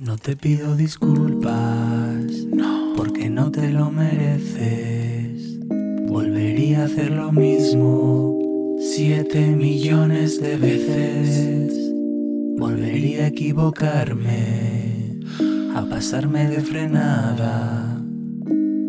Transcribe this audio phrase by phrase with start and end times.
[0.00, 5.60] No te pido disculpas, no, porque no te lo mereces.
[6.08, 8.38] Volvería a hacer lo mismo
[8.80, 11.92] siete millones de veces.
[12.56, 15.20] Volvería a equivocarme,
[15.74, 18.02] a pasarme de frenada,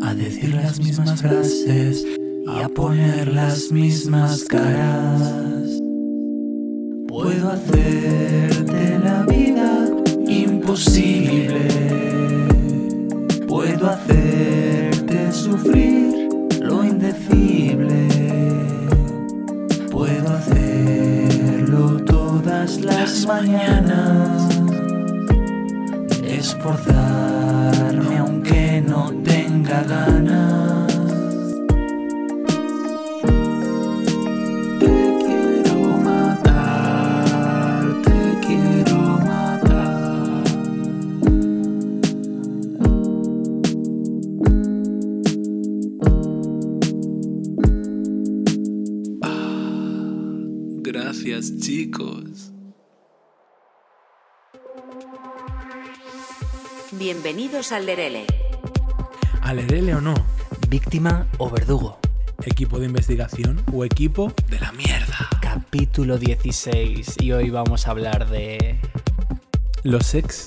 [0.04, 5.78] a decir las mismas frases y a poner las mismas caras.
[7.10, 8.51] Puedo vida
[10.72, 11.68] imposible.
[13.46, 16.30] Puedo hacerte sufrir
[16.62, 18.08] lo indecible.
[19.92, 24.48] Puedo hacerlo todas las mañanas.
[26.24, 30.61] Esforzarme aunque no tenga ganas.
[57.62, 58.26] Bienvenidos al Lerele.
[59.44, 60.16] Alerele o no,
[60.68, 62.00] Víctima o verdugo.
[62.44, 65.30] equipo de investigación o equipo de la mierda.
[65.44, 67.18] Capítulo 16.
[67.22, 68.80] Y hoy vamos a hablar de.
[69.84, 70.46] Los ex.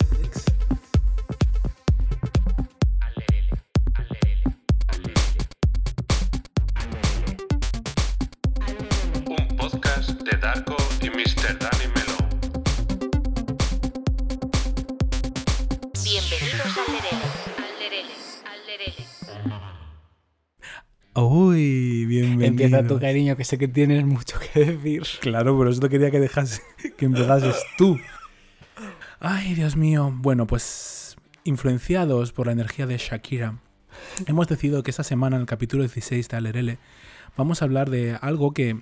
[22.64, 25.02] Empieza tu cariño, que sé que tienes mucho que decir.
[25.20, 26.62] Claro, pero eso quería que dejase
[26.96, 27.98] que empezases tú.
[29.20, 30.12] Ay, Dios mío.
[30.14, 33.58] Bueno, pues influenciados por la energía de Shakira,
[34.26, 36.78] hemos decidido que esta semana, en el capítulo 16 de Alerele,
[37.36, 38.80] vamos a hablar de algo que,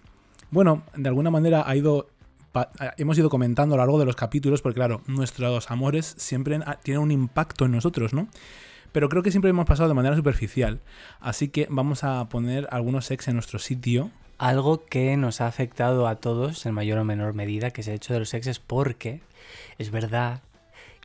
[0.51, 2.09] bueno, de alguna manera ha ido
[2.53, 6.61] pa- hemos ido comentando a lo largo de los capítulos, porque claro, nuestros amores siempre
[6.83, 8.29] tienen un impacto en nosotros, ¿no?
[8.93, 10.81] Pero creo que siempre hemos pasado de manera superficial.
[11.21, 14.11] Así que vamos a poner algunos ex en nuestro sitio.
[14.39, 17.95] Algo que nos ha afectado a todos en mayor o menor medida, que es el
[17.95, 19.21] hecho de los sexes, porque
[19.79, 20.43] es verdad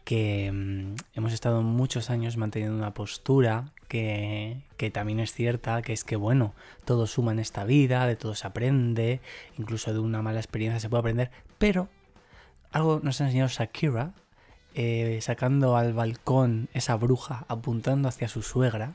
[0.04, 5.94] que mm, hemos estado muchos años manteniendo una postura que, que también es cierta, que
[5.94, 6.54] es que, bueno,
[6.86, 9.22] todo suma en esta vida, de todo se aprende,
[9.58, 11.90] incluso de una mala experiencia se puede aprender, pero
[12.72, 14.14] algo nos ha enseñado Shakira,
[14.80, 18.94] eh, sacando al balcón esa bruja apuntando hacia su suegra,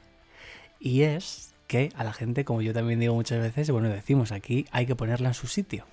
[0.78, 4.64] y es que a la gente, como yo también digo muchas veces, bueno, decimos aquí,
[4.70, 5.84] hay que ponerla en su sitio.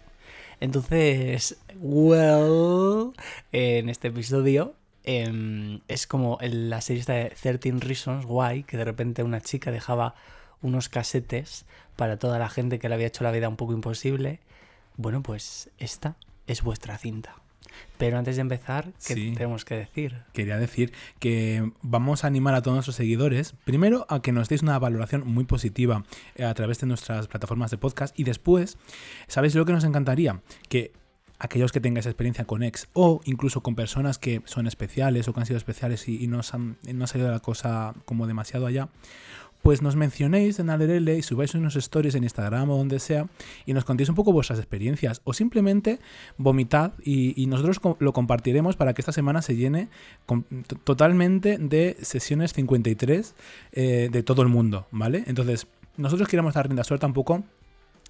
[0.59, 3.13] Entonces, well,
[3.51, 8.77] en este episodio em, es como en la serie esta de 13 Reasons Why, que
[8.77, 10.13] de repente una chica dejaba
[10.61, 14.39] unos casetes para toda la gente que le había hecho la vida un poco imposible.
[14.97, 17.38] Bueno, pues esta es vuestra cinta.
[17.99, 19.33] Pero antes de empezar, ¿qué Sí.
[19.35, 20.23] tenemos que decir?
[20.33, 24.63] Quería decir que vamos a animar a todos nuestros seguidores, primero a que nos deis
[24.63, 26.05] una valoración muy positiva
[26.35, 28.77] eh, a través de nuestras plataformas de podcast y después,
[29.27, 30.41] ¿sabéis lo que nos encantaría?
[30.69, 30.93] Que
[31.39, 35.41] aquellos que tengáis experiencia con ex o incluso con personas que son especiales o que
[35.41, 38.27] han sido especiales y, y no, os han, y no ha salido la cosa como
[38.27, 38.87] demasiado allá,
[39.61, 43.27] pues nos mencionéis en Alerele y subáis unos stories en Instagram o donde sea
[43.65, 45.99] y nos contéis un poco vuestras experiencias o simplemente
[46.37, 49.89] vomitad y, y nosotros lo compartiremos para que esta semana se llene
[50.25, 50.43] to-
[50.83, 53.35] totalmente de sesiones 53
[53.73, 55.23] eh, de todo el mundo, ¿vale?
[55.27, 55.67] Entonces,
[55.97, 57.43] nosotros queremos dar rienda suelta un poco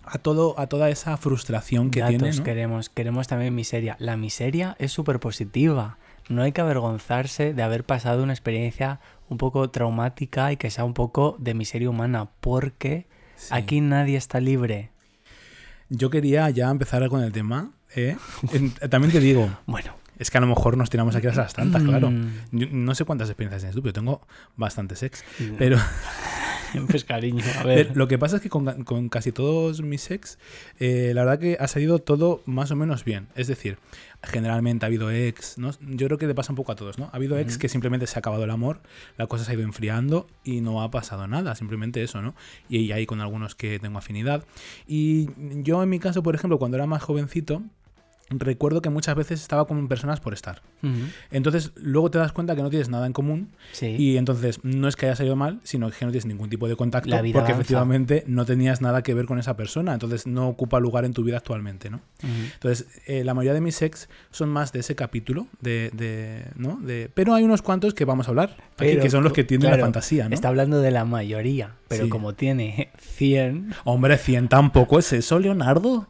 [0.04, 2.38] a, todo, a toda esa frustración que Datos tiene.
[2.38, 2.44] ¿no?
[2.44, 3.96] queremos, queremos también miseria.
[4.00, 5.98] La miseria es súper positiva.
[6.30, 10.84] No hay que avergonzarse de haber pasado una experiencia un poco traumática y que sea
[10.86, 13.48] un poco de miseria humana, porque Sí.
[13.52, 14.92] aquí nadie está libre.
[15.90, 17.72] Yo quería ya empezar con el tema.
[17.96, 18.16] ¿eh?
[18.90, 21.82] También te digo, Bueno, es que a lo mejor nos tiramos aquí hasta las tantas,
[21.84, 22.12] claro.
[22.12, 22.32] Mm.
[22.52, 24.22] Yo no sé cuántas experiencias tienes tú, pero tengo
[24.56, 25.24] bastantes ex.
[25.58, 25.78] Pero,
[26.90, 27.96] pues cariño, a ver.
[27.96, 30.38] lo que pasa es que con, con casi todos mis ex,
[30.80, 33.28] eh, la verdad que ha salido todo más o menos bien.
[33.36, 33.78] Es decir,
[34.24, 35.72] generalmente ha habido ex, ¿no?
[35.82, 37.06] Yo creo que le pasa un poco a todos, ¿no?
[37.06, 38.82] Ha habido ex que simplemente se ha acabado el amor,
[39.18, 42.36] la cosa se ha ido enfriando y no ha pasado nada, simplemente eso, ¿no?
[42.68, 44.44] Y hay con algunos que tengo afinidad.
[44.88, 45.30] Y
[45.64, 47.64] yo en mi caso, por ejemplo, cuando era más jovencito,
[48.30, 50.62] recuerdo que muchas veces estaba con personas por estar.
[51.32, 53.96] Entonces, luego te das cuenta que no tienes nada en común Sí.
[53.98, 56.76] y entonces no es que haya salido mal, sino que no tienes ningún tipo de
[56.76, 57.52] contacto porque avanza.
[57.52, 61.24] efectivamente no tenías nada que ver con esa persona, entonces no ocupa lugar en tu
[61.24, 62.02] vida actualmente, ¿no?
[62.54, 66.78] Entonces, eh, la mayoría de mis ex son más de ese capítulo, de, de- ¿no?
[66.82, 69.70] De, pero hay unos cuantos que vamos a hablar, aquí, que son los que tienen
[69.72, 70.36] la fantasía, ¿no?
[70.36, 72.10] Está hablando de la mayoría, pero Sí.
[72.10, 76.08] como tiene 100, Hombre, 100 tampoco es eso, Leonardo.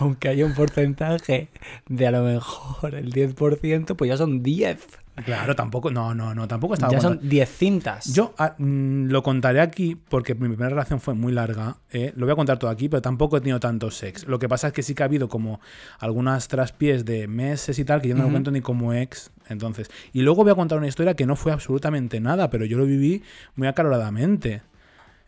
[0.00, 1.48] aunque haya un porcentaje
[1.88, 4.86] de a lo mejor el 10%, pues ya son 10.
[5.26, 8.14] Claro, tampoco, no, no, no, tampoco estaba Ya son 10 cintas.
[8.14, 11.76] Yo ah, mm, lo contaré aquí porque mi primera relación fue muy larga.
[11.90, 12.14] ¿eh?
[12.16, 14.26] Lo voy a contar todo aquí, pero tampoco he tenido tanto sex.
[14.26, 15.60] Lo que pasa es que sí que ha habido como
[15.98, 18.32] algunas traspiés de meses y tal que yo no lo Ujú.
[18.32, 19.30] cuento ni como ex.
[19.48, 22.78] Entonces, y luego voy a contar una historia que no fue absolutamente nada, pero yo
[22.78, 23.22] lo viví
[23.54, 24.62] muy acaloradamente.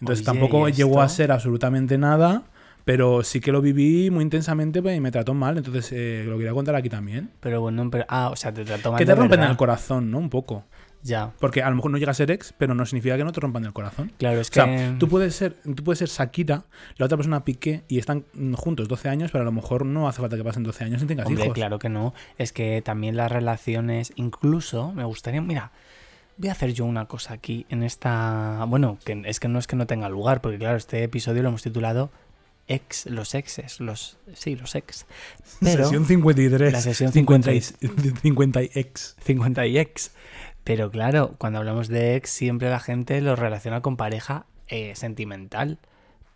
[0.00, 2.44] Entonces Oye, tampoco ¿y llegó a ser absolutamente nada,
[2.84, 5.56] pero sí que lo viví muy intensamente pues, y me trató mal.
[5.58, 7.30] Entonces eh, lo quería contar aquí también.
[7.40, 9.50] Pero bueno, pero, ah, o sea, te trató mal Que te rompen verdad.
[9.50, 10.18] el corazón, ¿no?
[10.18, 10.64] Un poco.
[11.02, 13.32] Ya, Porque a lo mejor no llega a ser ex, pero no significa que no
[13.32, 14.10] te rompan el corazón.
[14.16, 14.60] claro, es O que...
[14.60, 16.64] sea, tú puedes ser, tú puedes ser Shakira,
[16.96, 20.22] la otra persona Piqué, y están juntos 12 años, pero a lo mejor no hace
[20.22, 21.54] falta que pasen 12 años y tengas Hombre, hijos.
[21.54, 22.14] claro que no.
[22.38, 25.72] Es que también las relaciones, incluso me gustaría, mira,
[26.38, 29.66] voy a hacer yo una cosa aquí en esta, bueno, que es que no es
[29.66, 32.10] que no tenga lugar, porque claro, este episodio lo hemos titulado
[32.68, 35.06] ex, los exes, los, sí, los ex.
[35.60, 36.72] Pero sesión 53.
[36.72, 37.82] la sesión 50 50
[38.12, 39.16] y, 50 y ex.
[39.24, 40.12] 50 y ex.
[40.64, 45.78] Pero claro, cuando hablamos de ex, siempre la gente lo relaciona con pareja eh, sentimental.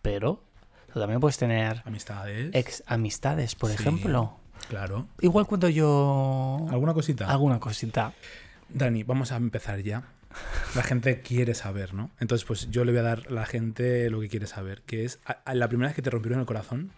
[0.03, 0.45] Pero
[0.93, 2.51] tú también puedes tener Amistades.
[2.55, 3.77] ex amistades, por Sí.
[3.77, 4.37] ejemplo.
[4.69, 5.07] Claro.
[5.21, 7.31] Igual cuento yo ¿Alguna cosita?
[7.31, 8.13] alguna cosita.
[8.69, 10.05] Dani, vamos a empezar ya.
[10.75, 12.11] La gente quiere saber, ¿no?
[12.21, 15.05] Entonces, pues yo le voy a dar a la gente lo que quiere saber, que
[15.05, 16.91] es a- a la primera vez que te rompieron el corazón.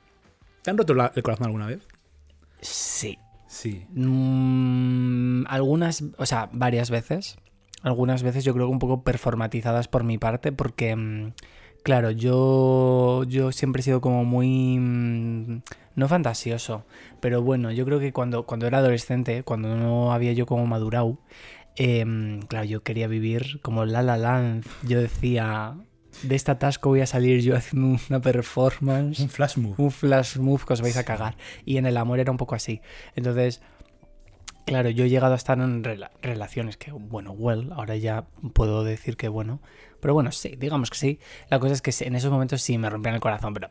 [0.62, 1.86] ¿Te han roto la- el corazón alguna vez?
[2.60, 3.18] Sí.
[3.46, 3.84] Sí.
[3.94, 7.36] Mm, algunas, o sea, varias veces.
[7.82, 11.32] Algunas veces yo creo que un poco performatizadas por mi parte, porque, mm,
[11.82, 14.78] claro, yo, yo siempre he sido como muy...
[14.78, 15.62] mm,
[15.96, 16.84] no fantasioso,
[17.20, 21.18] pero bueno, yo creo que cuando, cuando era adolescente, cuando no había yo como madurado,
[21.76, 24.64] em, claro, yo quería vivir como La La Land.
[24.82, 25.76] Yo decía,
[26.22, 29.74] de esta atasco voy a salir yo haciendo una performance Un flash move.
[29.78, 31.36] un flash move que os vais a cagar.
[31.64, 32.80] Y en el amor era un poco así.
[33.16, 33.62] Entonces,
[34.66, 38.84] claro, yo he llegado a estar en rela- relaciones que, bueno, well, ahora ya puedo
[38.84, 39.60] decir que bueno.
[40.00, 41.18] Pero bueno, sí, digamos que sí.
[41.50, 43.68] La cosa es que en esos momentos sí me rompían el corazón, pero...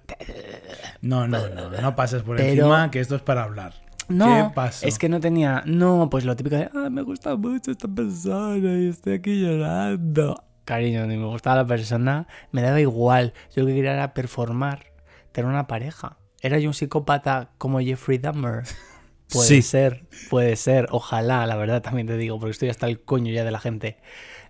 [1.01, 1.69] No, no, no.
[1.81, 3.73] No pases por Pero- encima, que esto es para hablar.
[4.09, 4.85] No, ¿Qué pasó?
[4.87, 5.63] es que no tenía...
[5.65, 10.43] No, pues lo típico de, ah, me gusta mucho esta persona y estoy aquí llorando.
[10.65, 13.33] Cariño, ni me gustaba la persona, me daba igual.
[13.55, 14.87] Yo lo que quería era performar,
[15.31, 16.17] tener una pareja.
[16.41, 18.63] ¿Era yo un psicópata como Jeffrey Dahmer?
[19.31, 19.61] Puede Sí.
[19.61, 20.87] ser, puede ser.
[20.89, 23.97] Ojalá, la verdad, también te digo, porque estoy hasta el coño ya de la gente.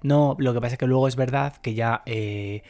[0.03, 2.63] No, lo que pasa es que luego es verdad que ya eh,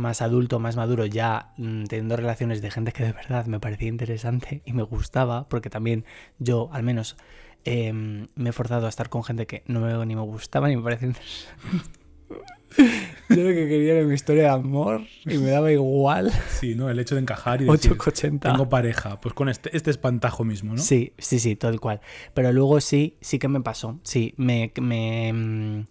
[0.00, 3.88] más adulto, más maduro, ya mm, teniendo relaciones de gente que de verdad me parecía
[3.88, 6.04] interesante y me gustaba, porque también
[6.38, 7.16] yo, al menos,
[7.64, 10.76] em, me he forzado a estar con gente que no me, ni me gustaba ni
[10.76, 12.00] me parecía interesante.
[13.28, 16.32] Yo lo que quería era mi historia de amor y me daba igual.
[16.48, 16.88] Sí, ¿no?
[16.88, 18.40] El hecho de encajar y decir, 8,80.
[18.40, 20.78] tengo pareja, pues con este, este espantajo mismo, ¿no?
[20.78, 22.00] Sí, sí, sí, tal cual.
[22.32, 23.98] Pero luego sí, sí que me pasó.
[24.04, 24.72] Sí, me.
[24.80, 25.84] me mm,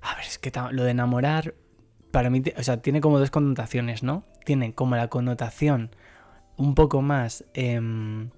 [0.00, 1.54] a ver, es que lo de enamorar,
[2.10, 4.24] para mí, o sea, tiene como dos connotaciones, ¿no?
[4.44, 5.90] Tiene como la connotación
[6.56, 8.30] un poco más em,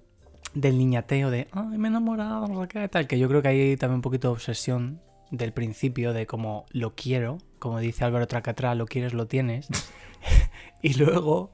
[0.53, 3.95] del niñateo de, ay, me he enamorado, no tal, que yo creo que hay también
[3.95, 5.01] un poquito de obsesión
[5.31, 9.67] del principio de como lo quiero, como dice Álvaro Tracatra, lo quieres, lo tienes.
[10.81, 11.51] y luego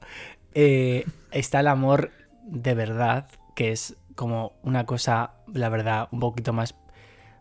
[0.54, 2.10] eh, está el amor
[2.44, 6.74] de verdad, que es como una cosa, la verdad, un poquito más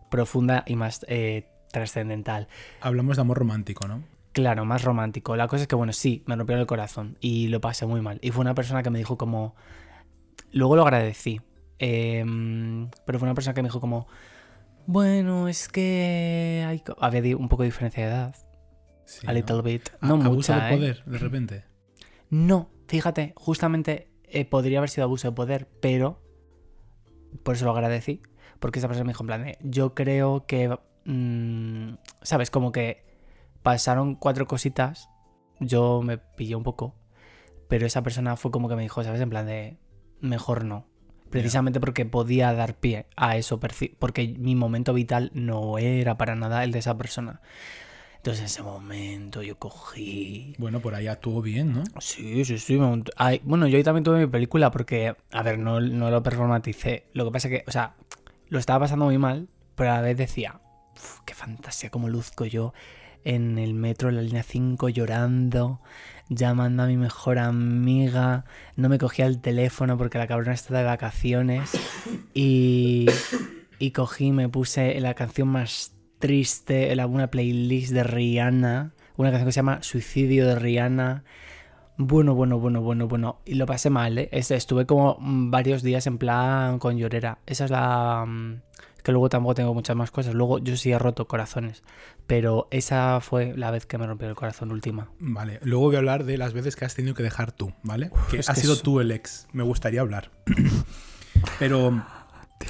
[0.09, 2.47] profunda y más eh, trascendental.
[2.81, 4.03] Hablamos de amor romántico, ¿no?
[4.37, 5.35] Claro, más romántico.
[5.35, 8.19] La cosa es que, bueno, sí, me rompió el corazón y lo pasé muy mal.
[8.21, 9.55] Y fue una persona que me dijo como...
[10.51, 11.41] Luego lo agradecí.
[11.79, 14.07] em, pero fue una persona que me dijo como...
[14.85, 16.81] Bueno, es que hay...
[16.81, 16.95] co-".
[17.01, 18.35] Había un poco de diferencia de edad.
[19.05, 19.37] Sí, a ¿no?
[19.39, 19.89] little bit.
[20.01, 20.77] A- No abuso mucha, de ¿eh?
[20.77, 21.63] poder, de repente.
[22.29, 26.21] No, fíjate, justamente eh, podría haber sido abuso de poder, pero
[27.41, 28.21] por eso lo agradecí.
[28.59, 32.51] Porque esa persona me dijo en plan yo creo que, mm, ¿sabes?
[32.51, 33.06] Como que
[33.67, 35.09] pasaron cuatro cositas,
[35.59, 36.95] yo me pillé un poco,
[37.67, 39.19] pero esa persona fue como que me dijo, ¿sabes?
[39.19, 39.77] En plan de,
[40.21, 40.87] mejor no.
[41.29, 46.63] Precisamente porque podía dar pie a eso, porque mi momento vital no era para nada
[46.63, 47.41] el de esa persona.
[48.15, 50.55] Entonces en ese momento yo cogí...
[50.59, 51.83] Bueno, por ahí actuó bien, ¿no?
[51.99, 52.79] Sí, sí, sí.
[53.17, 57.09] Ay, bueno, yo ahí también tuve mi película porque, a ver, no, no lo performaticé.
[57.11, 57.95] Lo que pasa que, o sea,
[58.47, 60.61] lo estaba pasando muy mal, pero a la vez decía,
[60.95, 62.73] "Uf, qué fantasía, cómo luzco yo
[63.23, 65.81] en el metro, en la línea 5, llorando,
[66.29, 68.45] llamando a mi mejor amiga.
[68.75, 71.71] No me cogía el teléfono porque la cabrona está de vacaciones.
[72.33, 73.07] Y,
[73.79, 78.93] y cogí, me puse la canción más triste, en una playlist de Rihanna.
[79.17, 81.23] Una canción que se llama Suicidio de Rihanna.
[81.97, 83.39] Bueno, bueno, bueno, bueno, bueno.
[83.45, 84.29] Y lo pasé mal, ¿eh?
[84.31, 87.39] Es- Estuve como varios días en plan con llorera.
[87.47, 88.23] Esa es la...
[88.27, 88.61] mm,
[89.03, 90.35] Que luego tampoco tengo muchas más cosas.
[90.35, 91.81] Luego yo sí he roto corazones.
[92.27, 95.09] Pero esa fue la vez que me rompió el corazón última.
[95.19, 98.11] Vale, luego voy a hablar de las veces que has tenido que dejar tú, ¿vale?
[98.29, 99.47] que has que sido eso- tú el ex.
[99.53, 100.29] Me gustaría hablar.
[101.59, 102.03] Pero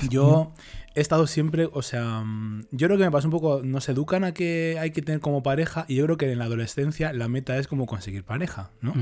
[0.10, 0.54] yo
[0.98, 2.26] he estado siempre, o sea,
[2.72, 5.44] yo creo que me pasa un poco, nos educan a que hay que tener como
[5.44, 8.96] pareja y yo creo que en la adolescencia la meta es como conseguir pareja, ¿no?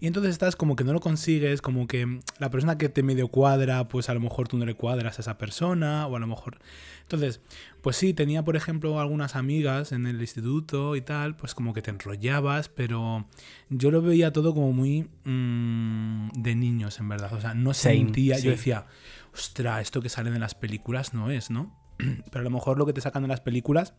[0.00, 3.28] Y entonces estás como que no lo consigues, como que la persona que te medio
[3.28, 6.26] cuadra, pues a lo mejor tú no le cuadras a esa persona, o a lo
[6.26, 6.58] mejor...
[7.04, 7.40] Entonces,
[7.80, 11.82] pues sí, tenía por ejemplo algunas amigas en el instituto y tal, pues como que
[11.82, 13.26] te enrollabas, pero
[13.68, 17.32] yo lo veía todo como muy mm, de niños, en verdad.
[17.32, 18.44] O sea, no sentía, sí.
[18.44, 18.86] yo decía,
[19.34, 21.76] ostra, esto que sale de las películas no es, ¿no?
[21.98, 23.94] Pero a lo mejor lo que te sacan de las películas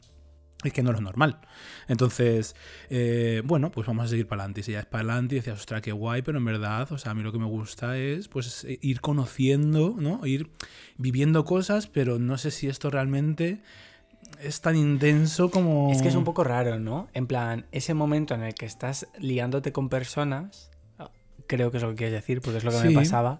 [0.64, 1.40] es que no es lo normal.
[1.88, 2.56] Entonces,
[2.90, 4.62] eh, bueno, pues vamos a seguir para adelante.
[4.62, 6.98] Y si ya es para adelante y decías, ostras, qué guay, pero en verdad, o
[7.00, 10.24] sea, a mí lo que me gusta es pues eh, ir conociendo, ¿no?
[10.26, 10.52] Ir
[10.98, 13.62] viviendo cosas, pero no sé si esto realmente
[14.40, 15.92] es tan intenso como...
[15.92, 17.08] Es que es un poco raro, ¿no?
[17.14, 20.70] En plan, ese momento en el que estás liándote con personas,
[21.48, 22.88] creo que es lo que quieres decir, porque es lo que Sí.
[22.90, 23.40] me pasaba.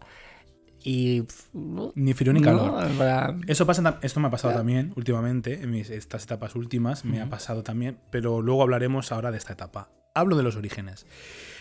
[0.84, 1.24] Y.
[1.54, 2.90] Ni frío ni calor.
[2.90, 7.06] no, plan, Eso pasa, esto me ha pasado también últimamente, en mis, estas etapas últimas
[7.06, 9.90] me ha pasado también, pero luego hablaremos ahora de esta etapa.
[10.14, 11.06] Hablo de los orígenes.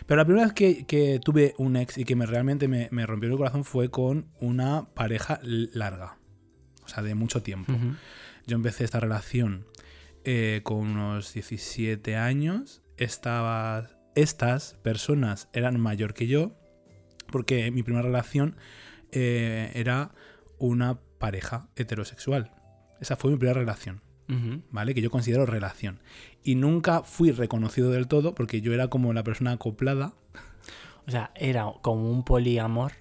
[0.06, 3.06] Pero la primera vez que, que tuve un ex y que me, realmente me, me
[3.06, 6.16] rompió el corazón fue con una pareja larga,
[6.84, 7.72] o sea, de mucho tiempo.
[7.72, 7.94] ujú.
[8.46, 9.66] Yo empecé esta relación
[10.24, 12.82] eh, con unos 17 años.
[12.96, 16.56] Estaba, estas personas eran mayor que yo,
[17.30, 18.56] porque mi primera relación
[19.12, 20.12] eh, era
[20.58, 22.52] una pareja heterosexual.
[23.00, 24.02] Esa fue mi primera relación.
[24.70, 24.94] ¿vale?
[24.94, 25.98] Que yo considero relación.
[26.44, 30.12] Y nunca fui reconocido del todo porque yo era como la persona acoplada.
[31.06, 32.92] O sea, era como un poliamor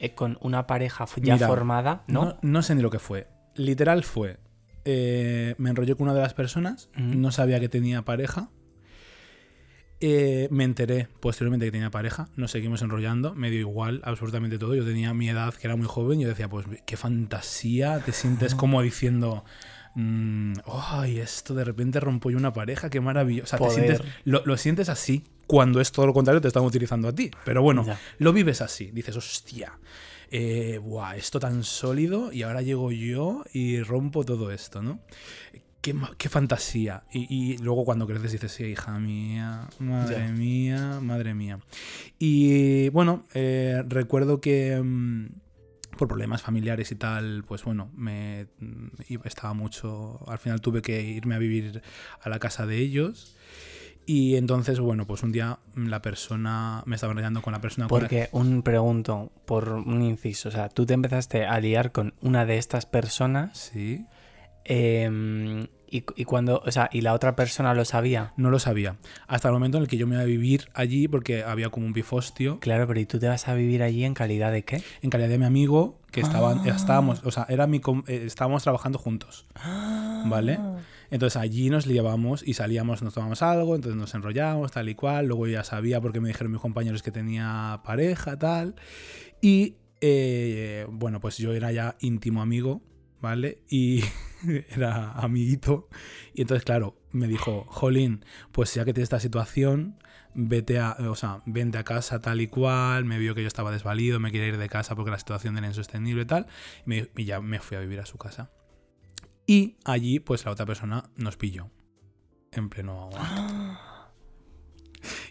[0.00, 2.24] eh, con una pareja ya Mira, formada, ¿no?
[2.24, 3.28] No, no sé ni lo que fue.
[3.54, 4.38] Literal fue.
[4.84, 8.48] eh, me enrollé con una de las personas, no sabía que tenía pareja.
[10.02, 14.74] Eh, me enteré posteriormente que tenía pareja, nos seguimos enrollando, me dio igual absolutamente todo.
[14.74, 18.12] Yo tenía mi edad, que era muy joven, y yo decía, pues qué fantasía, te
[18.12, 19.44] sientes como diciendo,
[19.96, 23.44] mm, ay, esto de repente rompo yo una pareja, qué maravilloso.
[23.44, 23.84] O sea, te Poder.
[23.98, 27.30] sientes, lo, lo sientes así, cuando es todo lo contrario, te están utilizando a ti.
[27.44, 28.00] Pero bueno, Ya.
[28.18, 29.78] lo vives así, dices, hostia,
[30.30, 35.00] eh, buah, esto tan sólido y ahora llego yo y rompo todo esto, ¿no?
[35.80, 37.04] Qué, fantasía.
[37.10, 41.58] Y, y luego cuando creces dices, sí, hija mía, madre mía, madre mía.
[42.18, 45.26] Y bueno, eh, recuerdo que mm,
[45.96, 48.88] por problemas familiares y tal, pues bueno, me mm,
[49.24, 50.20] estaba mucho.
[50.28, 51.82] Al final tuve que irme a vivir
[52.20, 53.36] a la casa de ellos.
[54.06, 58.02] Y entonces, bueno, pues un día la persona me estaba enrollando con la persona con
[58.02, 62.14] la- Porque un pregunto por un inciso, o sea, tú te empezaste a liar con
[62.20, 64.04] una de estas personas Sí.
[64.64, 68.32] Em, y, y cuando, o sea, y la otra persona lo sabía.
[68.36, 68.96] No lo sabía.
[69.26, 71.84] Hasta el momento en el que yo me iba a vivir allí porque había como
[71.86, 74.82] un pifostio Claro, pero ¿y tú te vas a vivir allí en calidad de qué?
[75.02, 76.74] en calidad de mi amigo que estaban, Ah.
[76.76, 79.46] estábamos, o sea, era mi eh, estábamos trabajando juntos.
[80.26, 80.58] ¿Vale?
[81.10, 85.26] Entonces allí nos liábamos y salíamos, nos tomamos algo, entonces nos enrollábamos, tal y cual.
[85.26, 88.76] Luego ya sabía porque me dijeron mis compañeros que tenía pareja, tal.
[89.40, 92.80] Y eh, bueno, pues yo era ya íntimo amigo,
[93.20, 93.58] ¿vale?
[93.68, 94.02] Y
[94.70, 95.88] era amiguito.
[96.34, 99.98] Y entonces, claro, me dijo, Jolín, pues ya que tienes esta situación,
[100.34, 103.04] vete a, o sea, vente a casa tal y cual.
[103.04, 105.66] Me vio que yo estaba desvalido, me quería ir de casa porque la situación era
[105.66, 106.46] insostenible y tal.
[106.86, 108.50] Y, me- y ya me fui a vivir a su casa.
[109.46, 111.70] Y allí, pues la otra persona nos pilló.
[112.52, 113.80] En pleno acto.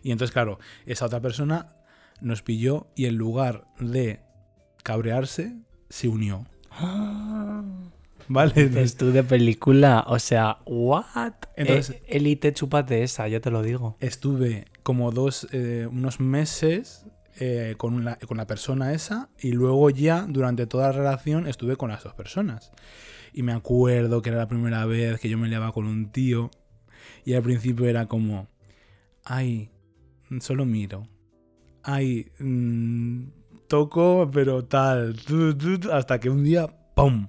[0.01, 1.75] Y entonces, claro, esa otra persona
[2.21, 4.21] nos pilló y en lugar de
[4.83, 5.57] cabrearse,
[5.89, 6.47] se unió.
[8.29, 8.53] ¿Vale?
[8.69, 11.33] Dices tú de película, o sea, ¿what?
[11.55, 13.97] Entonces- Eh, Elite, chúpate esa, yo te lo digo.
[13.99, 17.05] Estuve como dos, eh, unos meses
[17.39, 21.75] eh, con, la, con la persona esa y luego ya durante toda la relación estuve
[21.75, 22.71] con las dos personas.
[23.33, 26.49] Y me acuerdo que era la primera vez que yo me liaba con un tío
[27.25, 28.47] Y al principio era como,
[29.23, 29.69] ay,
[30.39, 31.07] solo miro.
[31.83, 33.23] Ay, mm,
[33.67, 35.15] toco, pero tal.
[35.15, 37.27] tu, tu, tu", hasta que un día, ¡pum!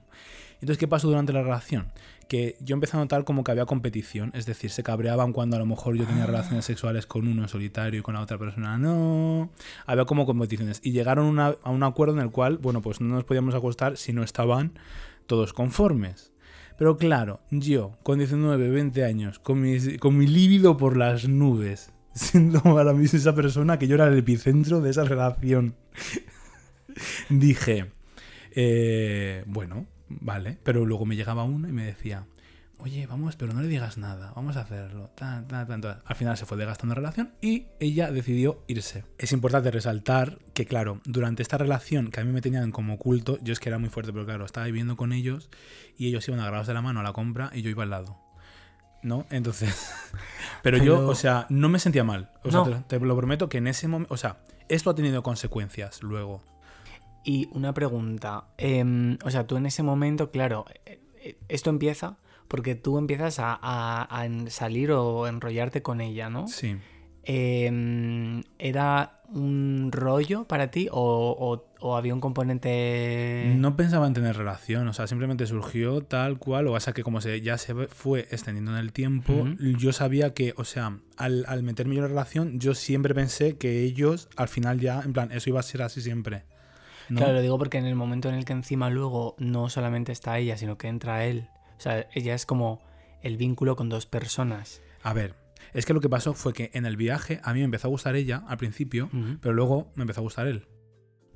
[0.60, 1.86] Entonces, ¿qué pasó durante la relación?
[2.28, 5.58] Que yo empecé a notar como que había competición, es decir, se cabreaban cuando a
[5.58, 8.78] lo mejor yo tenía relaciones sexuales con uno en solitario y con la otra persona
[8.78, 9.50] no.
[9.86, 10.80] Había como competiciones.
[10.84, 13.96] Y llegaron una- a un acuerdo en el cual, bueno, pues no nos podíamos acostar
[13.96, 14.78] si no estaban
[15.26, 16.32] todos conformes.
[16.78, 21.92] Pero claro, yo, con 19, 20 años, con mi, con mi líbido por las nubes,
[22.14, 25.74] siendo para mí esa persona que yo era el epicentro de esa relación,
[27.28, 27.86] dije,
[28.52, 30.58] eh, bueno, vale.
[30.62, 32.26] Pero luego me llegaba una y me decía,
[32.78, 35.10] oye, vamos, pero no le digas nada, vamos a hacerlo.
[35.14, 36.02] ta, ta, ta, ta".
[36.04, 39.04] Al final se fue desgastando la relación y ella decidió irse.
[39.18, 43.38] Es importante resaltar que, claro, durante esta relación que a mí me tenían como oculto,
[43.42, 45.50] yo es que era muy fuerte, pero claro, estaba viviendo con ellos
[45.96, 48.18] y ellos iban agarrados de la mano a la compra y yo iba al lado.
[49.02, 49.26] ¿No?
[49.30, 49.90] Entonces.
[50.62, 52.32] Pero, yo, o sea, no me sentía mal.
[52.44, 52.82] O sea, No.
[52.84, 54.12] te, te lo prometo que en ese momento.
[54.12, 56.42] O sea, esto ha tenido consecuencias luego.
[57.24, 58.44] Y una pregunta.
[58.58, 62.16] em, o sea, tú en ese momento, claro, eh, eh, esto empieza
[62.48, 66.48] porque tú empiezas a, a- a en- salir o enrollarte con ella, ¿no?
[66.48, 66.76] Sí.
[67.24, 73.54] Em, ¿Era un rollo para ti o, o- o había un componente...
[73.56, 77.20] No pensaba en tener relación, o sea, simplemente surgió tal cual, o sea que como
[77.20, 79.46] se, ya se fue extendiendo en el tiempo,
[79.78, 83.56] yo sabía que, o sea, al, al meterme yo en la relación, yo siempre pensé
[83.56, 86.44] que ellos, al final ya, en plan, eso iba a ser así siempre.
[87.10, 87.18] ¿No?
[87.18, 90.38] Claro, lo digo porque en el momento en el que encima luego no solamente está
[90.38, 91.48] ella, sino que entra él.
[91.76, 92.80] O sea, ella es como
[93.22, 94.80] el vínculo con dos personas.
[95.02, 95.34] A ver,
[95.72, 97.90] es que lo que pasó fue que en el viaje a mí me empezó a
[97.90, 100.66] gustar ella al principio, pero luego me empezó a gustar él.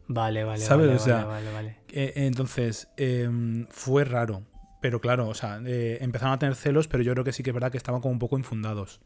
[0.07, 0.87] Vale, vale, ¿Sabes?
[0.87, 1.77] vale, O sea, vale, vale, vale.
[1.93, 4.43] Eh, entonces, em, fue raro.
[4.83, 7.49] Pero claro, o sea, eh, empezaron a tener celos, pero yo creo que sí que
[7.51, 9.01] es verdad que estaban como un poco infundados.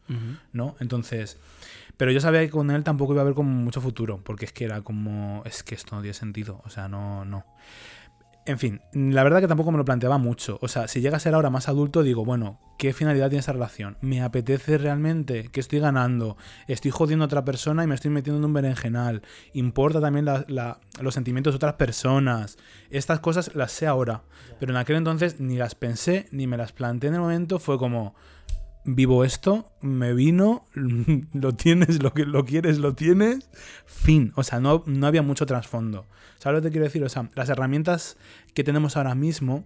[0.51, 0.75] ¿no?
[0.81, 1.37] Entonces,
[1.99, 4.53] pero yo sabía que con él tampoco iba a haber como mucho futuro, porque es
[4.53, 7.43] que era como, es que esto no tiene sentido, o sea, no, no.
[8.45, 10.57] En fin, la verdad que tampoco me lo planteaba mucho.
[10.61, 13.51] O sea, si llega a ser ahora más adulto, digo, bueno, ¿qué finalidad tiene esa
[13.53, 13.97] relación?
[14.01, 15.49] ¿Me apetece realmente?
[15.51, 16.35] ¿Qué estoy ganando?
[16.67, 19.21] ¿Estoy jodiendo a otra persona y me estoy metiendo en un berenjenal?
[19.53, 22.57] ¿Importa también la- la- los sentimientos de otras personas?
[22.89, 24.23] Estas cosas las sé ahora.
[24.59, 27.59] Pero en aquel entonces ni las pensé, ni me las planteé en el momento.
[27.59, 28.15] Fue como,
[28.83, 30.65] vivo esto, me vino,
[31.33, 33.49] lo tienes, lo que lo quieres, lo tienes,
[33.85, 34.31] fin.
[34.35, 36.05] O sea, no, no había mucho trasfondo.
[36.37, 37.03] ¿Sabes lo que te quiero decir?
[37.03, 38.17] O sea, las herramientas
[38.53, 39.65] que tenemos ahora mismo,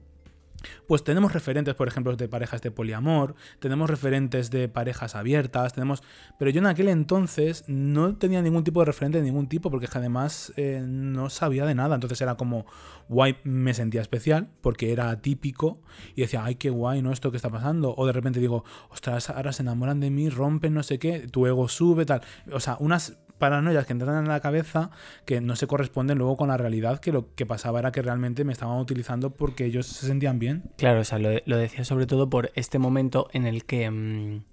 [0.88, 6.04] pues tenemos referentes, por ejemplo, de parejas de poliamor, tenemos referentes de parejas abiertas, tenemos...
[6.40, 9.86] Pero yo en aquel entonces no tenía ningún tipo de referente de ningún tipo, porque
[9.86, 11.96] es que además eh, no sabía de nada.
[11.96, 12.66] Entonces era como,
[13.10, 15.82] guay, me sentía especial, porque era atípico,
[16.16, 17.12] y decía, ay, qué guay, ¿no?
[17.12, 17.94] Esto que está pasando.
[17.96, 21.48] O de repente digo, ostras, ahora se enamoran de mí, rompen, no sé qué, tu
[21.48, 22.22] ego sube, tal.
[22.52, 24.90] O sea, unas paranoias que entran en la cabeza
[25.26, 28.46] que no se corresponden luego con la realidad, que lo que pasaba era que realmente
[28.46, 30.72] me estaban utilizando porque ellos se sentían bien.
[30.78, 34.46] Claro, o sea, lo, decía sobre todo por este momento en el que, mm,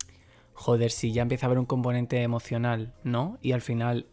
[0.54, 3.38] joder, si ya empieza a haber un componente emocional, ¿no?
[3.42, 4.08] Y al final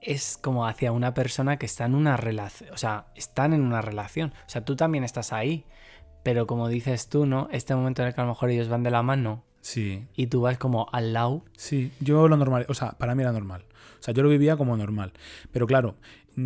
[0.00, 3.82] es como hacia una persona que está en una relación, o sea, están en una
[3.82, 4.32] relación.
[4.46, 5.66] O sea, tú también estás ahí,
[6.22, 7.48] pero como dices tú, ¿no?
[7.52, 10.28] Este momento en el que a lo mejor ellos van de la mano Sí, y
[10.28, 11.42] tú vas como al lado.
[11.54, 13.66] sí, yo lo normal, o sea, para mí era normal.
[14.00, 15.12] O sea, yo lo vivía como normal.
[15.52, 15.94] Pero claro,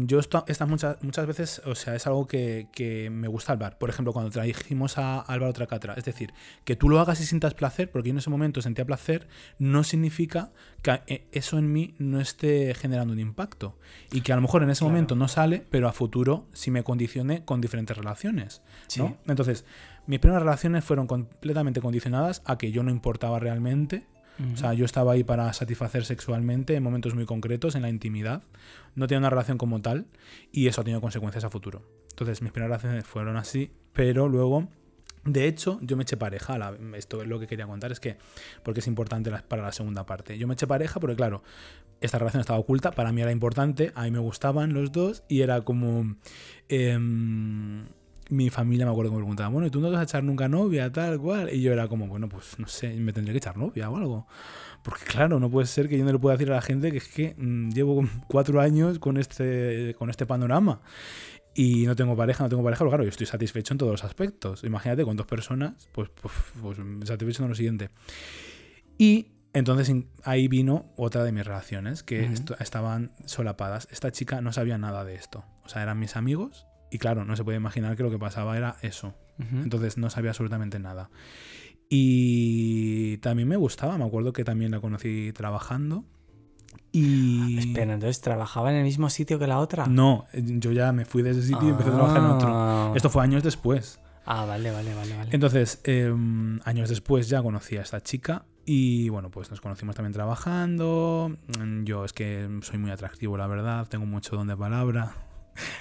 [0.07, 3.77] yo esto, estas muchas, muchas veces, o sea, es algo que, que me gusta Álvaro.
[3.79, 6.33] Por ejemplo, cuando trajimos a Álvaro Tracatra, es decir,
[6.65, 9.29] que tú lo hagas y sientas placer, porque yo en ese momento sentía placer,
[9.59, 10.51] no significa
[10.83, 13.77] que eh, eso en mí no esté generando un impacto.
[14.13, 14.93] Y que a lo mejor en ese Claro.
[14.93, 18.63] momento no sale, pero a futuro sí me condicione con diferentes relaciones.
[18.97, 19.09] ¿no?
[19.09, 19.15] Sí.
[19.27, 19.65] Entonces,
[20.07, 24.07] mis primeras relaciones fueron completamente condicionadas a que yo no importaba realmente.
[24.53, 28.43] O sea, yo estaba ahí para satisfacer sexualmente en momentos muy concretos, en la intimidad.
[28.95, 30.07] No tenía una relación como tal
[30.51, 31.83] y eso ha tenido consecuencias a futuro.
[32.11, 34.69] Entonces, mis primeras relaciones fueron así, pero luego,
[35.25, 36.59] de hecho, yo me eché pareja.
[36.97, 38.17] esto es lo que quería contar, es que,
[38.63, 40.37] porque es importante para la segunda parte.
[40.39, 41.43] Yo me eché pareja porque, claro,
[42.01, 45.43] esta relación estaba oculta, para mí era importante, a mí me gustaban los dos y
[45.43, 46.17] era como...
[46.69, 47.85] em,
[48.33, 50.25] mi familia me acuerdo que me preguntaba, bueno, ¿y tú no te vas a echar
[50.25, 51.53] nunca novia, tal cual?
[51.53, 54.27] Y yo era como, bueno, pues no sé, me tendré que echar novia o algo.
[54.83, 56.99] Porque claro, no puede ser que yo no le pueda decir a la gente que
[56.99, 60.81] es que mm, llevo cuatro años con este, con este panorama.
[61.55, 64.05] Y no tengo pareja, no tengo pareja, pero claro, yo estoy satisfecho en todos los
[64.05, 64.65] aspectos.
[64.65, 67.91] Imagínate, con dos personas, pues, pues, pues satisfecho en lo siguiente.
[68.99, 72.33] Y entonces ahí vino otra de mis relaciones, que Ujú.
[72.33, 73.87] esto- estaban solapadas.
[73.91, 75.45] Esta chica no sabía nada de esto.
[75.65, 78.57] O sea, eran mis amigos y claro, no se puede imaginar que lo que pasaba
[78.57, 79.15] era eso.
[79.39, 79.63] Ujú.
[79.63, 81.11] Entonces no sabía absolutamente nada.
[81.89, 86.05] Y también me gustaba, me acuerdo que también la conocí trabajando.
[86.93, 87.59] Y...
[87.59, 89.87] Espera, entonces trabajaba en el mismo sitio que la otra.
[89.87, 92.49] No, yo ya me fui de ese sitio y empecé a trabajar en otro.
[92.53, 92.93] Ah.
[92.95, 93.99] Esto fue años después.
[94.27, 95.31] Ah, vale, vale, vale, vale.
[95.33, 96.15] Entonces, eh,
[96.65, 101.35] años después ya conocí a esta chica y bueno, pues nos conocimos también trabajando.
[101.85, 105.15] Yo es que soy muy atractivo, la verdad, tengo mucho don de palabra.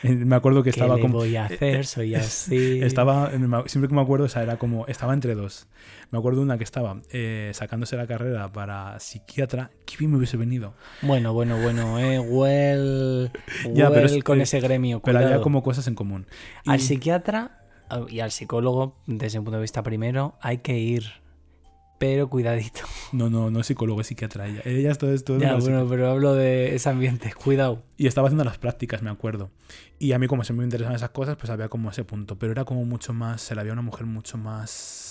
[0.04, 1.20] Eh, Me acuerdo que ¿Qué estaba le como...
[1.20, 1.86] voy a hacer?
[1.86, 2.82] Soy así.
[2.82, 3.32] Estaba,
[3.68, 5.68] siempre que me acuerdo, o sea, era como, estaba entre dos.
[6.12, 9.72] Me acuerdo una que estaba eh, sacándose la carrera para psiquiatra.
[9.86, 10.74] Qué bien me hubiese venido.
[11.02, 12.20] Bueno, bueno, bueno, eh.
[12.20, 13.32] Well,
[13.74, 15.00] Ya, pero well es- con eh, ese gremio.
[15.02, 15.44] Pero había cuidado.
[15.44, 16.28] como cosas en común.
[16.66, 20.78] Al Y- psiquiatra ah, y al psicólogo, desde un punto de vista primero, hay que
[20.78, 21.21] ir.
[22.02, 22.82] Pero cuidadito.
[23.12, 24.62] No, no, no es psicólogo, es psiquiatra ella.
[24.66, 25.38] Ella es todo esto.
[25.38, 27.32] Ya, bueno, pero hablo de ese ambiente.
[27.32, 27.84] Cuidado.
[27.96, 29.52] Y estaba haciendo las prácticas, me acuerdo.
[30.00, 32.40] Y a mí, como siempre me interesaban esas cosas, pues había como ese punto.
[32.40, 35.11] Pero era como mucho más, se la veía una mujer mucho más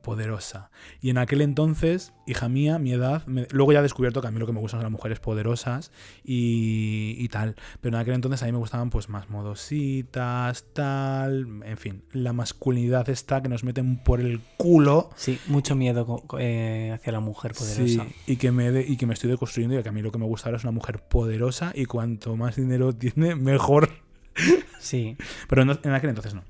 [0.00, 0.70] poderosa.
[1.00, 4.30] Y en aquel entonces, hija mía, mi edad, me- luego ya he descubierto que a
[4.30, 5.92] mí lo que me gustan son las mujeres poderosas
[6.24, 7.56] y, y tal.
[7.80, 12.32] Pero en aquel entonces a mí me gustaban pues más modositas, tal, en fin, la
[12.32, 15.10] masculinidad está que nos meten por el culo.
[15.16, 18.04] Sí, mucho miedo eh, hacia la mujer poderosa.
[18.04, 20.10] Sí, y que, me de- y que me estoy deconstruyendo y que a mí lo
[20.12, 23.90] que me gusta ahora es una mujer poderosa y cuanto más dinero tiene, mejor.
[24.80, 25.16] Sí.
[25.48, 26.42] Pero en aquel entonces no.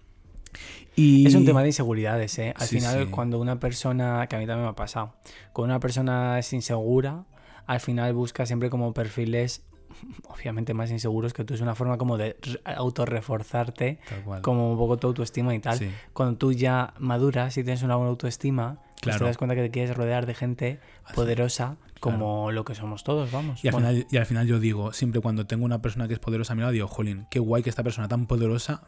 [0.97, 1.27] Y...
[1.27, 2.53] Es un tema de inseguridades, ¿eh?
[2.57, 3.11] Al Sí, final, sí.
[3.11, 5.15] cuando una persona, que a mí también me ha pasado,
[5.53, 7.25] cuando una persona es insegura,
[7.67, 9.63] al final busca siempre como perfiles,
[10.29, 11.55] obviamente más inseguros que tú.
[11.55, 13.99] Es una forma como de re- autorreforzarte,
[14.43, 15.79] como un poco tu autoestima y tal.
[15.79, 15.91] Sí.
[16.13, 19.19] Cuando tú ya maduras y tienes una buena autoestima, pues Claro.
[19.21, 21.15] te das cuenta que te quieres rodear de gente Así.
[21.15, 23.65] poderosa como lo que somos todos, vamos.
[23.65, 26.15] Y al, Bueno, final, y al final yo digo, siempre cuando tengo una persona que
[26.15, 28.83] es poderosa a mi lado, digo, jolín, qué guay que esta persona tan poderosa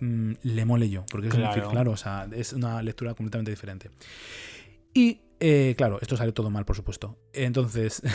[0.00, 1.04] mm, le mole yo.
[1.10, 1.68] Porque es Claro.
[1.68, 3.90] claro, o sea, es una lectura completamente diferente.
[4.94, 7.18] Y, eh, claro, esto sale todo mal, por supuesto.
[7.34, 8.02] Entonces...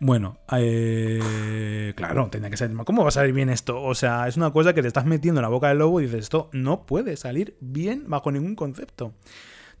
[0.00, 2.76] Bueno, eh, claro, tendría que salir.
[2.84, 3.80] ¿Cómo va a salir bien esto?
[3.80, 6.04] O sea, es una cosa que te estás metiendo en la boca del lobo y
[6.04, 9.14] dices, esto no puede salir bien bajo ningún concepto.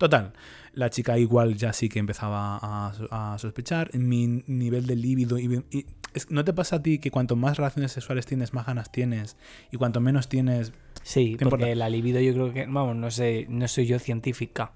[0.04, 0.34] Total,
[0.74, 3.88] la chica igual ya sí que empezaba a, a sospechar.
[3.96, 5.38] Mi nivel de líbido.
[5.38, 5.86] Y, y-
[6.28, 9.38] ¿No te pasa a ti que cuanto más relaciones sexuales tienes, más ganas tienes?
[9.72, 10.72] Y cuanto menos tienes.
[11.02, 11.74] Sí, ¿Te porque importa?
[11.74, 14.72] la libido yo creo que, vamos, no sé, no soy yo científica,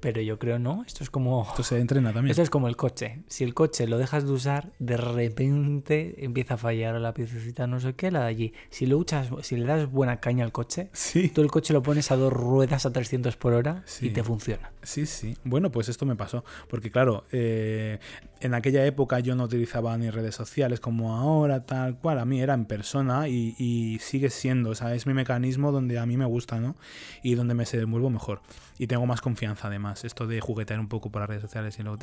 [0.00, 1.44] pero yo creo no, esto es como...
[1.48, 2.30] Esto se entrena también.
[2.32, 3.22] Esto es como el coche.
[3.28, 7.80] Si el coche lo dejas de usar, de repente empieza a fallar la piececita, no
[7.80, 8.52] sé qué, la de allí.
[8.70, 11.28] Si lo uchas, si le das buena caña al coche, Sí.
[11.28, 14.06] tú el coche lo pones a dos ruedas a 300 por hora Sí.
[14.06, 14.72] y te funciona.
[14.82, 15.36] Sí, sí.
[15.44, 16.44] Bueno, pues esto me pasó.
[16.68, 17.98] Porque claro, eh,
[18.40, 22.18] en aquella época yo no utilizaba ni redes sociales como ahora, tal cual.
[22.18, 24.70] A mí era en persona y, y sigue siendo.
[24.70, 26.76] O sea, es mi mecanismo donde a mí me gusta, ¿no?
[27.22, 28.42] Y donde me se desenvuelvo mejor.
[28.78, 30.04] Y tengo más confianza además.
[30.04, 31.98] Esto de juguetear un poco por las redes sociales y luego...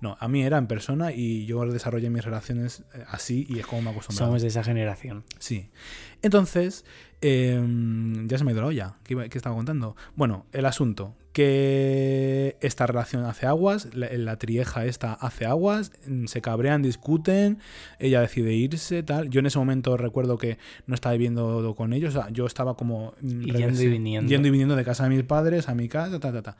[0.00, 3.66] No, a mí era en persona y yo desarrollé mis relaciones eh, así y es
[3.66, 4.28] como me acostumbrado.
[4.30, 5.24] Somos de esa generación.
[5.38, 5.70] Sí.
[6.22, 6.84] Entonces,
[7.22, 7.58] eh,
[8.26, 8.94] ya se me ha ido la olla.
[9.04, 9.96] ¿Qué, iba- qué estaba contando?
[10.14, 11.14] Bueno, el asunto.
[11.32, 17.58] Que esta relación hace aguas, la, la trieja esta hace aguas, mm, se cabrean, discuten,
[18.00, 19.30] ella decide irse, tal.
[19.30, 22.74] Yo en ese momento recuerdo que no estaba viviendo con ellos, o sea, yo estaba
[22.74, 23.14] como...
[23.20, 24.28] mm, Y yendo y viniendo.
[24.28, 26.56] Yendo y viniendo de casa de mis padres a mi casa, ta, ta, ta.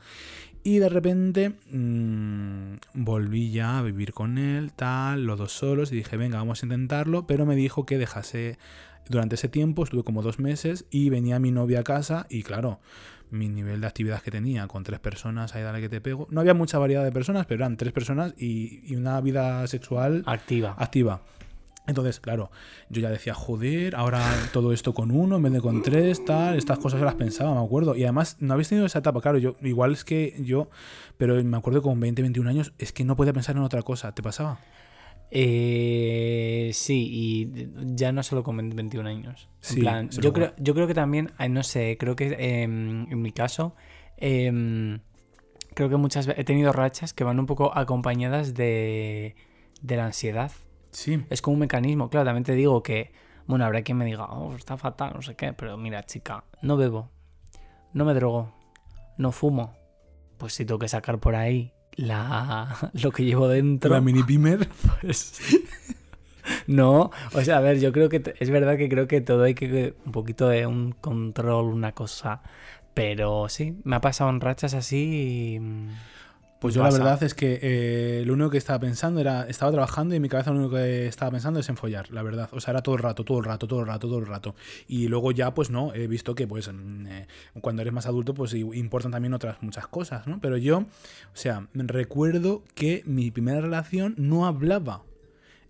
[0.63, 5.95] Y de repente mm, volví ya a vivir con él, tal, los dos solos, y
[5.95, 8.57] dije, venga, vamos a intentarlo, pero me dijo que dejase,
[9.09, 12.79] durante ese tiempo, estuve como dos meses, y venía mi novia a casa, y claro,
[13.31, 16.41] mi nivel de actividad que tenía con tres personas, ahí dale que te pego, no
[16.41, 20.75] había mucha variedad de personas, pero eran tres personas y, y una vida sexual Activa.
[20.77, 21.21] activa.
[21.87, 22.51] Entonces, claro,
[22.89, 26.55] yo ya decía, joder, ahora todo esto con uno en vez de con tres, tal,
[26.55, 27.95] estas cosas yo las pensaba, me acuerdo.
[27.95, 30.69] Y además, no habéis tenido esa etapa, claro, yo, igual es que yo,
[31.17, 34.13] pero me acuerdo con 20, 21 años, es que no podía pensar en otra cosa,
[34.13, 34.59] ¿te pasaba?
[35.33, 39.47] Eh, sí, y ya no solo con 20, 21 años.
[39.69, 43.31] En plan, yo creo, yo creo que también, no sé, creo que em, en mi
[43.31, 43.73] caso,
[44.17, 44.99] em,
[45.73, 49.35] creo que muchas veces he tenido rachas que van un poco acompañadas de,
[49.81, 50.51] de la ansiedad.
[50.91, 52.09] Sí, Es como un mecanismo.
[52.09, 53.13] Claro, también te digo que,
[53.47, 56.75] bueno, habrá quien me diga, oh, está fatal, no sé qué, pero mira, chica, no
[56.75, 57.09] bebo,
[57.93, 58.53] no me drogo,
[59.17, 59.73] no fumo.
[60.37, 63.91] Pues si tengo que sacar por ahí la, lo que llevo dentro.
[63.91, 64.67] la mini pimer.
[65.01, 65.41] Pues,
[66.65, 69.53] no, o sea, a ver, yo creo que es verdad que creo que todo hay
[69.53, 72.41] que un poquito de un control, una cosa.
[72.93, 75.89] Pero sí, me ha pasado en rachas así y, mm,
[76.61, 80.13] Pues yo la verdad es que eh, lo único que estaba pensando era, estaba trabajando
[80.13, 82.49] y en mi cabeza lo único que estaba pensando es en follar, la verdad.
[82.51, 84.53] O sea, era todo el rato, todo el rato, todo el rato, todo el rato.
[84.87, 87.27] Y luego ya, pues no, he visto que pues mm, eh,
[87.61, 90.39] cuando eres más adulto, pues importan también otras muchas cosas, ¿no?
[90.39, 90.85] Pero yo, o
[91.33, 95.01] sea, recuerdo que mi primera relación no hablaba.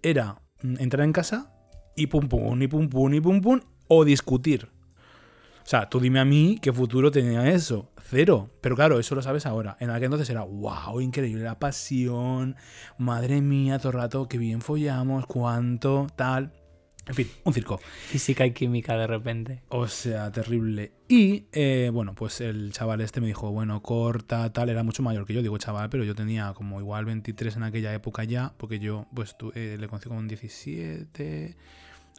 [0.04, 1.54] Era mm, entrar en casa
[1.96, 4.68] y pum pum, y pum pum, y pum pum, o discutir.
[5.64, 7.90] O sea, tú dime a mí qué futuro tenía eso.
[8.12, 8.50] Cero.
[8.60, 9.78] Pero claro, eso lo sabes ahora.
[9.80, 12.58] En aquel entonces era, wow, increíble la pasión.
[12.98, 16.52] Madre mía, todo el rato, qué bien follamos, cuánto, tal.
[17.08, 17.78] En fin, un circo.
[18.10, 19.64] Física y química de repente.
[19.70, 20.92] O sea, terrible.
[21.08, 25.26] Y eh, bueno, pues el chaval este me dijo, bueno, corta, tal, era mucho mayor
[25.26, 28.80] que yo, digo chaval, pero yo tenía como igual 23 en aquella época ya, porque
[28.80, 31.56] yo pues tu- eh, le conocí con 17,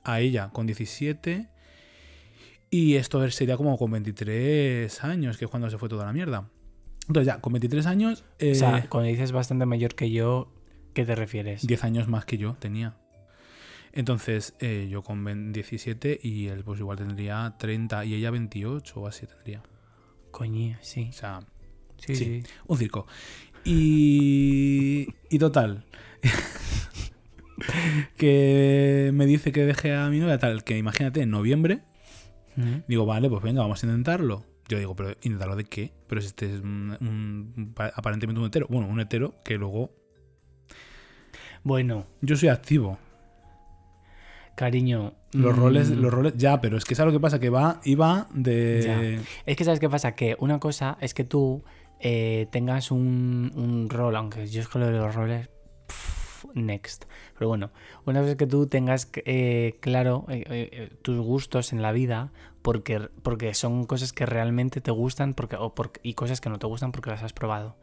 [0.05, 1.49] a ella con 17,
[2.73, 6.49] y esto sería como con 23 años, que es cuando se fue toda la mierda.
[7.07, 10.51] Entonces ya, con 23 años, eh, O sea, cuando dices bastante mayor que yo,
[10.95, 11.67] ¿qué te refieres?
[11.67, 12.97] 10 años más que yo tenía.
[13.93, 19.01] Entonces, eh, yo con 20 17 y él pues igual tendría 30 y ella 28
[19.01, 19.63] o así tendría.
[20.31, 21.09] Coño, sí.
[21.11, 21.41] O sea,
[21.99, 22.25] Sí, sí.
[22.25, 22.43] sí.
[22.67, 23.07] un circo.
[23.67, 25.85] Y, y total.
[28.17, 31.83] que me dice que deje a mi novia tal, que imagínate, en noviembre,
[32.87, 34.45] Digo, vale, pues venga, vamos a intentarlo.
[34.69, 35.93] Yo digo, pero ¿intentarlo de qué?
[36.07, 36.97] Pero si este es un,
[37.57, 38.67] un- pa- aparentemente un hetero.
[38.69, 39.91] Bueno, un hetero que luego...
[41.65, 42.99] Bueno, Yo soy activo.
[44.55, 45.15] cariño.
[45.33, 47.81] Los mm, roles, los roles, ya, pero es que sabes lo que pasa, que va,
[47.85, 49.21] iba de.
[49.47, 51.63] Es que sabes qué pasa, que una cosa es que tú
[52.01, 55.49] eh, tengas un, un rol, aunque yo es que lo de los roles,
[55.87, 56.22] pff,
[56.55, 57.05] next.
[57.39, 57.71] Pero bueno,
[58.07, 63.09] una es que tú tengas eh, claro eh, eh, tus gustos en la vida, porque,
[63.23, 66.93] porque son cosas que realmente te gustan porque, o y cosas que no te gustan
[66.93, 67.77] porque las has probado.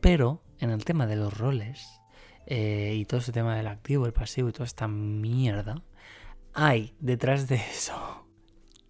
[0.00, 1.86] Pero en el tema de los roles
[2.46, 5.82] y todo ese tema del activo, el pasivo y toda esta mierda,
[6.52, 8.26] hay detrás de eso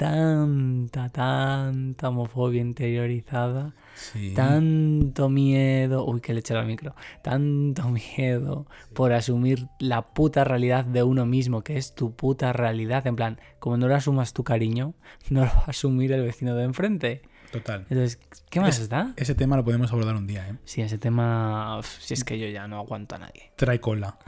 [0.00, 4.32] tanta, tanta homofobia interiorizada, Sí.
[4.34, 10.84] tanto miedo, uy, que le eché al micro, tanto miedo por asumir la puta realidad
[10.86, 14.42] de uno mismo, que es tu puta realidad, en plan, como no lo asumas tu
[14.42, 14.94] cariño,
[15.30, 17.22] no lo va a asumir el vecino de enfrente.
[17.52, 17.80] Total.
[17.90, 19.12] Entonces, ¿qué más Es- da?
[19.16, 20.54] Ese tema lo podemos abordar un día, ¿eh?
[20.64, 23.50] Sí, ese tema, uf, si es que yo ya no aguanto a nadie.
[23.56, 24.18] Trae cola.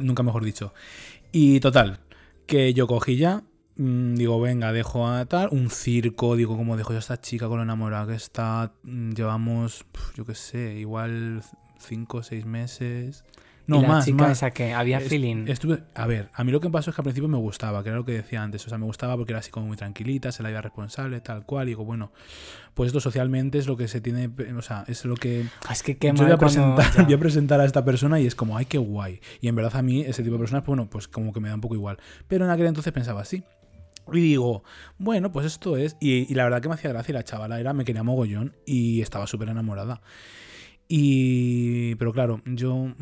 [0.00, 0.74] Nunca mejor dicho.
[1.30, 2.00] Y total,
[2.46, 3.44] que yo cogí ya.
[3.82, 5.48] Mm, Digo, venga, dejo a tal.
[5.52, 8.72] Un circo, digo, como dejo yo a esta chica con lo enamorada que está.
[8.82, 11.42] mm, Llevamos, yo qué sé, igual
[11.78, 13.24] cinco o seis meses.
[13.64, 14.32] No, ¿Y la más, chica más.
[14.38, 15.44] esa que había Est- feeling.
[15.46, 17.90] Estuve, a ver, a mí lo que pasó es que al principio me gustaba, que
[17.90, 18.66] era lo que decía antes.
[18.66, 21.46] O sea, me gustaba porque era así como muy tranquilita, se la iba responsable, tal
[21.46, 21.68] cual.
[21.68, 22.10] Y digo, bueno,
[22.74, 24.28] pues esto socialmente es lo que se tiene.
[24.58, 25.46] O sea, es lo que.
[25.68, 27.04] Ah, es que qué yo mal voy a, cuando- presentar, ya.
[27.04, 29.20] voy a presentar a esta persona y es como, ay, qué guay.
[29.40, 31.48] Y en verdad a mí ese tipo de personas, pues, bueno, pues como que me
[31.48, 31.98] da un poco igual.
[32.26, 33.44] Pero en aquel entonces pensaba así.
[34.18, 34.64] Y digo,
[34.98, 35.96] bueno, pues esto es.
[36.00, 37.14] Y, la verdad que me hacía gracia.
[37.14, 40.02] La chavala era, me quería mogollón y estaba súper enamorada.
[40.88, 41.94] Y.
[41.96, 42.94] Pero claro, yo.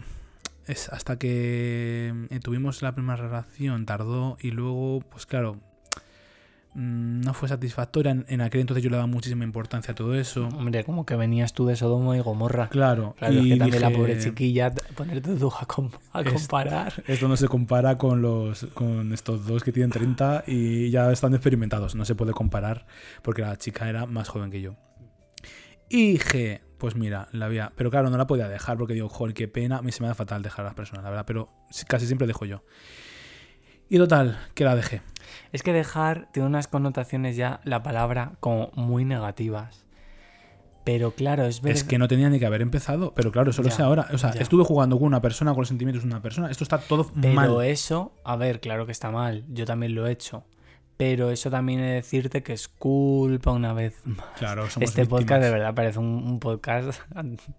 [0.66, 5.56] Es hasta que eh, tuvimos la primera relación, tardó y luego, pues claro,
[6.74, 8.12] no fue satisfactoria.
[8.28, 10.46] En, aquel entonces yo le daba muchísima importancia a todo eso.
[10.48, 12.68] Hombre, como que venías tú de Sodoma y Gomorra.
[12.68, 16.32] Claro, Claro, es y que también la pobre chiquilla, ponerte tú a, com- a Es-
[16.32, 16.92] comparar.
[17.06, 21.34] Esto no se compara con los con estos dos que tienen 30 y ya están
[21.34, 21.94] experimentados.
[21.94, 22.86] No se puede comparar
[23.22, 24.76] porque la chica era más joven que yo.
[25.88, 27.72] Y dije, pues mira, la había.
[27.74, 29.78] Pero claro, no la podía dejar porque digo, joder, qué pena.
[29.78, 31.24] A mí se me da fatal dejar a las personas, la verdad.
[31.26, 31.50] Pero
[31.88, 32.62] casi siempre dejo yo.
[33.88, 35.02] Y total, que la dejé.
[35.52, 39.84] Es que dejar tiene unas connotaciones ya, la palabra, como muy negativas.
[40.84, 41.76] Pero claro, es verdad.
[41.76, 43.12] Es que no tenía ni que haber empezado.
[43.14, 44.08] Pero claro, eso lo sé ahora.
[44.12, 44.40] O sea, ya.
[44.40, 46.50] estuve jugando con una persona, con los sentimientos de una persona.
[46.50, 47.64] Esto está todo Pero mal.
[47.64, 49.44] eso, a ver, claro que está mal.
[49.48, 50.44] Yo también lo he hecho.
[51.00, 54.26] Pero eso también de decirte que es culpa una vez más.
[54.36, 57.00] Claro, somos Este podcast de verdad parece un, un podcast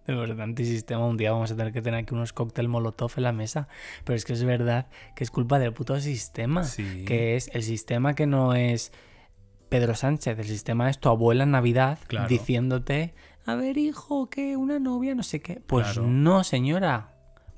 [0.05, 1.03] de verdad antisistema.
[1.07, 3.67] Un día vamos a tener que tener aquí unos cóctel molotov en la mesa.
[4.03, 6.63] Pero es que es verdad que es culpa del puto sistema.
[6.65, 7.03] Sí.
[7.07, 8.91] Que es el sistema que no es
[9.69, 10.37] Pedro Sánchez.
[10.37, 12.27] El sistema es tu abuela en Navidad Claro.
[12.27, 13.15] diciéndote,
[13.47, 15.59] a ver hijo, que una novia, no sé qué.
[15.65, 16.07] Pues Claro.
[16.07, 17.15] no, señora.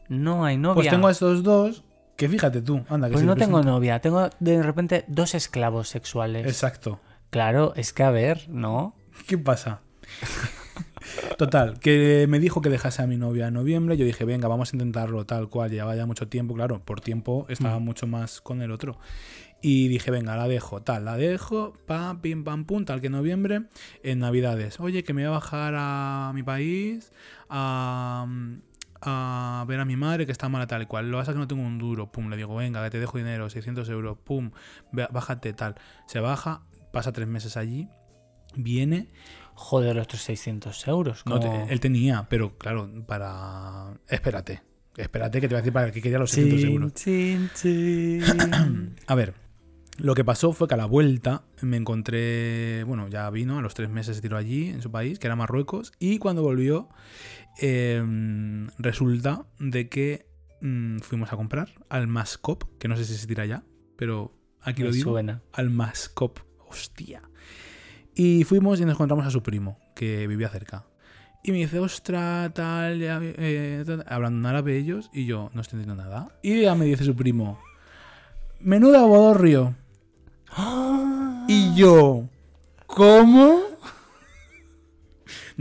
[0.07, 0.75] No hay novia.
[0.75, 1.83] Pues tengo a estos dos
[2.23, 6.45] que fíjate tú, anda, que Pues no tengo novia, tengo de repente dos esclavos sexuales.
[6.47, 6.99] Exacto.
[7.29, 8.95] Claro, es que a ver, ¿no?
[9.27, 9.81] ¿Qué pasa?
[11.37, 13.97] Total, que me dijo que dejase a mi novia en noviembre.
[13.97, 15.69] Yo dije, venga, vamos a intentarlo tal cual.
[15.69, 17.83] Llevaba ya mucho tiempo, claro, por tiempo estaba Mm.
[17.83, 18.97] mucho más con el otro.
[19.61, 23.13] Y dije, venga, la dejo, tal, la dejo, pam, pim, pam, pum, tal que en
[23.13, 23.63] noviembre,
[24.03, 24.79] en Navidades.
[24.79, 27.11] Oye, que me voy a bajar a mi país
[27.49, 28.25] a,
[29.05, 31.09] a ver a mi madre que está mala tal y cual.
[31.11, 33.49] Lo pasa que no tengo un duro, pum, le digo, venga, que te dejo dinero,
[33.49, 34.51] 600 euros, pum,
[34.91, 35.75] bájate tal.
[36.07, 36.61] Se baja,
[36.91, 37.87] pasa tres meses allí,
[38.55, 39.09] viene,
[39.55, 41.23] Joder, los otros 600 euros.
[41.27, 43.93] no, te- él tenía, pero claro, para...
[44.09, 44.63] Espérate,
[44.97, 46.91] espérate que te voy a decir para qué quería los 600 euros.
[49.07, 49.35] A ver,
[49.99, 53.75] lo que pasó fue que a la vuelta me encontré, bueno, ya vino, a los
[53.75, 56.89] tres meses se tiró allí, en su país, que era Marruecos, y cuando volvió,
[57.61, 58.03] eh,
[58.77, 60.25] resulta de que
[60.61, 63.63] mm, fuimos a comprar al Mascop, que no sé si se tira ya,
[63.97, 65.41] pero aquí Me lo digo, suena.
[65.53, 67.21] al Mascop, hostia.
[68.15, 70.85] Y fuimos y nos encontramos a su primo, que vivía cerca.
[71.43, 75.61] Y me dice, ostra, tal, ya, eh, tal", hablando en árabe ellos, y yo no
[75.61, 76.29] estoy entendiendo nada.
[76.41, 77.59] Y ya me dice su primo,
[78.59, 79.75] menuda bodorrio.
[81.47, 82.29] Y yo,
[82.87, 83.59] ¿cómo?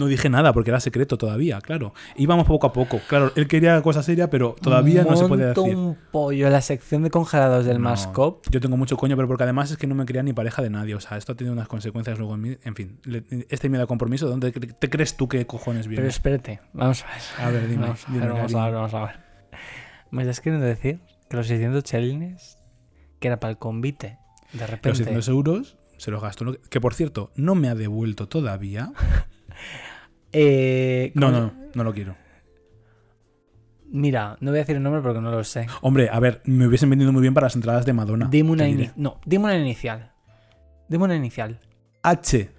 [0.03, 1.95] No dije nada porque era secreto todavía, claro.
[2.17, 3.01] Íbamos poco a poco.
[3.07, 5.77] Claro, él quería cosa seria, pero todavía no se podía decir.
[5.77, 8.45] un pollo la sección de congelados del No, Mascop.
[8.51, 10.71] Yo tengo mucho coño, pero porque además es que no me quería ni pareja de
[10.71, 10.97] nadie.
[10.97, 12.57] O sea, esto ha tenido unas consecuencias luego en mí.
[12.65, 12.99] En fin,
[13.49, 16.01] este miedo a compromiso, ¿dónde te crees tú que cojones viene?
[16.01, 17.47] Pero espérate, vamos a ver.
[17.47, 19.17] A ver, dime, Vamos a ver, vamos a ver, vamos a ver.
[20.11, 20.99] ¿Me estás queriendo decir
[21.31, 22.59] que los 600 chelines,
[23.21, 24.19] que era para el convite,
[24.53, 24.97] de Los repente...
[24.97, 26.61] 600 euros se los gastó.
[26.69, 28.93] que, por cierto, no me ha devuelto todavía.
[30.33, 32.17] Eh, No, ¿cómo no, no lo quiero.
[33.91, 35.67] Mira, no voy a decir el nombre porque no lo sé.
[35.83, 38.29] Hombre, a ver, me hubiesen vendido muy bien para las entradas de Madonna.
[38.31, 38.67] dime una.
[38.97, 40.13] No, dime una inicial.
[40.89, 41.61] Dime una inicial.
[42.03, 42.51] H.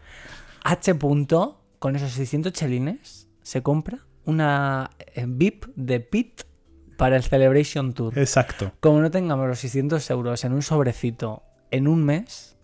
[0.63, 0.95] H.
[0.95, 6.43] punto, con esos 600 chelines, se compra una eh, VIP de Pit
[6.97, 8.17] para el Celebration Tour.
[8.17, 8.71] Exacto.
[8.79, 12.55] Como no tengamos los 600 euros en un sobrecito en un mes,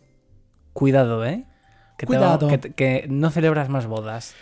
[0.74, 1.45] cuidado, ¿eh?
[1.98, 2.62] Que, te va- Cuidado.
[2.76, 4.36] que no celebras más bodas.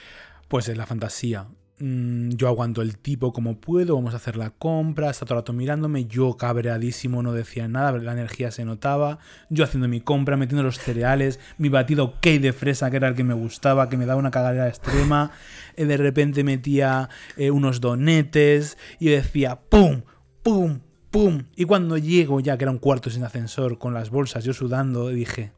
[0.47, 1.47] Pues es la fantasía.
[1.79, 5.41] Mm, yo aguanto el tipo como puedo, vamos a hacer la compra, está todo el
[5.41, 9.19] rato mirándome, yo cabreadísimo no decía nada, la energía se notaba,
[9.51, 13.13] yo haciendo mi compra, metiendo los cereales, mi batido cake de fresa que era el
[13.13, 15.29] que me gustaba, que me daba una cagadera extrema,
[15.75, 20.01] eh, de repente metía eh, unos donetes y decía ¡pum!
[20.41, 20.79] ¡pum!
[21.11, 21.43] ¡pum!
[21.55, 25.09] Y cuando llego ya, que era un cuarto sin ascensor, con las bolsas, yo sudando,
[25.09, 25.51] dije,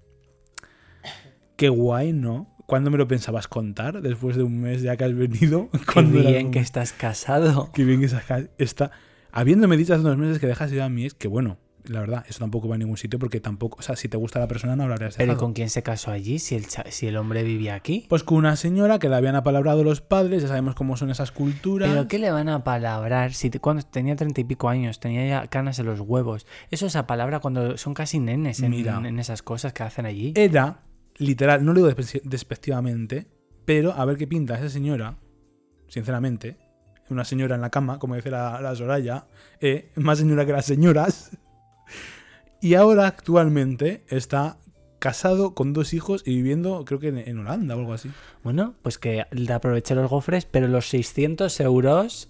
[1.56, 2.59] qué guay, ¿no?
[2.70, 4.02] ¿Cuándo me lo pensabas contar?
[4.02, 5.70] Después de un mes ya que has venido.
[5.72, 7.72] Qué ¿Cuándo era bien que estás casado.
[7.74, 8.22] Qué bien que esa-
[8.60, 8.92] está.
[9.32, 12.26] Habiéndome dicho hace unos meses que dejas ir a mi ex, que bueno, la verdad,
[12.28, 14.76] eso tampoco va a ningún sitio porque tampoco, o sea, si te gusta la persona
[14.76, 15.46] no hablarías Pero ¿y dejado.
[15.46, 18.06] con quién se casó allí si el, si el hombre vivía aquí?
[18.10, 21.32] Pues con una señora que le habían apalabrado los padres, ya sabemos cómo son esas
[21.32, 21.90] culturas.
[21.90, 23.34] ¿Pero qué le van a palabrar?
[23.34, 26.46] Si te- cuando tenía treinta y pico años, tenía ya canas en los huevos.
[26.70, 29.02] Eso es a palabra cuando son casi nenes en, Mira.
[29.04, 30.34] en esas cosas que hacen allí.
[30.36, 30.82] Era,
[31.20, 33.28] literal, no lo digo despe- despectivamente,
[33.66, 35.18] pero a ver qué pinta esa señora,
[35.88, 36.58] sinceramente,
[37.10, 39.26] una señora en la cama, como dice la, la Soraya,
[39.62, 41.32] eh, más señora que las señoras.
[42.62, 44.58] Y ahora actualmente está
[45.00, 48.12] casado con dos hijos y viviendo, creo que en, en Holanda o algo así.
[48.44, 52.30] Bueno, pues que le aproveche los gofres, pero los 600 euros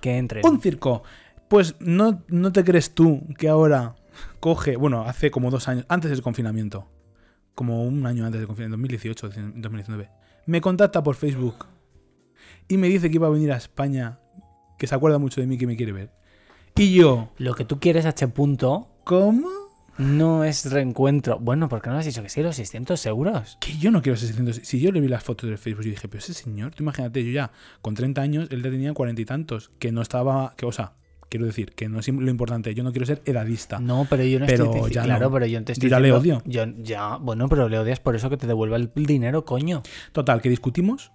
[0.00, 0.46] que entren.
[0.46, 1.02] Un circo.
[1.48, 3.96] Pues no, no te crees tú que ahora
[4.40, 6.88] coge, bueno, hace como dos años, antes del confinamiento,
[7.54, 10.10] como un año antes del confinamiento, 2018, 2019,
[10.46, 11.66] me contacta por Facebook
[12.68, 14.18] y me dice que iba a venir a España,
[14.78, 16.10] que se acuerda mucho de mí, que me quiere ver.
[16.76, 18.28] Y yo, Lo que tú quieres, H.
[18.28, 19.48] punto, ¿cómo?
[20.00, 21.38] no es reencuentro.
[21.38, 23.58] Bueno, ¿por qué no has dicho que sí, los 600 euros?
[23.60, 24.60] Que yo no quiero 600.
[24.62, 27.24] Si yo le vi las fotos del Facebook y dije, pero ese señor, tú imagínate,
[27.24, 30.64] yo ya con 30 años, él ya tenía cuarenta y tantos, que no estaba, que,
[30.64, 30.94] o sea,
[31.30, 33.78] quiero decir, que no es lo importante, yo no quiero ser edadista.
[33.80, 34.94] No, pero yo no Pero estoy diciendo.
[34.94, 35.32] ya Claro, no.
[35.32, 36.42] pero yo te Yo estoy ya le odio.
[36.44, 39.82] Yo, ya, bueno, pero le odias por eso que te devuelva el dinero, coño.
[40.12, 41.12] Total, que discutimos.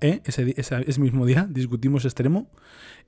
[0.00, 0.20] ¿eh?
[0.24, 2.48] Ese mismo día discutimos extremo.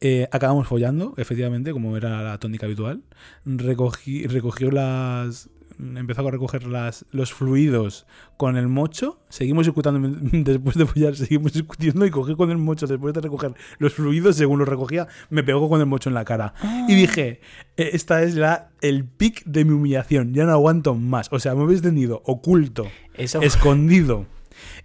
[0.00, 3.02] eh, acabamos follando, efectivamente, como era la tónica habitual.
[3.44, 5.48] Recogí, recogió las.
[5.96, 9.18] Empezó a recoger las, los fluidos con el mocho.
[9.28, 13.54] Seguimos discutiendo después de follar, seguimos discutiendo y cogí con el mocho después de recoger
[13.78, 16.54] los fluidos, según los recogía, me pegó con el mocho en la cara.
[16.88, 17.40] Y dije,
[17.76, 21.28] "Eh, esta es la, el pic de mi humillación, ya no aguanto más.
[21.32, 24.26] O sea, me habéis tenido oculto, Eso escondido.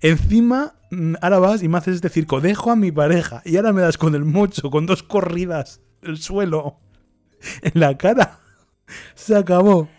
[0.01, 2.41] Encima, mm, ahora vas y me haces este circo.
[2.41, 6.17] Dejo a mi pareja y ahora me das con el mocho, con dos corridas del
[6.17, 6.79] suelo
[7.61, 8.39] en la cara.
[9.15, 9.89] Se acabó.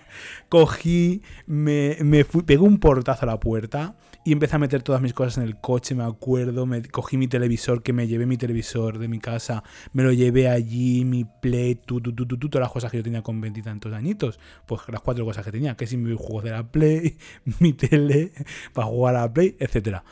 [0.49, 5.01] Cogí, me, me fui, pegué un portazo a la puerta y empecé a meter todas
[5.01, 8.37] mis cosas en el coche, me acuerdo, me cogí mi televisor, que me llevé mi
[8.37, 12.73] televisor de mi casa, me lo llevé allí, mi play, tu, tu, tu, todas las
[12.73, 15.97] cosas que yo tenía con veintitantos añitos, pues las cuatro cosas que tenía, que si
[15.97, 17.17] mi juego de la play,
[17.61, 18.33] mi tele,
[18.73, 20.03] para jugar a la play, etcétera.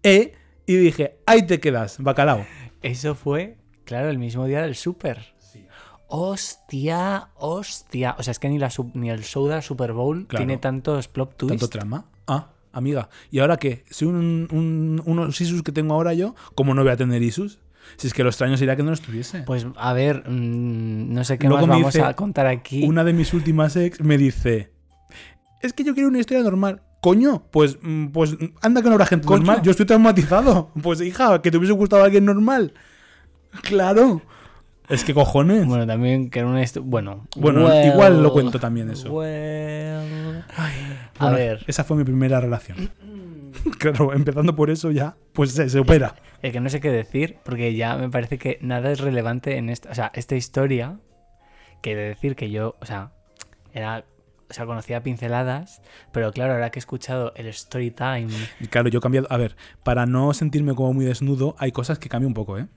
[0.00, 0.34] E,
[0.64, 2.46] y dije, ahí te quedas, bacalao.
[2.82, 5.34] Eso fue, claro, el mismo día del Super.
[6.08, 8.14] Hostia, hostia.
[8.18, 10.44] O sea, es que ni, la, sub- ni el show de la Super Bowl Claro.
[10.44, 11.60] tiene tantos plot twists.
[11.60, 12.04] ¿Tanto trama?
[12.26, 13.08] Ah, amiga.
[13.30, 13.84] ¿Y ahora qué?
[13.90, 16.34] ¿Soy un, un- unos Isus que tengo ahora yo?
[16.54, 17.58] ¿Cómo no voy a tener Isus?
[17.96, 19.42] Si es que lo extraño sería que no estuviese.
[19.42, 22.84] Pues a ver, mm, no sé qué Luego más vamos dice a contar aquí.
[22.84, 24.72] Una de mis últimas ex me dice:
[25.62, 26.82] Es que yo quiero una historia normal.
[27.00, 29.38] Coño, pues, mm, pues anda que no habrá gente Coño.
[29.38, 29.62] normal.
[29.62, 30.70] Yo estoy traumatizado.
[30.82, 32.74] Pues hija, que te hubiese gustado alguien normal.
[33.62, 34.20] Claro.
[34.88, 35.66] Es que cojones.
[35.66, 39.12] Bueno, también que era una Bueno, Bueno, well, igual lo cuento también eso.
[39.12, 40.44] well.
[40.56, 40.70] a
[41.18, 42.90] Bueno, ver, Esa fue mi primera relación.
[43.78, 46.14] claro, empezando por eso ya, pues se, se opera.
[46.42, 49.70] el que no sé qué decir, porque ya me parece que nada es relevante en
[49.70, 49.90] esta.
[49.90, 50.98] O sea, esta historia,
[51.82, 53.12] que de decir que yo, o sea,
[53.72, 54.04] era.
[54.48, 55.82] O sea, conocía pinceladas,
[56.12, 58.28] pero claro, ahora que he escuchado el story time,
[58.70, 59.26] claro, yo he cambiado.
[59.28, 62.68] A ver, para no sentirme como muy desnudo, hay cosas que cambio un poco, ¿eh?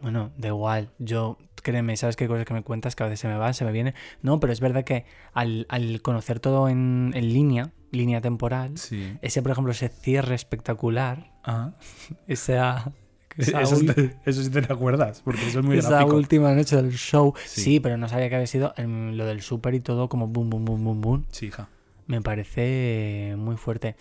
[0.00, 0.88] bueno, da igual.
[0.98, 3.64] Yo, créeme, sabes qué cosas que me cuentas que a veces se me van, se
[3.64, 3.94] me vienen.
[4.22, 9.16] No, pero es verdad que al, al conocer todo en, en línea, línea temporal, Sí.
[9.22, 11.72] ese, por ejemplo, ese cierre espectacular, Ah.
[12.26, 12.92] esa.
[13.36, 13.86] esa Eso, sí-
[14.26, 16.16] eso sí te acuerdas, porque eso es muy esa gráfico.
[16.16, 17.32] última noche del show.
[17.44, 17.60] Sí.
[17.62, 17.80] Sí.
[17.80, 20.84] pero no sabía que había sido lo del súper y todo como boom, boom, boom,
[20.84, 21.26] boom, boom.
[21.30, 21.68] Sí, hija.
[22.06, 23.94] Me parece muy fuerte.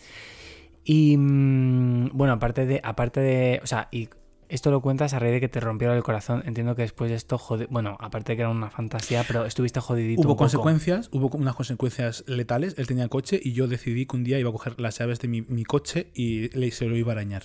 [0.84, 4.10] Y mm, bueno, aparte de, aparte de, o sea, y
[4.50, 6.44] esto lo cuentas a raíz de que te rompieron el corazón.
[6.46, 9.80] Entiendo que después de esto, jode- bueno, aparte de que era una fantasía, pero estuviste
[9.80, 10.22] jodidito.
[10.22, 10.44] Hubo un poco.
[10.44, 12.76] consecuencias, hubo unas consecuencias letales.
[12.78, 15.28] Él tenía coche y yo decidí que un día iba a coger las llaves de
[15.28, 17.44] mi, mi coche y le, se lo iba a arañar.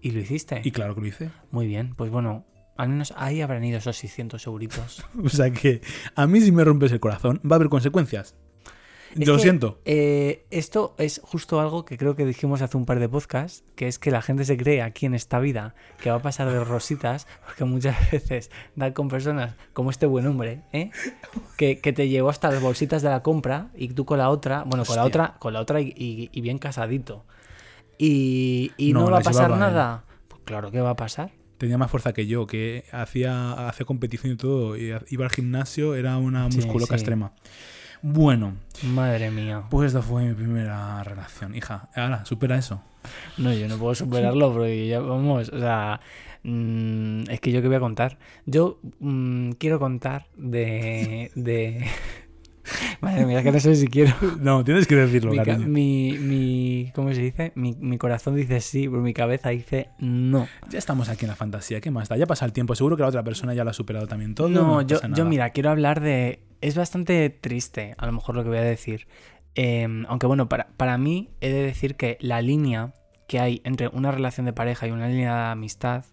[0.00, 0.60] ¿Y lo hiciste?
[0.62, 1.30] Y claro que lo hice.
[1.50, 2.44] Muy bien, pues bueno,
[2.76, 5.04] al menos ahí habrán ido esos 600 euritos.
[5.24, 5.80] O sea que
[6.14, 8.36] a mí si me rompes el corazón va a haber consecuencias.
[9.22, 9.80] Es lo que, siento.
[9.84, 13.86] eh, esto es justo algo que creo que dijimos hace un par de podcasts, que
[13.86, 16.62] es que la gente se cree aquí en esta vida que va a pasar de
[16.64, 20.90] rositas, porque muchas veces da con personas como este buen hombre, ¿eh?
[21.56, 24.64] que, que te llevó hasta las bolsitas de la compra y tú con la otra,
[24.64, 27.24] bueno, con la otra, con la otra y, y- y bien casadito.
[27.98, 30.04] Y, y no, No, va a pasar llevaba nada.
[30.28, 31.30] Pues claro que va a pasar.
[31.58, 34.76] Tenía más fuerza que yo, que hacía, hacía competición y todo.
[34.76, 37.00] y iba al gimnasio, era una Sí, musculoca sí.
[37.02, 37.32] extrema.
[38.06, 38.52] Bueno,
[38.82, 39.62] Madre mía.
[39.70, 41.54] pues esta fue mi primera relación.
[41.54, 42.82] Hija, ahora, supera eso.
[43.38, 46.00] No, yo no puedo superarlo porque ya vamos, o sea,
[46.42, 48.18] mm, es que yo qué voy a contar.
[48.44, 51.86] Yo mm, quiero contar de, de...
[53.00, 54.12] Madre mía, es que no sé si quiero.
[54.40, 55.66] No, tienes que decirlo, Mi, cariño.
[55.66, 57.52] mi, mi- ¿cómo se dice?
[57.54, 60.46] Mi, mi corazón dice sí, pero mi cabeza dice no.
[60.70, 62.18] Ya estamos aquí en la fantasía, ¿qué más da?
[62.18, 64.48] Ya pasa el tiempo, seguro que la otra persona ya lo ha superado también todo.
[64.50, 65.24] No, yo, pasa yo nada.
[65.30, 66.40] mira, quiero hablar de...
[66.64, 69.06] Es bastante triste, a lo mejor lo que voy a decir.
[69.54, 72.94] Em, aunque bueno, para, para mí he de decir que la línea
[73.28, 76.06] que hay entre una relación de pareja y una línea de amistad,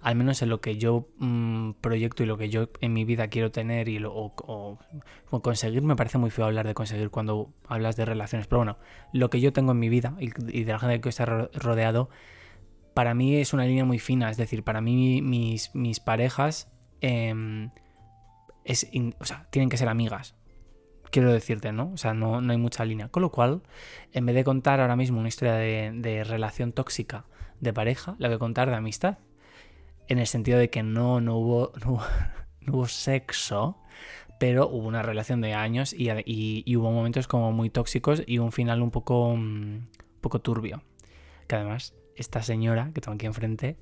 [0.00, 3.28] al menos en lo que yo mm, proyecto y lo que yo en mi vida
[3.28, 4.78] quiero tener y lo, o,
[5.42, 8.78] conseguir, me parece muy feo hablar de conseguir cuando hablas de relaciones, pero bueno,
[9.12, 10.30] lo que yo tengo en mi vida y,
[10.64, 12.08] de la gente que está ro- rodeado,
[12.94, 16.72] para mí es una línea muy fina, es decir, para mí mis, mis parejas
[17.02, 17.68] em,
[18.64, 18.88] es
[19.18, 20.34] o sea, tienen que ser amigas.
[21.10, 21.90] Quiero decirte, ¿no?
[21.92, 23.08] O sea, no, no hay mucha línea.
[23.08, 23.62] Con lo cual,
[24.12, 27.24] en vez de contar ahora mismo una historia de, relación tóxica
[27.60, 29.18] de pareja, la voy a contar de amistad.
[30.08, 31.72] En el sentido de que no, no, hubo,
[32.60, 33.78] no hubo sexo,
[34.40, 38.38] pero hubo una relación de años y, y- y hubo momentos como muy tóxicos y
[38.38, 39.88] un final un poco, mm, un
[40.22, 40.82] poco turbio.
[41.46, 43.76] Que además, esta señora que tengo aquí enfrente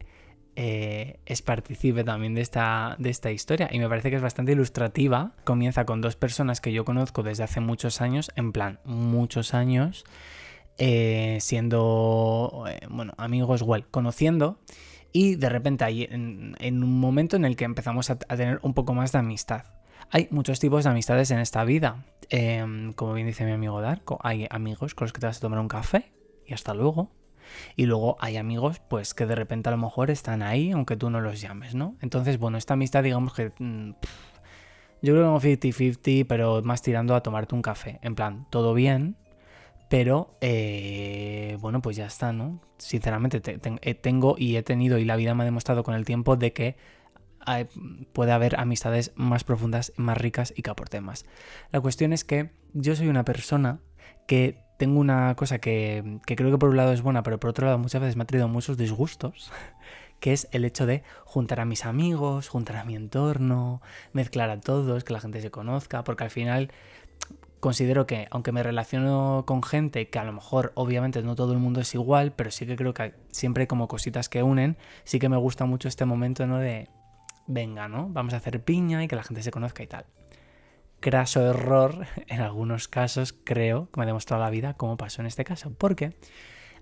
[0.63, 4.53] eh, es partícipe también de esta, de esta historia y me parece que es bastante
[4.53, 5.33] ilustrativa.
[5.45, 10.05] Comienza con dos personas que yo conozco desde hace muchos años, en plan, muchos años,
[10.77, 14.59] eh, siendo, eh, bueno, amigos, well, conociendo.
[15.13, 18.75] Y de repente hay en, un momento en el que empezamos a, a tener un
[18.75, 19.65] poco más de amistad.
[20.11, 22.05] Hay muchos tipos de amistades en esta vida.
[22.29, 25.41] Em, como bien dice mi amigo Darko, hay amigos con los que te vas a
[25.41, 26.13] tomar un café
[26.45, 27.11] y hasta luego.
[27.77, 31.11] Y luego hay amigos, pues que de repente a lo mejor están ahí, aunque tú
[31.11, 31.97] no los llames, ¿no?
[32.01, 33.53] Entonces, bueno, esta amistad, digamos que.
[33.59, 33.91] mm,
[35.03, 37.99] yo creo que como 50-50, pero más tirando a tomarte un café.
[38.03, 39.17] En plan, todo bien,
[39.89, 42.61] pero eh, bueno, pues ya está, ¿no?
[42.79, 45.95] Sinceramente, te- te- eh, tengo y he tenido, y la vida me ha demostrado con
[45.95, 46.77] el tiempo, de que
[48.13, 51.25] puede haber amistades más profundas, más ricas y que aporten más.
[51.73, 53.81] La cuestión es que yo soy una persona
[54.29, 57.51] que tengo una cosa que, que creo que por un lado es buena, pero por
[57.51, 59.53] otro lado muchas veces me ha traído muchos disgustos,
[60.21, 63.83] que es el hecho de juntar a mis amigos, juntar a mi entorno,
[64.15, 66.73] mezclar a todos, que la gente se conozca, porque al final
[67.61, 71.59] considero que aunque me relaciono con gente que a lo mejor obviamente no todo el
[71.59, 75.19] mundo es igual, pero sí que creo que siempre hay como cositas que unen, sí
[75.19, 76.57] que me gusta mucho este momento, ¿no?
[76.57, 76.89] De,
[77.47, 78.09] venga, ¿no?
[78.09, 80.07] Vamos a hacer piña y que la gente se conozca y tal.
[81.01, 85.45] Craso error, en algunos casos creo me ha demostrado la vida cómo pasó en este
[85.45, 86.15] caso, porque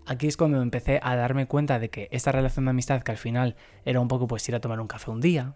[0.06, 3.18] aquí es cuando empecé a darme cuenta de que esta relación de amistad que al
[3.18, 5.54] final era un poco pues ir a tomar un café un día,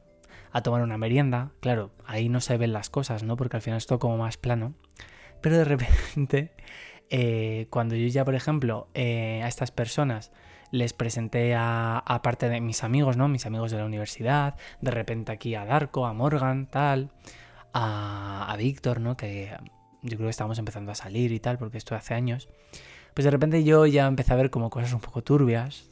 [0.52, 3.36] a tomar una merienda, claro, ahí no se ven las cosas, ¿no?
[3.36, 4.74] Porque al final es todo como más plano.
[5.40, 6.52] Pero de repente,
[7.10, 10.30] eh, cuando yo ya, por ejemplo, eh, a estas personas
[10.70, 13.28] les presenté a, a parte de mis amigos, ¿no?
[13.28, 17.10] Mis amigos de la universidad, de repente aquí a Darko, a Morgan, tal,
[17.72, 19.16] a, a Víctor, ¿no?
[19.16, 19.56] Que
[20.02, 22.48] yo creo que estábamos empezando a salir y tal, porque esto hace años.
[23.14, 25.90] Pues de repente yo ya empecé a ver como cosas un poco turbias,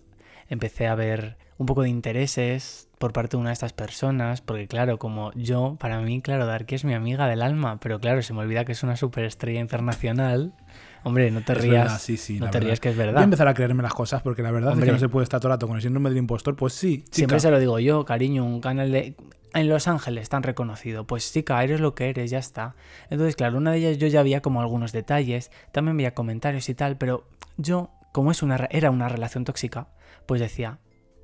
[0.49, 4.67] empecé a ver un poco de intereses por parte de una de estas personas, porque
[4.67, 8.33] claro, como yo, para mí, claro, Darky es mi amiga del alma, pero claro, se
[8.33, 10.55] me olvida que es una superestrella internacional.
[11.03, 12.61] Hombre, no te Es rías, verdad, sí, sí, no te verdad.
[12.69, 13.23] rías que es Voy a verdad.
[13.25, 14.87] empezar a creerme las cosas porque la verdad Hombre.
[14.87, 16.57] es que no se puede estar todo el rato con el síndrome del impostor.
[16.57, 17.15] Pues sí, chica.
[17.17, 19.15] Siempre se lo digo yo, cariño, un canal de...
[19.53, 21.07] En Los Ángeles tan reconocido.
[21.07, 22.77] Pues chica, eres lo que eres, ya está.
[23.09, 26.75] Entonces, claro, una de ellas yo ya había como algunos detalles, también veía comentarios y
[26.75, 27.27] tal, pero
[27.57, 29.89] yo, como es una, era una relación tóxica,
[30.27, 30.79] pues decía,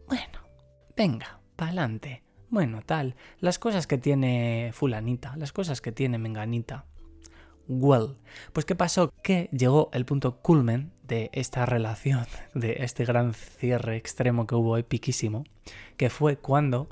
[0.09, 0.41] bueno,
[0.97, 2.25] venga, pa'lante.
[2.51, 6.85] Bueno, tal, las cosas que tiene fulanita, las cosas que tiene menganita.
[7.69, 8.17] Well,
[8.53, 9.13] pues ¿qué pasó?
[9.23, 14.77] Que llegó el punto culmen de esta relación, de este gran cierre extremo que hubo
[14.77, 15.45] epiquísimo,
[15.97, 16.89] que fue cuando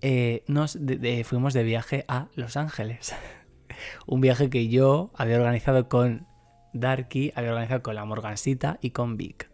[0.00, 0.78] eh, nos
[1.24, 3.14] fuimos de viaje a Los Ángeles.
[4.06, 6.26] Un viaje que yo había organizado con
[6.72, 9.50] Darky, había organizado con la Morgansita y con Vic.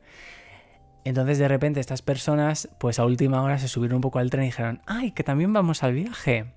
[1.05, 4.45] Entonces de repente estas personas, pues a última hora se subieron un poco al tren
[4.45, 6.53] y dijeron, ¡ay, que también vamos al viaje!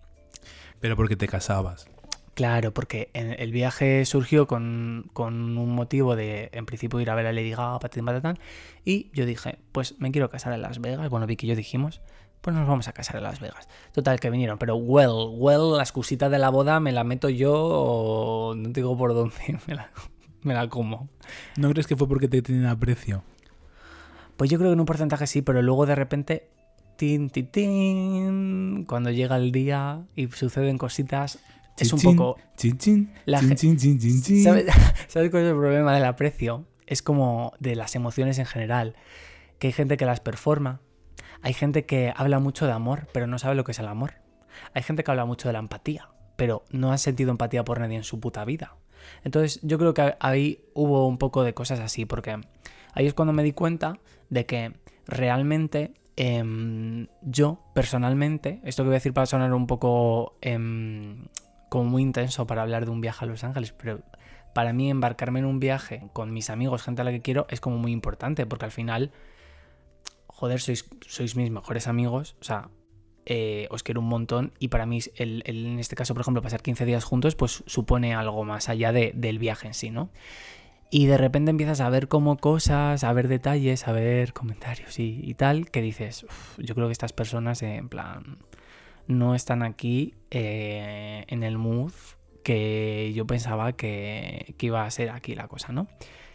[0.80, 1.88] Pero porque te casabas.
[2.34, 7.16] Claro, porque en- el viaje surgió con, con un motivo de, en principio, ir a
[7.16, 8.40] ver a Lady Gaga, patatín, patatán,
[8.84, 11.10] y yo dije, pues me quiero casar en Las Vegas.
[11.10, 12.02] Bueno, Vicky y yo dijimos,
[12.42, 13.70] pues nos vamos a casar en Las Vegas.
[13.92, 17.54] Total, que vinieron, pero well, well, la excusita de la boda me la meto yo
[17.56, 19.36] o no te digo por dónde,
[19.68, 19.92] me la,
[20.42, 21.10] me la como.
[21.58, 23.24] ¿No crees que fue porque te tienen aprecio?
[24.38, 26.48] Pues yo creo que en un porcentaje sí, pero luego de repente,
[26.98, 31.38] tin, tin, tin, cuando llega el día y suceden cositas,
[31.78, 32.38] es un poco...
[33.26, 33.42] La.
[34.44, 34.66] ¿Sabes,
[35.08, 36.66] ¿Sabes cuál es el problema del aprecio?
[36.86, 38.96] Es como de las emociones en general.
[39.60, 40.82] Que hay gente que las performa.
[41.42, 44.14] Hay gente que habla mucho de amor, pero no sabe lo que es el amor.
[44.74, 47.98] Hay gente que habla mucho de la empatía, pero no ha sentido empatía por nadie
[47.98, 48.76] en su puta vida.
[49.24, 52.40] Entonces yo creo que ahí hubo un poco de cosas así, porque
[52.94, 54.00] ahí es cuando me di cuenta
[54.30, 54.74] de que
[55.06, 61.26] realmente em, yo, personalmente, esto que voy a decir para sonar un poco em,
[61.74, 64.02] como muy intenso para hablar de un viaje a Los Ángeles, pero
[64.54, 67.60] para mí embarcarme en un viaje con mis amigos, gente a la que quiero, es
[67.60, 69.12] como muy importante, porque al final,
[70.28, 72.70] joder, sois, sois mis mejores amigos, o sea,
[73.26, 76.44] eh, os quiero un montón y para mí, el, el- en este caso, por ejemplo,
[76.44, 80.10] pasar 15 días juntos, pues supone algo más allá de- del viaje en sí, ¿no?
[80.92, 85.34] Y de repente empiezas a ver como cosas, a ver detalles, a ver comentarios y,
[85.34, 88.38] tal, que dices, "Uf, yo creo que estas personas, eh, en plan,
[89.08, 91.94] no están aquí eh, en el mood
[92.44, 95.88] que yo pensaba que, que iba a ser aquí la cosa, ¿no?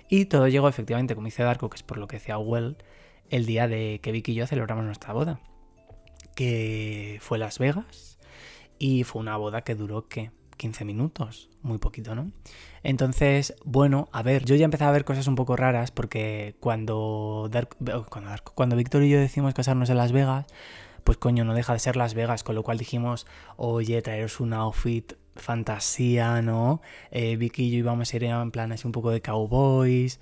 [0.08, 2.78] Y todo llegó efectivamente, como dice Darko, que es por lo que decía Well,
[3.28, 5.40] el día de que Vicky y yo celebramos nuestra boda,
[6.34, 8.18] que fue Las Vegas
[8.78, 10.30] y fue una boda que duró, ¿qué?
[10.56, 12.32] 15 minutos, muy poquito, ¿no?
[12.82, 17.48] Entonces, bueno, a ver, yo ya empecé a ver cosas un poco raras porque cuando,
[17.50, 17.76] Dark,
[18.08, 20.46] cuando, cuando Víctor y yo decimos casarnos en Las Vegas,
[21.08, 24.52] pues coño, no deja de ser Las Vegas, con lo cual dijimos, oye, traeros un
[24.52, 26.82] outfit fantasía, ¿no?
[27.10, 30.20] Eh, Vicky y yo íbamos a ir en plan así un poco de cowboys,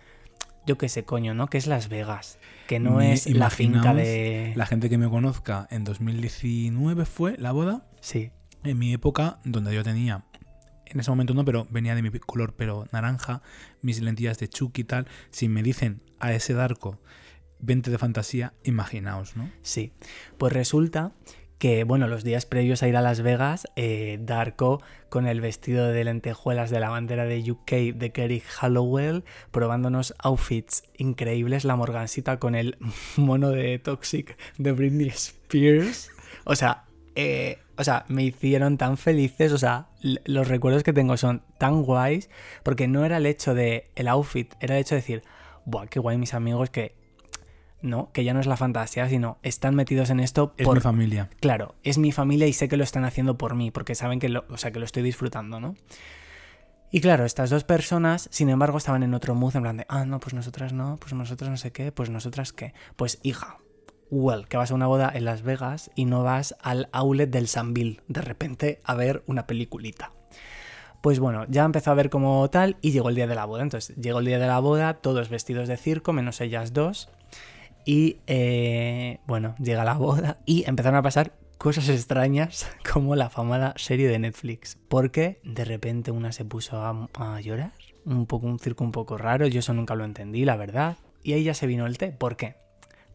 [0.65, 1.49] yo qué sé, coño, ¿no?
[1.49, 4.53] Que es Las Vegas, que no es la finca de...
[4.55, 7.89] La gente que me conozca en 2019 fue la boda.
[8.01, 8.31] Sí.
[8.63, 10.25] En mi época, donde yo tenía,
[10.85, 13.43] en ese momento no, pero venía de mi color pero naranja,
[13.83, 17.01] mis lentillas de Chucky y tal, si me dicen a ese darco
[17.67, 19.51] 20 de fantasía, imaginaos, ¿no?
[19.63, 19.93] Sí,
[20.39, 21.13] pues resulta
[21.59, 25.89] que, bueno, los días previos a ir a Las Vegas, eh, Darko, con el vestido
[25.89, 32.39] de lentejuelas de la bandera de UK de Kerry Hallowell, probándonos outfits increíbles, la morgancita
[32.39, 32.77] con el
[33.17, 36.11] mono de Toxic de Britney Spears.
[36.45, 41.17] O sea, eh, o sea, me hicieron tan felices, o sea, los recuerdos que tengo
[41.17, 42.29] son tan guays,
[42.63, 45.23] porque no era el hecho de el outfit, era el hecho de decir,
[45.65, 46.95] buah, qué guay mis amigos que
[47.87, 50.81] no, que ya no es la fantasía, sino están metidos en esto Es por mi
[50.83, 51.31] familia.
[51.41, 54.29] claro, es mi familia y sé que lo están haciendo por mí, porque saben que
[54.29, 55.75] lo, o sea, que lo estoy disfrutando, ¿no?
[56.91, 60.05] Y claro, estas dos personas, sin embargo, estaban en otro mood, en plan de, ah,
[60.05, 62.75] no, pues nosotras no, pues nosotras no sé qué, pues nosotras qué.
[62.95, 63.59] Pues hija,
[64.11, 67.49] well, que vas a una boda en Las Vegas y no vas al outlet del
[67.49, 70.13] Sanville, de repente, a ver una peliculita.
[71.03, 73.63] Pues bueno, ya empezó a ver como tal y llegó el día de la boda.
[73.63, 77.11] Entonces, llegó el día de la boda, todos vestidos de circo, menos ellas dos.
[77.87, 83.75] Y eh, bueno, llega la boda y empezaron a pasar cosas extrañas como la famada
[83.77, 84.77] serie de Netflix.
[84.89, 87.73] Porque de repente una se puso a, llorar.
[88.05, 89.47] Un poco un circo un poco raro.
[89.47, 90.97] Yo eso nunca lo entendí, la verdad.
[91.23, 92.11] Y ahí ya se vino el té.
[92.11, 92.57] ¿Por qué?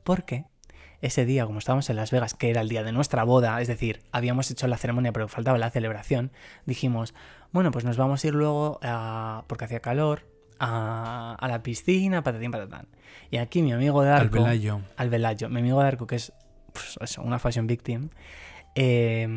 [0.06, 0.46] Porque
[1.02, 3.68] ese día, como estábamos en Las Vegas, que era el día de nuestra boda, es
[3.68, 6.32] decir, habíamos hecho la ceremonia pero faltaba la celebración,
[6.66, 7.14] dijimos,
[7.52, 10.31] bueno, pues nos vamos a ir luego, a- porque hacía calor,
[10.64, 12.88] a, a la piscina, patatín, patatán.
[13.32, 14.38] Y aquí mi amigo Darko...
[14.38, 14.82] Al Velayo.
[14.96, 15.50] Al Velayo.
[15.50, 16.34] Mi amigo Darko, que es
[16.72, 18.10] pues, eso, una fashion victim,
[18.76, 19.28] eh,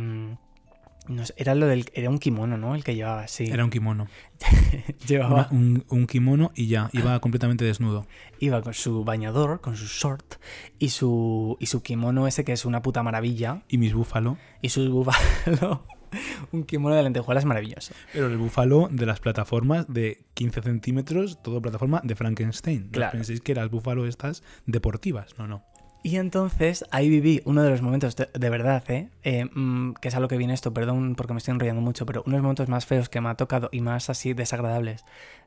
[1.09, 1.87] no sé, era lo del...
[1.95, 2.75] Era un kimono, ¿no?
[2.75, 3.47] El que llevaba, sí.
[3.51, 4.07] Era un kimono.
[5.07, 5.49] llevaba...
[5.51, 8.07] Una- un, un kimono y ya, iba completamente desnudo.
[8.39, 10.37] Iba con su bañador, con su short
[10.79, 13.63] y su, y su kimono ese que es una puta maravilla.
[13.69, 14.37] Y mis búfalo.
[14.61, 15.87] Y su búfalo.
[16.53, 17.95] un kimono de lentejuelas maravilloso.
[18.13, 22.85] Pero el búfalo de las plataformas de 15 centímetros, todo plataforma de Frankenstein.
[22.87, 23.13] No Claro.
[23.13, 25.39] penséis que las búfalo estas deportivas.
[25.39, 25.63] No, no.
[26.07, 29.09] Y entonces ahí viví uno de los momentos, de, de verdad, ¿eh?
[29.23, 32.05] Eh, mm, que es a lo que viene esto, perdón porque me estoy enrollando mucho,
[32.05, 35.03] pero uno de los momentos más feos que me ha tocado y más así desagradables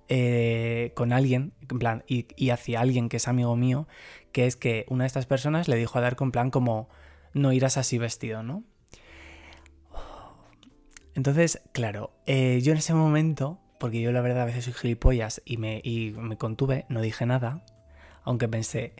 [0.09, 3.87] eh, con alguien, en plan, y, y hacia alguien que es amigo mío,
[4.31, 6.89] que es que una de estas personas le dijo a Darko en plan como,
[7.33, 8.63] no irás así vestido, ¿no?
[11.17, 15.41] Entonces, claro, eh, yo en ese momento, porque yo la verdad a veces soy gilipollas
[15.45, 15.81] y me,
[16.37, 17.65] contuve, no dije nada,
[18.23, 18.93] aunque pensé,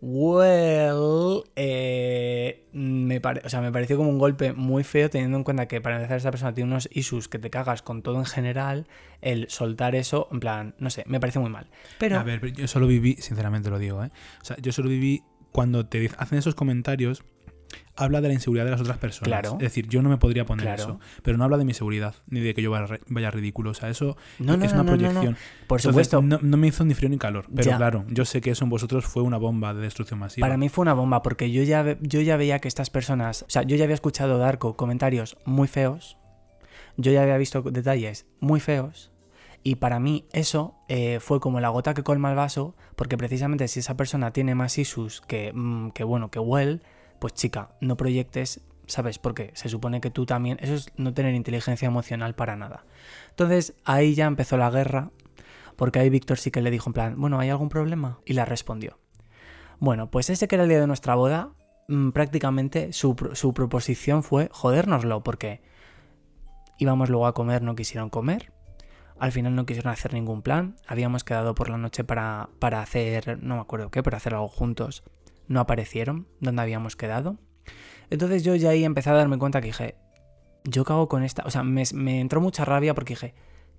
[0.00, 5.68] well, eh, me, o sea, me pareció como un golpe muy feo teniendo en cuenta
[5.68, 8.88] que para empezar esta persona tiene unos issues que te cagas con todo en general,
[9.20, 11.68] el soltar eso, en plan, no sé, me parece muy mal.
[11.98, 14.10] Pero, A ver, yo solo viví, sinceramente lo digo, ¿eh?
[14.40, 17.24] O sea, yo solo viví cuando te hacen esos comentarios,
[17.96, 19.28] habla de la inseguridad de las otras personas.
[19.28, 19.52] Claro.
[19.54, 20.82] Es decir, yo no me podría poner Claro.
[20.82, 23.70] eso, pero no habla de mi seguridad, ni de que yo vaya, ridículo.
[23.70, 25.36] O sea, eso no, es no, una no, proyección.
[25.66, 27.46] por Entonces, supuesto, no, me hizo ni frío ni calor.
[27.54, 27.76] Pero Ya.
[27.76, 30.44] claro, yo sé que eso en vosotros fue una bomba de destrucción masiva.
[30.46, 33.50] Para mí fue una bomba porque yo ya, yo ya veía que estas personas, o
[33.50, 36.16] sea, yo ya había escuchado Darko comentarios muy feos,
[36.96, 39.12] yo ya había visto detalles muy feos
[39.62, 43.66] y para mí eso eh, fue como la gota que colma el vaso porque precisamente
[43.68, 46.80] si esa persona tiene más issues que, mm, que bueno, que well,
[47.18, 49.18] pues chica, no proyectes, ¿sabes?
[49.18, 52.84] Porque se supone que tú también, eso es no tener inteligencia emocional para nada.
[53.30, 55.10] Entonces ahí ya empezó la guerra
[55.76, 58.18] porque ahí Víctor sí que le dijo en plan, bueno, ¿hay algún problema?
[58.24, 58.98] Y la respondió.
[59.78, 61.52] Bueno, pues ese que era el día de nuestra boda,
[61.86, 65.62] mm, prácticamente su, su proposición fue jodérnoslo, porque
[66.78, 68.52] íbamos luego a comer, no quisieron comer.
[69.20, 70.76] Al final no quisieron hacer ningún plan.
[70.86, 74.48] Habíamos quedado por la noche para, para hacer, no me acuerdo qué, para hacer algo
[74.48, 75.04] juntos.
[75.48, 77.38] No aparecieron donde habíamos quedado.
[78.10, 79.96] Entonces yo ya ahí empecé a darme cuenta que dije,
[80.64, 81.42] ¿yo qué hago con esta?
[81.44, 83.34] O sea, me, entró mucha rabia porque dije,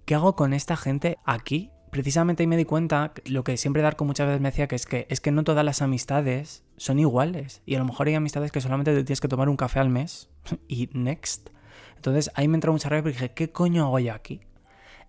[0.05, 1.71] ¿qué hago con esta gente aquí?
[1.91, 4.85] Precisamente ahí me di cuenta lo que siempre Darko muchas veces me decía que es
[4.85, 8.51] que es que no todas las amistades son iguales y a lo mejor hay amistades
[8.51, 10.29] que solamente te tienes que tomar un café al mes
[10.67, 11.49] y next.
[11.95, 14.41] Entonces ahí me entró mucha rabia porque dije, ¿qué coño hago yo aquí?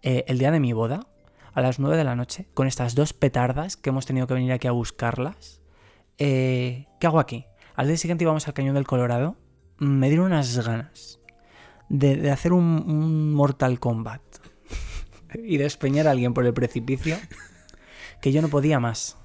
[0.02, 1.06] Eh, el día de mi boda,
[1.52, 4.52] a las 9 de la noche, con estas dos petardas que hemos tenido que venir
[4.52, 5.59] aquí a buscarlas,
[6.20, 7.46] eh, ¿qué hago aquí?
[7.74, 9.36] Al día siguiente íbamos al Cañón del Colorado,
[9.78, 11.18] me dieron unas ganas
[11.88, 14.20] de, hacer un, Mortal Kombat
[15.42, 17.16] y despeñar a alguien por el precipicio
[18.20, 19.16] que yo no podía más.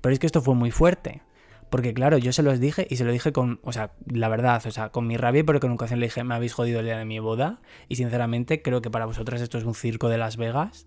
[0.00, 1.22] Pero es que esto fue muy fuerte.
[1.70, 4.64] Porque claro, yo se los dije y se lo dije con, o sea, la verdad,
[4.66, 6.98] o sea, con mi rabia, pero con ocasión le dije, me habéis jodido el día
[6.98, 7.60] de mi boda.
[7.88, 10.86] Y sinceramente creo que para vosotras esto es un circo de Las Vegas.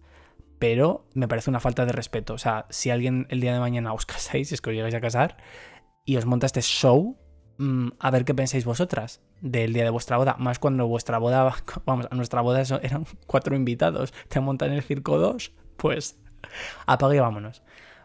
[0.60, 2.34] Pero me parece una falta de respeto.
[2.34, 4.96] O sea, si alguien el día de mañana os casáis, si es que os llegáis
[4.96, 5.38] a casar,
[6.06, 7.18] y os monta este show,
[7.58, 10.36] mm, a ver qué pensáis vosotras del día de vuestra boda.
[10.40, 11.54] Más cuando vuestra boda,
[11.86, 14.14] vamos, a nuestra boda eran cuatro invitados.
[14.30, 16.20] Te montan el circo dos, pues
[16.86, 17.62] apague y vámonos.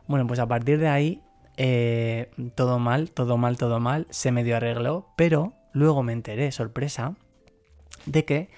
[0.06, 1.22] Bueno, pues a partir de ahí,
[1.56, 7.14] eh, todo mal, todo mal, todo mal, se medio arregló, pero luego me enteré, sorpresa,
[8.06, 8.50] de que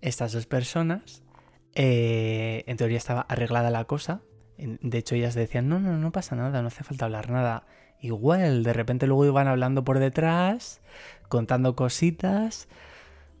[0.00, 1.23] estas dos personas,
[1.74, 4.22] eh, en teoría estaba arreglada la cosa,
[4.56, 7.66] de hecho ellas decían, no, no, no pasa nada, no hace falta hablar nada.
[8.00, 10.80] Igual, de repente luego iban hablando por detrás,
[11.28, 12.68] contando cositas,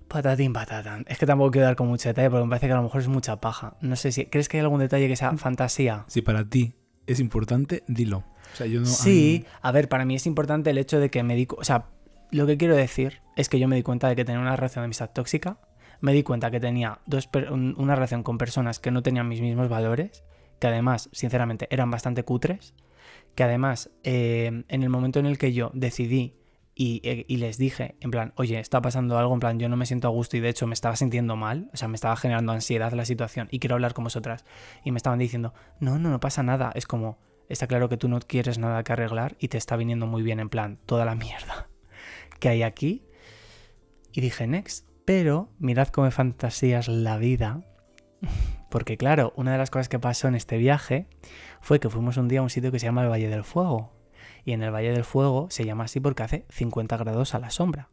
[0.08, 1.04] Patatín, patatán.
[1.08, 3.00] Es que tampoco quiero dar con mucho detalle porque me parece que a lo mejor
[3.00, 3.76] es mucha paja.
[3.80, 4.26] No sé si.
[4.26, 6.04] ¿Crees que hay algún detalle que sea fantasía?
[6.08, 6.74] Si para ti
[7.06, 8.18] es importante, dilo.
[8.52, 8.86] O sea, yo no.
[8.86, 11.48] Sí, a ver, para mí es importante el hecho de que me di.
[11.56, 11.86] O sea,
[12.30, 14.82] lo que quiero decir es que yo me di cuenta de que tenía una relación
[14.82, 15.58] de amistad tóxica.
[16.04, 19.70] Me di cuenta que tenía dos una relación con personas que no tenían mis mismos
[19.70, 20.22] valores.
[20.58, 22.74] Que además, sinceramente, eran bastante cutres.
[23.34, 26.36] Que además, eh, en el momento en el que yo decidí
[26.74, 29.78] y, eh, y les dije, en plan, oye, está pasando algo, en plan, yo no
[29.78, 32.16] me siento a gusto y de hecho me estaba sintiendo mal, o sea, me estaba
[32.16, 34.44] generando ansiedad la situación y quiero hablar con vosotras.
[34.84, 36.70] Y me estaban diciendo, no, no, no pasa nada.
[36.74, 37.16] Es como,
[37.48, 40.38] está claro que tú no quieres nada que arreglar y te está viniendo muy bien,
[40.38, 41.70] en plan, toda la mierda
[42.40, 43.06] que hay aquí.
[44.12, 44.93] Y dije, next.
[45.04, 47.62] Pero mirad cómo fantasías la vida.
[48.70, 51.06] Porque claro, una de las cosas que pasó en este viaje
[51.60, 53.92] fue que fuimos un día a un sitio que se llama el Valle del Fuego.
[54.44, 57.50] Y en el Valle del Fuego se llama así porque hace 50 grados a la
[57.50, 57.88] sombra.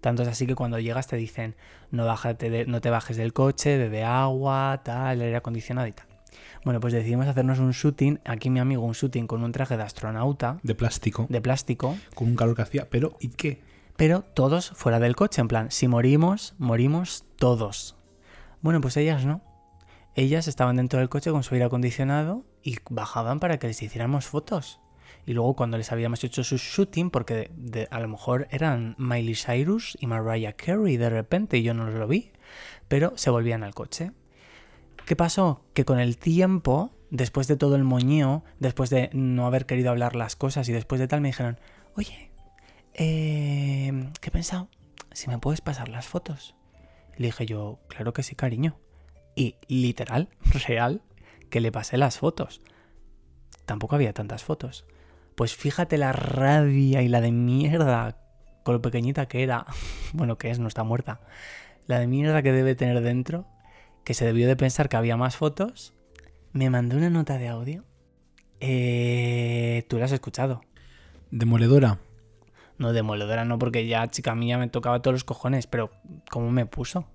[0.00, 1.56] Tanto es así que cuando llegas te dicen,
[1.90, 6.06] no, bájate de- no te bajes del coche, bebe agua, tal, aire acondicionado y tal.
[6.64, 9.82] Bueno, pues decidimos hacernos un shooting, aquí mi amigo un shooting con un traje de
[9.82, 12.88] astronauta, De plástico, de plástico, con un calor que hacía.
[12.90, 13.60] Pero, ¿y qué?
[13.98, 17.96] Pero todos fuera del coche, en plan, si morimos, morimos todos.
[18.62, 19.42] Bueno, pues ellas no.
[20.14, 24.26] Ellas estaban dentro del coche con su aire acondicionado y bajaban para que les hiciéramos
[24.26, 24.78] fotos.
[25.26, 29.34] Y luego cuando les habíamos hecho su shooting, porque de- a lo mejor eran Miley
[29.34, 32.30] Cyrus y Mariah Carey de repente y yo no lo vi,
[32.86, 34.12] pero se volvían al coche.
[35.06, 35.64] ¿Qué pasó?
[35.74, 40.14] Que con el tiempo, después de todo el moñeo, después de no haber querido hablar
[40.14, 41.58] las cosas y después de tal, me dijeron,
[41.96, 42.27] oye,
[42.98, 44.68] eh, ¿qué he pensado?
[45.12, 46.54] Si me puedes pasar las fotos.
[47.16, 48.78] Le dije yo, claro que sí, cariño.
[49.34, 50.28] Y literal,
[50.66, 51.02] real,
[51.48, 52.60] que le pasé las fotos.
[53.64, 54.84] Tampoco había tantas fotos.
[55.34, 58.18] Pues fíjate la rabia y la de mierda,
[58.64, 59.66] con lo pequeñita que era,
[60.12, 61.20] bueno, que es, no está muerta,
[61.86, 63.46] la de mierda que debe tener dentro,
[64.04, 65.94] que se debió de pensar que había más fotos,
[66.52, 67.84] me mandó una nota de audio.
[68.60, 70.62] Eh, Tú la has escuchado.
[71.30, 71.98] Demoledora.
[72.78, 75.90] No, demoledora no, porque ya chica mía me tocaba todos los cojones, pero
[76.30, 77.06] ¿cómo me puso?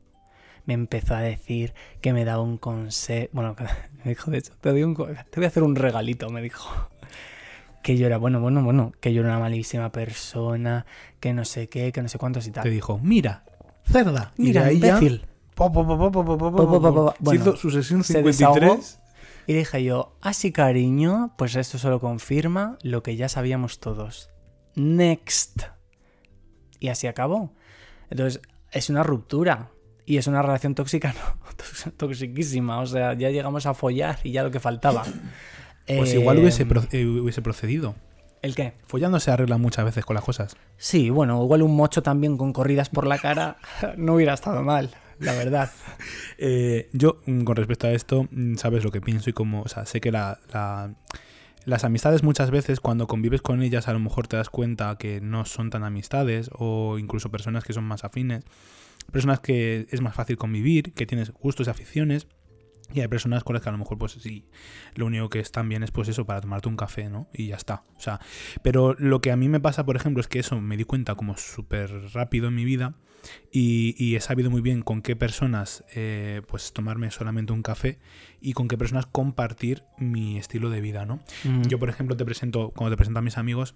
[0.66, 3.30] Me empezó a decir que me daba un consejo.
[3.34, 3.55] Bueno,
[4.03, 6.70] me dijo, de hecho, te, doy un te voy a hacer un regalito, me dijo.
[7.84, 10.86] Que yo era, bueno, bueno, bueno, que yo era una malísima persona,
[11.20, 12.64] que no sé qué, que no sé cuántos y tal.
[12.64, 13.43] Te dijo, mira,
[13.84, 14.32] cerda.
[14.38, 15.26] Y Mira, ya, imbécil.
[17.20, 18.59] Bueno, hizo su sesión se desahogó.
[18.59, 18.99] 53.
[19.47, 24.30] Y dije yo, así cariño, pues esto solo confirma lo que ya sabíamos todos.
[24.76, 25.63] Next.
[26.80, 27.53] Y así acabó.
[28.09, 29.69] Entonces, es una ruptura.
[30.05, 31.13] Y es una relación tóxica,
[31.86, 32.80] no, toxiquísima.
[32.82, 35.03] O sea, ya llegamos a follar y ya lo que faltaba.
[35.86, 37.95] Pues Eh, igual hubiese, pro- eh, hubiese procedido.
[38.41, 38.71] ¿El qué?
[38.86, 40.55] Follando se arregla muchas veces con las cosas.
[40.78, 43.57] Sí, bueno, igual un mocho también con corridas por la cara
[43.97, 45.71] no hubiera estado mal, la verdad.
[46.38, 49.67] Eh, yo, mm, con respecto a esto, mm, sabes lo que pienso y como, o
[49.67, 50.93] sea, sé que la, la-
[51.66, 55.22] las amistades muchas veces cuando convives con ellas a lo mejor te das cuenta que
[55.22, 58.43] no son tan amistades o incluso personas que son más afines,
[59.11, 62.28] personas que es más fácil convivir, que tienes gustos y aficiones.
[62.93, 64.45] Y hay personas con las que a lo mejor, pues sí,
[64.93, 67.28] lo único que están bien es pues eso, para tomarte un café, ¿no?
[67.34, 67.86] Y ya está.
[67.95, 68.20] O sea,
[68.61, 71.16] pero lo que a mí me pasa, por ejemplo, es que eso me di cuenta
[71.16, 72.95] como súper rápido en mi vida
[73.51, 77.99] y, y he sabido muy bien con qué personas eh, pues tomarme solamente un café
[78.41, 81.21] y con qué personas compartir mi estilo de vida, ¿no?
[81.43, 81.63] Mm.
[81.63, 83.76] Yo, por ejemplo, te presento, cuando te presento a mis amigos,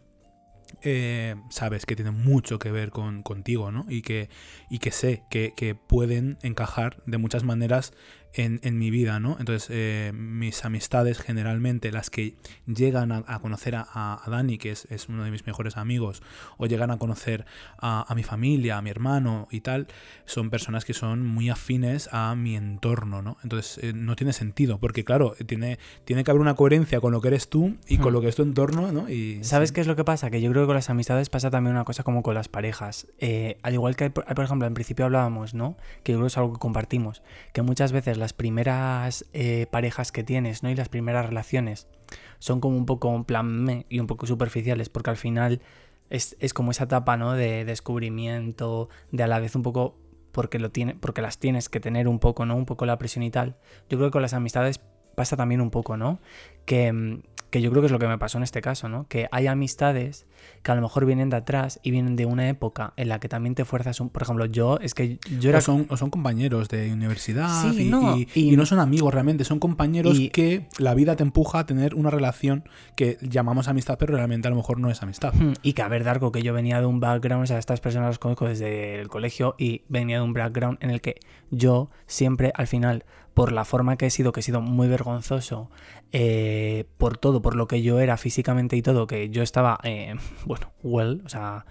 [0.82, 3.86] eh, sabes que tienen mucho que ver con, contigo, ¿no?
[3.90, 4.30] Y que,
[4.70, 7.94] y que sé que, que pueden encajar de muchas maneras
[8.34, 9.38] en, en mi vida, ¿no?
[9.40, 14.86] Entonces, eh, mis amistades, generalmente, las que llegan a, a conocer a, Dani, que es,
[14.92, 16.22] es uno de mis mejores amigos,
[16.58, 17.46] o llegan a conocer
[17.78, 19.88] a, a mi familia, a mi hermano y tal,
[20.26, 23.38] son personas que son muy afines a mi entorno, ¿no?
[23.44, 27.22] Entonces, eh, no tiene sentido, porque claro, tiene, tiene que haber una coherencia con lo
[27.22, 28.14] que eres tú y con Hmm.
[28.14, 29.10] lo que es tu entorno, ¿no?
[29.10, 29.76] Y, ¿Sabes sí.
[29.76, 30.30] qué es lo que pasa?
[30.30, 33.08] Que yo creo que con las amistades pasa también una cosa como con las parejas.
[33.20, 35.76] Eh, al igual que, hay, por hay, por ejemplo, en principio hablábamos, ¿no?
[36.04, 37.22] Que yo creo que es algo que compartimos.
[37.54, 40.70] Que muchas veces las primeras eh, parejas que tienes, ¿no?
[40.70, 41.88] Y las primeras relaciones
[42.40, 45.62] son como un poco en plan me y un poco superficiales, porque al final
[46.10, 47.34] es, es como esa etapa, ¿no?
[47.34, 49.98] De descubrimiento, de a la vez un poco
[50.32, 52.56] porque lo tiene, porque las tienes que tener un poco, ¿no?
[52.56, 53.58] Un poco la presión y tal.
[53.90, 54.80] Yo creo que con las amistades
[55.16, 56.20] pasa también un poco, ¿no?
[56.66, 59.06] Que, mm, que yo creo que es lo que me pasó en este caso, ¿no?
[59.08, 60.26] Que hay amistades
[60.64, 63.30] que a lo mejor vienen de atrás y vienen de una época en la que
[63.30, 64.10] también te fuerzas un...
[64.10, 65.60] Por ejemplo, yo, es que yo era...
[65.60, 68.80] O son, o son compañeros de universidad Sí, y, no, y- y- y no son
[68.80, 73.68] amigos realmente, son compañeros que la vida te empuja a tener una relación que llamamos
[73.68, 75.34] amistad, pero realmente a lo mejor no es amistad.
[75.34, 77.80] Hmm, Y que a ver, Darko, que yo venía de un background, o sea, estas
[77.80, 81.16] personas las conozco desde el colegio y venía de un background en el que
[81.50, 83.06] yo siempre, al final,
[83.38, 85.70] por la forma que he sido, que he sido muy vergonzoso,
[86.12, 90.16] eh, por todo, por lo que yo era físicamente y todo, que yo estaba, eh,
[90.48, 91.68] bueno, well, o sea,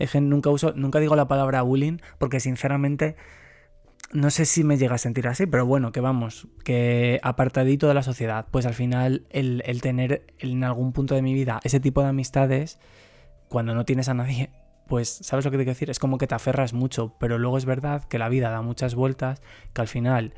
[0.00, 3.14] es que nunca uso, nunca digo la palabra bullying porque sinceramente
[4.10, 7.94] no sé si me llega a sentir así, pero bueno, que vamos, que apartadito de
[7.94, 11.78] la sociedad, pues al final el, el tener en algún punto de mi vida ese
[11.78, 12.80] tipo de amistades,
[13.48, 14.50] cuando no tienes a nadie,
[14.88, 17.56] pues sabes lo que te quiero decir, es como que te aferras mucho, pero luego
[17.56, 19.40] es verdad que la vida da muchas vueltas,
[19.72, 20.34] que al final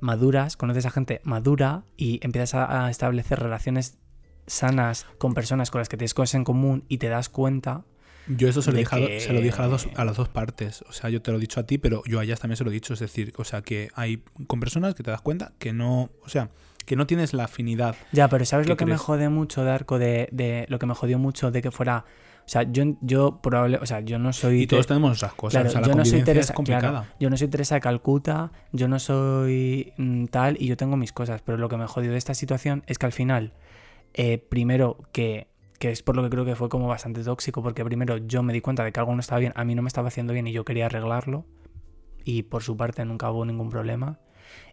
[0.00, 3.98] maduras, conoces a gente madura y empiezas a, a establecer relaciones
[4.46, 7.84] sanas con personas con las que tienes cosas en común y te das cuenta
[8.28, 10.28] Yo eso se lo, dije que- se lo dije a las, dos, a las dos
[10.28, 10.82] partes.
[10.88, 12.64] O sea, yo te lo he dicho a ti, pero yo a ellas también se
[12.64, 12.94] lo he dicho.
[12.94, 16.28] Es decir, o sea, que hay con personas que te das cuenta que no, o
[16.28, 16.50] sea,
[16.86, 17.94] que no tienes la afinidad.
[18.12, 19.98] Ya, pero ¿sabes ¿Qué lo que me jode mucho de Arco?
[19.98, 22.04] De, de- lo que me jodió mucho de que fuera.
[22.48, 24.62] O sea, yo, yo probable, o sea, yo no soy.
[24.62, 25.52] Y todos te- tenemos esas cosas.
[25.52, 26.90] claro, o sea, la yo no soy Teresa, es complicada.
[27.02, 30.96] claro, yo no soy Teresa de Calcuta, yo no soy mm, tal y yo tengo
[30.96, 31.42] mis cosas.
[31.42, 33.52] Pero lo que me jodió de esta situación es que al final,
[34.14, 37.84] eh, primero que, que es por lo que creo que fue como bastante tóxico, porque
[37.84, 39.88] primero yo me di cuenta de que algo no estaba bien, a mí no me
[39.88, 41.44] estaba haciendo bien y yo quería arreglarlo.
[42.24, 44.20] Y por su parte nunca hubo ningún problema.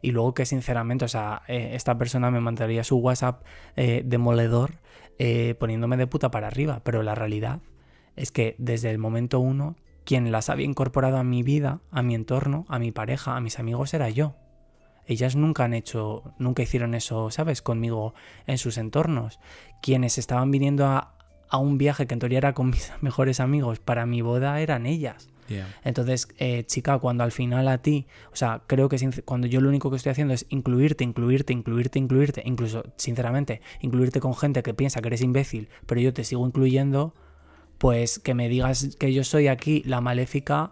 [0.01, 3.43] Y luego que sinceramente, o sea, eh, esta persona me mandaría su WhatsApp
[3.75, 4.75] eh, demoledor
[5.19, 6.81] eh, poniéndome de puta para arriba.
[6.83, 7.61] Pero la realidad
[8.15, 12.15] es que desde el momento uno, quien las había incorporado a mi vida, a mi
[12.15, 14.35] entorno, a mi pareja, a mis amigos, era yo.
[15.07, 17.61] Ellas nunca han hecho, nunca hicieron eso, ¿sabes?
[17.61, 18.13] Conmigo
[18.47, 19.39] en sus entornos.
[19.81, 21.15] Quienes estaban viniendo a,
[21.49, 24.85] a un viaje que en teoría era con mis mejores amigos para mi boda eran
[24.85, 25.29] ellas.
[25.47, 25.67] Yeah.
[25.83, 29.69] Entonces, eh, chica, cuando al final a ti, o sea, creo que cuando yo lo
[29.69, 34.73] único que estoy haciendo es incluirte, incluirte, incluirte, incluirte, incluso, sinceramente, incluirte con gente que
[34.73, 37.13] piensa que eres imbécil, pero yo te sigo incluyendo,
[37.77, 40.71] pues que me digas que yo soy aquí la maléfica,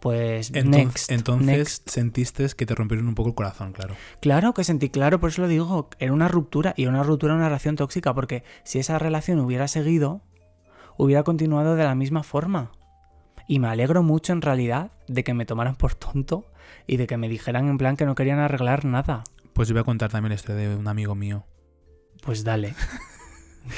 [0.00, 1.88] pues Entonces, next, entonces next.
[1.88, 3.94] sentiste que te rompieron un poco el corazón, claro.
[4.20, 7.34] Claro que sentí, claro, por eso lo digo, era una ruptura y era una ruptura,
[7.34, 10.20] una relación tóxica, porque si esa relación hubiera seguido,
[10.98, 12.70] hubiera continuado de la misma forma.
[13.46, 16.50] Y me alegro mucho en realidad de que me tomaran por tonto
[16.86, 19.24] y de que me dijeran en plan que no querían arreglar nada.
[19.52, 21.44] Pues yo voy a contar también historia de un amigo mío.
[22.22, 22.74] Pues dale.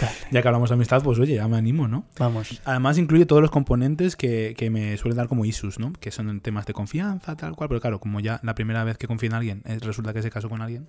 [0.01, 0.17] dale.
[0.31, 2.07] Ya que hablamos de amistad, pues oye, ya me animo, ¿no?
[2.19, 2.61] Vamos.
[2.65, 5.93] Además incluye todos los componentes que, que me suelen dar como issues, ¿no?
[5.93, 9.07] Que son temas de confianza, tal cual, pero claro, como ya la primera vez que
[9.07, 10.89] confío en alguien, eh, resulta que se casó con alguien,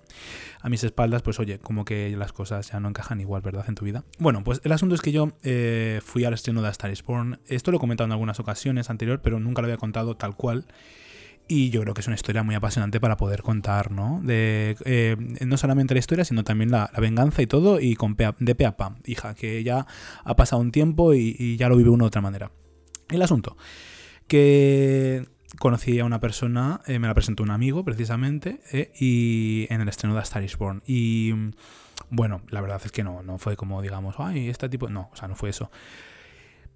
[0.60, 3.64] a mis espaldas, pues oye, como que las cosas ya no encajan igual, ¿verdad?
[3.68, 4.04] En tu vida.
[4.18, 7.02] Bueno, pues el asunto es que yo eh, fui al estreno de A Star is
[7.02, 7.40] Born.
[7.46, 10.66] Esto lo he comentado en algunas ocasiones anterior, pero nunca lo había contado tal cual.
[11.50, 14.20] Y yo creo que es una historia muy apasionante para poder contar, ¿no?
[14.22, 18.26] De, eh, no solamente la historia, sino también la, venganza y todo, y con pe
[18.26, 19.86] a- de pe a pa, hija, que ya
[20.24, 22.50] ha pasado un tiempo y, ya lo vive uno de otra manera.
[23.08, 23.56] El asunto,
[24.26, 25.26] que
[25.58, 29.88] conocí a una persona, eh, me la presentó un amigo precisamente, eh, y en el
[29.88, 30.82] estreno de A Born.
[30.86, 31.50] Y mm,
[32.10, 35.16] bueno, la verdad es que no, no fue como digamos, ay, este tipo, no, o
[35.16, 35.70] sea, no fue eso.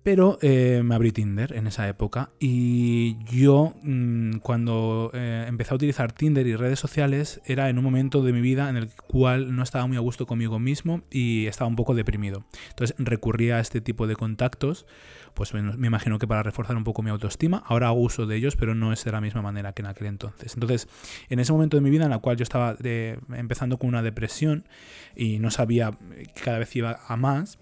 [0.03, 5.77] Pero eh, me abrí Tinder en esa época y yo mm, cuando eh, empecé a
[5.77, 9.55] utilizar Tinder y redes sociales era en un momento de mi vida en el cual
[9.55, 12.45] no estaba muy a gusto conmigo mismo y estaba un poco deprimido.
[12.71, 14.87] Entonces recurría a este tipo de contactos,
[15.35, 17.63] pues me, me imagino que para reforzar un poco mi autoestima.
[17.65, 20.09] Ahora hago uso de ellos, pero no es de la misma manera que en aquel
[20.09, 20.55] entonces.
[20.55, 20.89] Entonces,
[21.29, 24.03] en ese momento de mi vida en la cual yo estaba eh, empezando con una
[24.03, 24.67] depresión
[25.15, 25.93] y no sabía
[26.35, 27.61] que cada vez iba a más,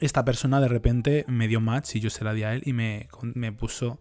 [0.00, 2.72] esta persona de repente me dio match y yo se la di a él y
[2.72, 4.00] me, me puso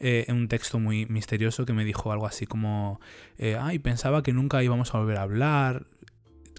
[0.00, 3.00] eh, un texto muy misterioso que me dijo algo así como,
[3.38, 5.86] eh, ay, pensaba que nunca íbamos a volver a hablar.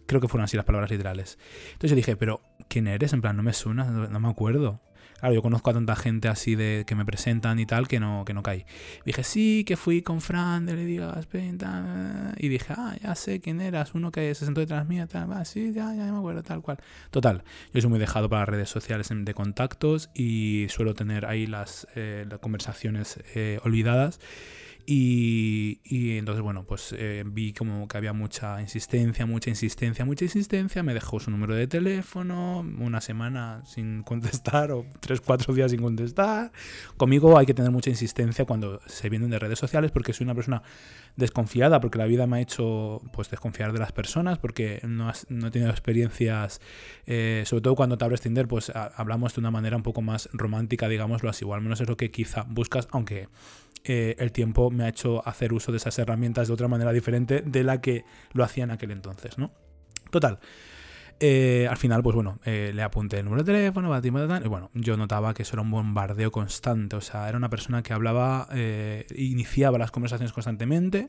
[0.05, 1.39] Creo que fueron así las palabras literales.
[1.73, 3.13] Entonces yo dije, pero ¿quién eres?
[3.13, 4.81] En plan, no me suena, no, no me acuerdo.
[5.19, 8.25] Claro, yo conozco a tanta gente así de que me presentan y tal que no,
[8.25, 8.65] que no caí.
[9.05, 10.73] Dije, sí, que fui con Fran de
[11.19, 15.07] Spain, tal", Y dije, ah, ya sé quién eras, uno que se sentó detrás mía,
[15.07, 16.77] tal, ah, sí, ya, ya me acuerdo, tal cual.
[17.11, 17.43] Total,
[17.73, 22.25] yo soy muy dejado para redes sociales de contactos y suelo tener ahí las, eh,
[22.29, 24.19] las conversaciones eh, olvidadas.
[24.87, 30.25] Y, y entonces, bueno, pues eh, vi como que había mucha insistencia, mucha insistencia, mucha
[30.25, 30.83] insistencia.
[30.83, 35.81] Me dejó su número de teléfono, una semana sin contestar o tres, cuatro días sin
[35.81, 36.51] contestar.
[36.97, 40.35] Conmigo hay que tener mucha insistencia cuando se vienen de redes sociales porque soy una
[40.35, 40.61] persona
[41.15, 45.25] desconfiada, porque la vida me ha hecho pues desconfiar de las personas, porque no, has-
[45.29, 46.59] no he tenido experiencias,
[47.05, 50.29] eh, sobre todo cuando te abres Tinder, pues hablamos de una manera un poco más
[50.33, 53.29] romántica, digámoslo así, o al menos es lo que quizá buscas, aunque
[53.85, 57.41] eh, el tiempo me ha hecho hacer uso de esas herramientas de otra manera diferente
[57.45, 58.03] de la que
[58.33, 59.51] lo hacía en aquel entonces, ¿no?
[60.11, 60.39] Total.
[61.19, 64.97] Eh, al final, pues bueno, eh, le apunté el número de teléfono, y bueno, yo
[64.97, 69.05] notaba que eso era un bombardeo constante, o sea, era una persona que hablaba, eh,
[69.15, 71.07] iniciaba las conversaciones constantemente.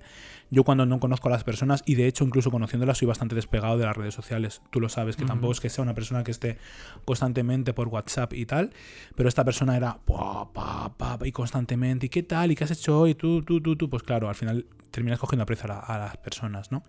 [0.51, 3.79] Yo cuando no conozco a las personas, y de hecho incluso conociéndolas, soy bastante despegado
[3.79, 5.33] de las redes sociales, tú lo sabes, que Ujú.
[5.33, 6.59] tampoco es que sea una persona que esté
[7.05, 8.73] constantemente por WhatsApp y tal,
[9.17, 12.53] pero esta persona era pa, pa, pa, y constantemente, ¿y qué tal?
[12.53, 13.15] ¿Y qué has hecho hoy?
[13.15, 13.91] Tú, tú, tú, tú.
[13.91, 14.67] Pues claro, al final
[14.97, 16.83] terminas cogiendo aprecio a, la- a las personas, ¿no?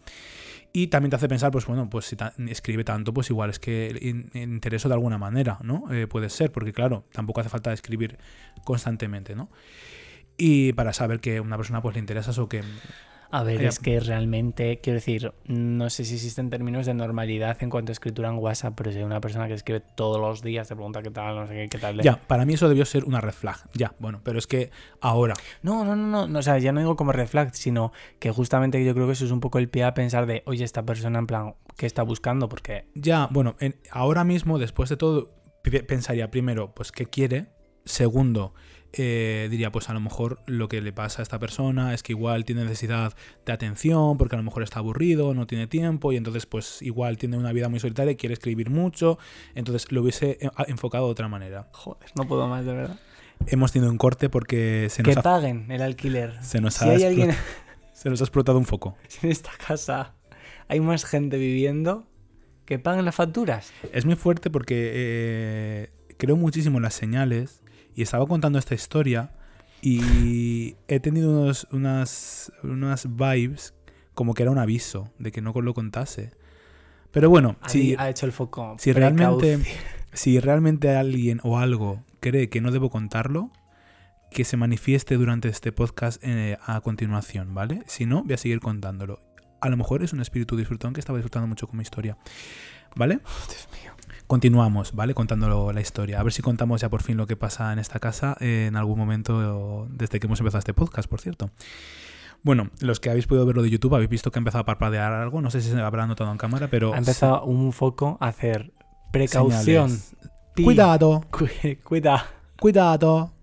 [0.74, 2.18] Y también te hace pensar, pues bueno, pues si
[2.50, 5.92] escribe tanto, pues igual es que in- intereso de alguna manera, ¿no?
[5.94, 8.18] Eh, puede ser, porque claro, tampoco hace falta escribir
[8.64, 9.50] constantemente, ¿no?
[10.38, 12.64] Y para saber que una persona pues le interesas o que...
[13.30, 13.70] A ver, Ya.
[13.70, 17.94] es que realmente, quiero decir, no sé si existen términos de normalidad en cuanto a
[17.94, 21.02] escritura en WhatsApp, pero si hay una persona que escribe todos los días, te pregunta
[21.02, 22.02] qué tal, no sé qué, qué tal.
[22.02, 24.72] Ya, para mí eso debió ser una red flag, ya, bueno, pero es que
[25.02, 28.32] ahora, No, no, no, no, o sea, ya no digo como red flag, sino que
[28.32, 30.84] justamente yo creo que eso es un poco el pie a pensar de, oye, esta
[30.86, 32.48] persona en plan, ¿qué está buscando?
[32.48, 35.34] Porque ya, bueno, en- ahora mismo, después de todo,
[35.86, 37.48] pensaría primero, pues, ¿qué quiere?
[37.84, 38.54] Segundo,
[38.94, 42.14] eh, diría, pues a lo mejor lo que le pasa a esta persona es que
[42.14, 43.14] igual tiene necesidad
[43.46, 47.18] de atención, porque a lo mejor está aburrido, no tiene tiempo, y entonces, pues igual
[47.18, 49.20] tiene una vida muy solitaria y quiere escribir mucho.
[49.56, 51.68] Entonces lo hubiese eh, enfocado de otra manera.
[51.74, 53.00] Joder, no puedo más, de verdad.
[53.46, 56.34] Hemos tenido un corte porque se Que nos, ha, paguen el alquiler.
[56.42, 57.32] se nos si ha hay explot- alguien
[57.94, 58.96] se nos ha explotado un foco.
[59.08, 60.16] si en esta casa,
[60.68, 62.08] hay más gente viviendo
[62.66, 63.72] que paguen las facturas.
[63.94, 67.62] Es muy fuerte porque eh, creo muchísimo en las señales
[67.98, 69.32] y estaba contando esta historia
[69.82, 73.74] y he tenido unos, unas, unas vibes
[74.14, 76.32] como que era un aviso de que no lo contase.
[77.12, 78.76] Pero bueno, si, ha hecho el foco.
[78.78, 79.60] si realmente,
[80.14, 83.52] si realmente alguien o algo cree que no debo contarlo,
[84.30, 87.82] que se manifieste durante este podcast eh, a continuación, ¿vale?
[87.88, 89.24] Si no, voy a seguir contándolo.
[89.60, 92.16] A lo mejor es un espíritu disfrutón que estaba disfrutando mucho con mi historia,
[92.96, 93.22] ¿vale?
[93.48, 93.97] Dios mío.
[94.28, 95.14] Continuamos, ¿vale?
[95.14, 96.20] Contándolo la historia.
[96.20, 99.00] A ver si contamos ya por fin lo que pasa en esta casa en algún
[99.00, 101.50] momento desde que hemos empezado este podcast, por cierto.
[102.44, 105.14] Bueno, los que habéis podido verlo de YouTube habéis visto que ha empezado a parpadear
[105.14, 105.42] algo.
[105.42, 106.94] No sé si se habrá notado en cámara, pero.
[106.94, 108.74] Ha empezado un foco a hacer
[109.12, 109.98] precaución.
[110.54, 111.48] pi- Cuidado, cu-
[111.84, 112.26] Cuida.
[112.60, 113.34] cuidado.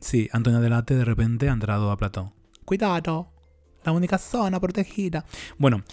[0.00, 2.32] Sí, Antonio Delate de repente ha entrado a Platón.
[2.64, 3.28] Cuidado,
[3.84, 5.24] la única zona protegida.
[5.58, 5.84] Bueno,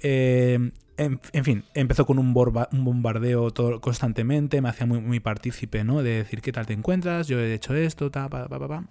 [0.00, 6.02] eh, en, fin, empezó con un, bombardeo constantemente, me hacía muy, muy partícipe, ¿no?
[6.02, 7.28] De decir, ¿qué tal te encuentras?
[7.28, 8.84] Yo he hecho esto, ta, pa, pa, pa, pa.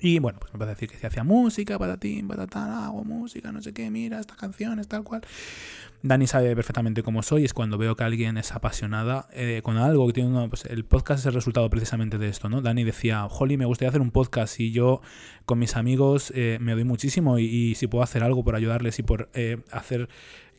[0.00, 3.52] Y bueno, pues me empezó a decir que se hacía música, patatín, patatán, hago música,
[3.52, 5.22] no sé qué, mira, estas canciones, tal cual.
[6.02, 10.06] Dani sabe perfectamente cómo soy, es cuando veo que alguien es apasionada eh, con algo,
[10.06, 12.60] que tiene pues el podcast es el resultado precisamente de esto, ¿no?
[12.60, 15.00] Dani decía, Holly, me gustaría hacer un podcast y yo
[15.46, 18.98] con mis amigos eh, me doy muchísimo y, y si puedo hacer algo por ayudarles
[18.98, 20.08] y por eh, hacer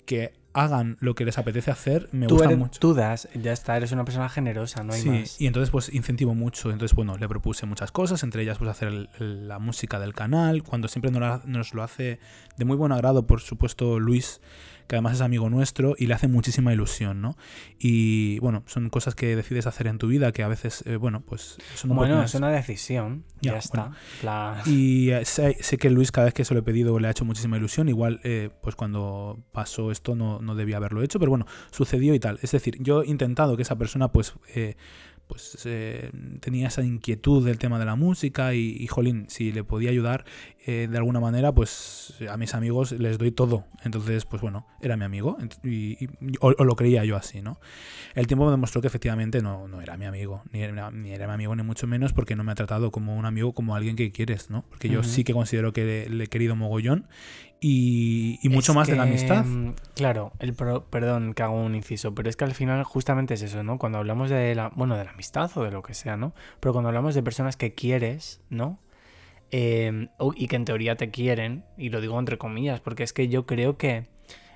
[0.05, 2.79] que hagan lo que les apetece hacer, me Tú, gusta eres- mucho.
[2.79, 5.41] tú das, ya está, eres una persona generosa, no hay sí, más.
[5.41, 6.71] y entonces pues incentivo mucho.
[6.71, 10.13] Entonces, bueno, le propuse muchas cosas, entre ellas pues hacer el- el- la música del
[10.13, 12.19] canal, cuando siempre nos, la- nos lo hace
[12.57, 14.41] de muy buen agrado, por supuesto, Luis,
[14.87, 17.37] que además es amigo nuestro y le hace muchísima ilusión, ¿no?
[17.79, 21.21] Y bueno, son cosas que decides hacer en tu vida que a veces, eh, bueno,
[21.21, 22.31] pues son Bueno, oportunidades.
[22.31, 23.23] es una decisión.
[23.41, 23.91] Ya, Ya, está.
[24.23, 27.07] La- Y eh, sé, sé que Luis cada vez que se lo he pedido le
[27.07, 27.89] ha hecho muchísima ilusión.
[27.89, 32.19] Igual, eh, pues cuando pasó esto no, no debía haberlo hecho, pero bueno, sucedió y
[32.19, 32.39] tal.
[32.41, 34.33] Es decir, yo he intentado que esa persona pues...
[35.27, 39.63] pues eh, tenía esa inquietud del tema de la música y, y, jolín, si le
[39.63, 40.23] podía ayudar
[40.67, 43.65] eh, de alguna manera, pues a mis amigos les doy todo.
[43.83, 46.09] Entonces, pues bueno, era mi amigo y, y-
[46.41, 47.59] o, o lo creía yo así, ¿no?
[48.13, 51.27] El tiempo me demostró que efectivamente no, no era mi amigo, ni era, ni era
[51.27, 53.95] mi amigo ni mucho menos porque no me ha tratado como un amigo, como alguien
[53.95, 54.63] que quieres, ¿no?
[54.69, 57.07] Porque yo sí que considero que le, le he querido mogollón
[57.67, 59.43] y, y mucho Es más de la amistad.
[59.43, 63.33] mm, Claro, el pro- perdón que hago un inciso, pero es que al final justamente
[63.33, 63.79] es eso, ¿no?
[63.79, 66.33] Cuando hablamos de la, bueno, de la amistad o de lo que sea, ¿no?
[66.59, 68.77] Pero cuando hablamos de personas que quieres, ¿no?
[69.51, 73.29] Eh, y que en teoría te quieren, y lo digo entre comillas, porque es que
[73.29, 74.07] yo creo que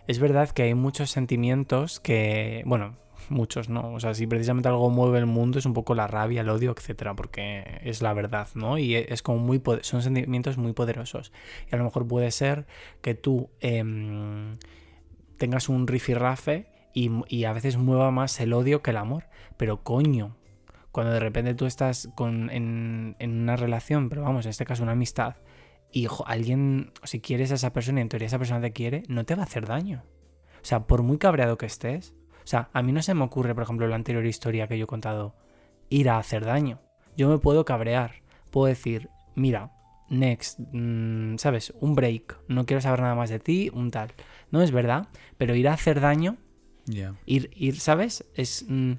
[0.07, 2.95] es verdad que hay muchos sentimientos que, bueno,
[3.31, 3.93] muchos, ¿no?
[3.93, 6.73] O sea, si precisamente algo mueve el mundo es un poco la rabia, el odio,
[6.75, 8.77] etcétera, porque es la verdad, ¿no?
[8.77, 11.31] Y es como muy son sentimientos muy poderosos.
[11.71, 12.67] Y a lo mejor puede ser
[13.01, 14.57] que tú em,
[15.37, 19.25] tengas un rifirrafe y, y a veces mueva más el odio que el amor.
[19.57, 20.35] Pero coño,
[20.91, 24.93] cuando de repente tú estás con, en, una relación, pero vamos, en este caso una
[24.93, 25.35] amistad,
[25.91, 29.25] y alguien, si quieres a esa persona y en teoría esa persona te quiere, no
[29.25, 30.03] te va a hacer daño.
[30.61, 32.13] O sea, por muy cabreado que estés,
[32.49, 34.87] sea, a mí no se me ocurre, por ejemplo, la anterior historia que yo he
[34.87, 35.35] contado,
[35.89, 36.79] ir a hacer daño.
[37.15, 39.71] Yo me puedo cabrear, puedo decir, mira,
[40.09, 41.73] next, mm, ¿sabes?
[41.79, 44.11] Un break, no quiero saber nada más de ti, un tal.
[44.51, 46.37] No es verdad, pero ir a hacer daño,
[47.25, 48.25] ir, ir ¿sabes?
[48.33, 48.93] Es, mm,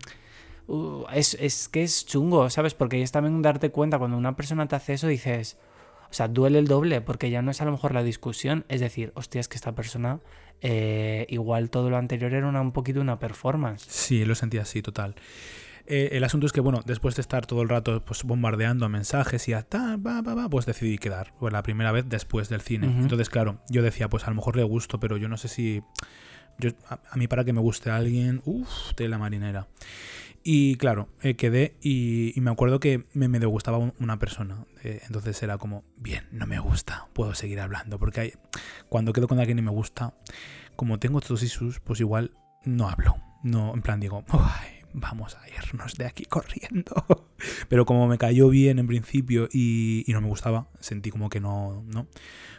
[0.69, 2.75] uh, es, es que es chungo, ¿sabes?
[2.75, 5.59] Porque es también darte cuenta cuando una persona te hace eso, dices,
[6.11, 8.81] o sea, duele el doble, porque ya no es a lo mejor la discusión, es
[8.81, 10.21] decir, hostia, es que esta persona,
[10.61, 13.85] eh, igual todo lo anterior era una, un poquito una performance.
[13.89, 15.15] Sí, lo sentí así, total.
[15.87, 19.49] Eh, el asunto es que, bueno, después de estar todo el rato pues, bombardeando mensajes
[19.49, 21.33] y a tal, va, va, va, pues decidí quedar.
[21.39, 22.87] Fue la primera vez después del cine.
[22.87, 25.83] Entonces, claro, yo decía, pues a lo mejor le gusto, pero yo no sé si.
[26.59, 29.67] Yo, a, a mí, para que me guste a alguien, uff, la marinera.
[30.43, 34.65] Y claro, eh, quedé y, me acuerdo que me medio gustaba un- una persona.
[34.83, 37.99] Eh, entonces era como, bien, no me gusta, puedo seguir hablando.
[37.99, 38.33] Porque hay-
[38.89, 40.15] cuando quedo con alguien y me gusta,
[40.77, 42.33] como tengo estos issues, pues igual
[42.65, 43.17] no hablo.
[43.43, 46.95] No, en plan digo, "Ay, vamos a irnos de aquí corriendo.
[47.69, 51.83] Pero como me cayó bien en principio y, no me gustaba, sentí como que no,
[51.87, 52.07] ¿no?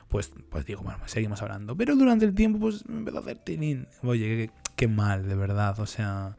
[0.08, 1.76] Pues, pues digo, bueno, seguimos hablando.
[1.76, 3.88] Pero durante el tiempo, pues me empezó a hacer tinín.
[4.04, 5.80] Oye, qué mal, de verdad.
[5.80, 6.36] O sea,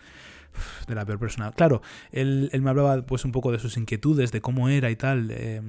[0.86, 1.53] de la peor persona.
[1.53, 4.96] Claro, él, él me hablaba pues un poco de sus inquietudes, de cómo era y
[4.96, 5.61] tal, eh,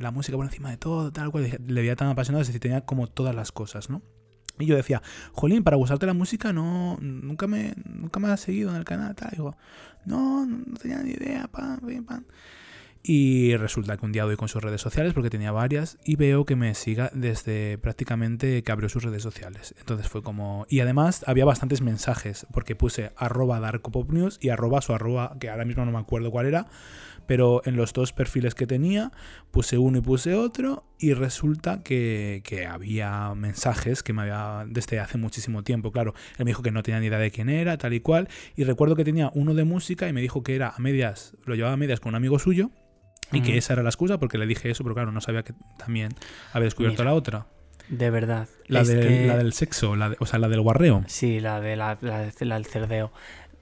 [0.00, 2.82] la música por encima de todo, tal cual, le veía tan apasionado, es decir, tenía
[2.82, 4.02] como todas las cosas, ¿no?
[4.58, 8.70] Y yo decía, Jolín, para gustarte la música no, nunca me, nunca me has seguido
[8.70, 9.30] en el canal, tal.
[9.32, 9.56] Y digo,
[10.04, 12.24] no, no tenía ni idea, pam, pim, pam.
[13.02, 16.44] Y resulta que un día doy con sus redes sociales, porque tenía varias, y veo
[16.44, 19.74] que me siga desde prácticamente que abrió sus redes sociales.
[19.78, 20.66] Entonces fue como...
[20.68, 25.64] Y además había bastantes mensajes, porque puse arroba darkopopnews y arroba su arroba, que ahora
[25.64, 26.66] mismo no me acuerdo cuál era,
[27.30, 29.12] pero en los dos perfiles que tenía
[29.52, 34.98] puse uno y puse otro y resulta que, que había mensajes que me había desde
[34.98, 37.78] hace muchísimo tiempo, claro, él me dijo que no tenía ni idea de quién era,
[37.78, 40.70] tal y cual, y recuerdo que tenía uno de música y me dijo que era
[40.70, 42.72] a medias, lo llevaba a medias con un amigo suyo
[43.32, 43.58] y que Ujú.
[43.58, 46.12] esa era la excusa porque le dije eso, pero claro, no sabía que también
[46.52, 47.46] había descubierto Mira, la otra,
[47.88, 48.48] De verdad.
[48.66, 51.04] la, que- la del sexo, la de- o sea, la del guarreo.
[51.06, 53.12] Sí, la de la, la, de- la del cerdeo.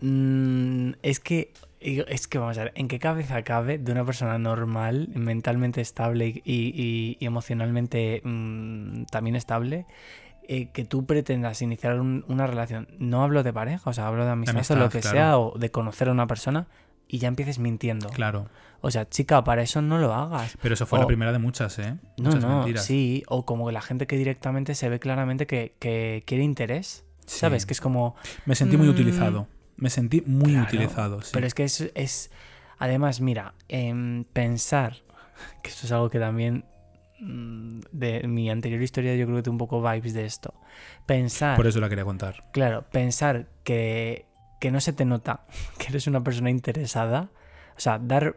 [0.00, 4.36] Mm, es que es que vamos a ver, ¿en qué cabeza cabe de una persona
[4.36, 9.86] normal, mentalmente estable y, y- y emocionalmente mm, también estable,
[10.48, 12.88] eh, que tú pretendas iniciar un- una relación?
[12.98, 15.16] No hablo de pareja, o sea, hablo de amistad, o lo que claro.
[15.16, 16.66] sea, o de conocer a una persona
[17.08, 18.08] y ya empieces mintiendo.
[18.10, 18.48] Claro,
[18.80, 20.56] O sea, chica, para eso no lo hagas.
[20.62, 21.96] pero eso fue O- la primera de muchas, ¿eh?
[22.16, 22.84] No, Muchas no, mentiras.
[22.84, 27.04] sí, o como la gente que directamente se ve claramente que, que quiere interés.
[27.26, 27.40] Sí.
[27.40, 27.66] ¿Sabes?
[27.66, 28.14] Que es como,
[28.46, 28.90] Me sentí muy Mm.
[28.90, 29.48] utilizado.
[29.76, 31.22] Me sentí muy Claro, utilizado.
[31.22, 31.30] sí.
[31.32, 32.30] Pero es que es, es-
[32.78, 34.96] además, mira, em, pensar,
[35.62, 36.64] que esto es algo que también
[37.20, 40.54] mm, de mi anterior historia yo creo que tengo un poco vibes de esto.
[41.04, 42.44] Pensar, Por eso la quería contar.
[42.52, 44.24] claro, pensar que,
[44.58, 45.46] que no se te nota
[45.78, 47.30] que eres una persona interesada,
[47.76, 48.36] o sea, dar,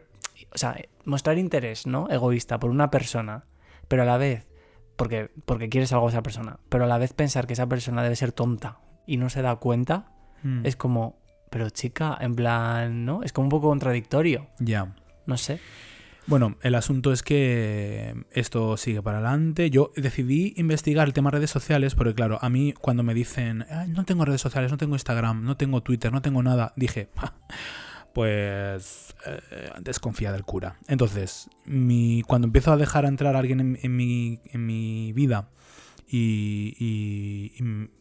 [0.52, 2.08] o sea, mostrar interés, ¿no?
[2.10, 3.44] Egoísta por una persona,
[3.88, 4.46] pero a la vez,
[4.96, 8.02] porque, porque quieres algo a esa persona, pero a la vez pensar que esa persona
[8.02, 10.12] debe ser tonta y no se da cuenta,
[10.42, 11.18] Mm, es como,
[11.50, 13.22] pero chica, en plan, ¿no?
[13.22, 14.48] Es como un poco contradictorio.
[14.58, 14.94] Ya.
[15.26, 15.60] No sé.
[16.26, 19.70] Bueno, el asunto es que esto sigue para adelante.
[19.70, 23.90] Yo decidí investigar el tema redes sociales porque, claro, a mí cuando me dicen, "Ay,
[23.90, 27.34] no tengo redes sociales, no tengo Instagram, no tengo Twitter, no tengo nada, dije, "Ja,
[28.12, 30.78] pues eh, desconfía del cura.
[30.88, 35.50] Entonces, mi, cuando empiezo a dejar entrar a alguien en, mi, en mi vida
[36.06, 37.52] y, y,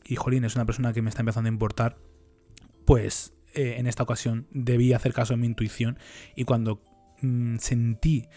[0.05, 1.97] y, jolín, es una persona que me está empezando a importar,
[2.85, 5.97] pues eh, en esta ocasión debí hacer caso a mi intuición
[6.35, 6.81] y cuando
[7.59, 8.27] sentí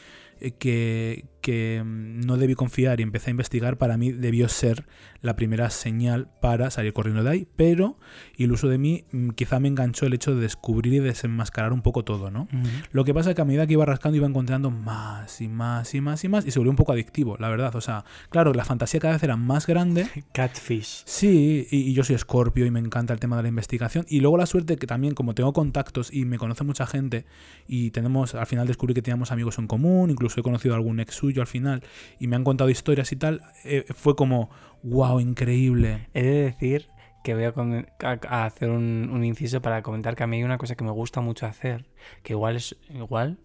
[0.41, 4.87] eh, que, que mm, no debí confiar y empecé a investigar, para mí debió ser
[5.21, 7.99] la primera señal para salir corriendo de ahí, pero
[8.39, 12.03] iluso de mí mm, quizá me enganchó el hecho de descubrir y desenmascarar un poco
[12.03, 12.49] todo, ¿no?
[12.93, 15.95] Lo que pasa es que a medida que iba rascando iba encontrando más y más
[15.95, 17.77] y más y más y se volvió un poco adictivo, la verdad.
[17.77, 20.07] O sea, claro, la fantasía cada vez era más grande.
[20.33, 21.03] Catfish.
[21.05, 24.07] Sí, y, y yo soy escorpio y me encanta el tema de la investigación.
[24.09, 27.27] Y luego la suerte que también, como tengo contactos y me conoce mucha gente
[27.67, 31.01] y tenemos, al final descubrí que teníamos amigos en común, incluso he conocido a algún
[31.01, 31.83] ex suyo al final
[32.19, 34.51] y me han contado historias y tal, eh, fue como,
[34.83, 36.09] wow, increíble.
[36.15, 36.89] He de decir
[37.23, 40.75] que voy a, hacer un, un inciso para comentar que a mí hay una cosa
[40.75, 41.87] que me gusta mucho hacer,
[42.23, 43.39] que igual es igual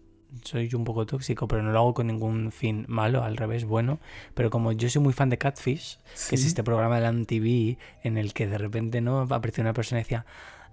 [0.44, 3.64] soy yo un poco tóxico, pero no lo hago con ningún fin malo, al revés,
[3.64, 4.00] bueno.
[4.34, 7.78] Pero como yo soy muy fan de Catfish, que es este programa de la MTV
[8.02, 10.26] en el que de repente no apareció una persona y decía,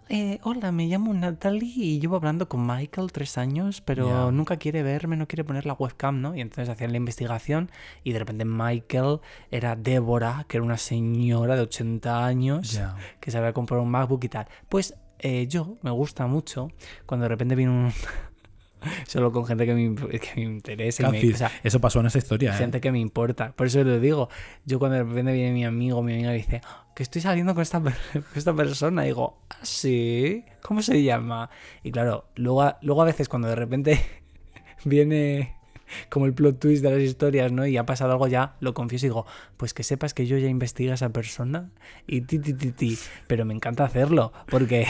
[0.09, 4.81] "Eh, hola, me llamo Natalie y llevo hablando con Michael tres años, pero nunca quiere
[4.83, 6.35] verme, no quiere poner la webcam, ¿no?
[6.35, 7.69] Y entonces hacían la investigación
[8.03, 9.19] y de repente Michael
[9.51, 12.79] era Débora, que era una señora de 80 años
[13.19, 14.47] que se había comprado un MacBook y tal.
[14.69, 16.69] Pues eh, yo me gusta mucho
[17.05, 17.93] cuando de repente viene un...
[19.07, 21.07] Solo con gente que me, que me interesa.
[21.07, 22.57] y me- o sea, eso pasó en esa historia, ¿eh?
[22.57, 23.51] gente que me importa.
[23.53, 24.29] Por eso lo digo.
[24.65, 27.53] Yo cuando de repente viene mi amigo, mi amiga y dice "Ah, que estoy saliendo
[27.53, 27.93] con esta, con
[28.35, 30.43] esta persona, digo, ¿ah, sí?
[30.61, 31.49] ¿Cómo se llama?
[31.83, 33.99] Y claro, luego, luego a veces cuando de repente
[34.85, 35.53] viene
[36.09, 37.65] como el plot twist de las historias, ¿no?
[37.65, 39.25] Y ha pasado algo ya, lo confieso y digo,
[39.55, 41.69] pues que sepas que yo ya investigué a esa persona
[42.05, 42.97] y ti, ti, ti, ti.
[43.27, 44.85] Pero me encanta hacerlo, porque...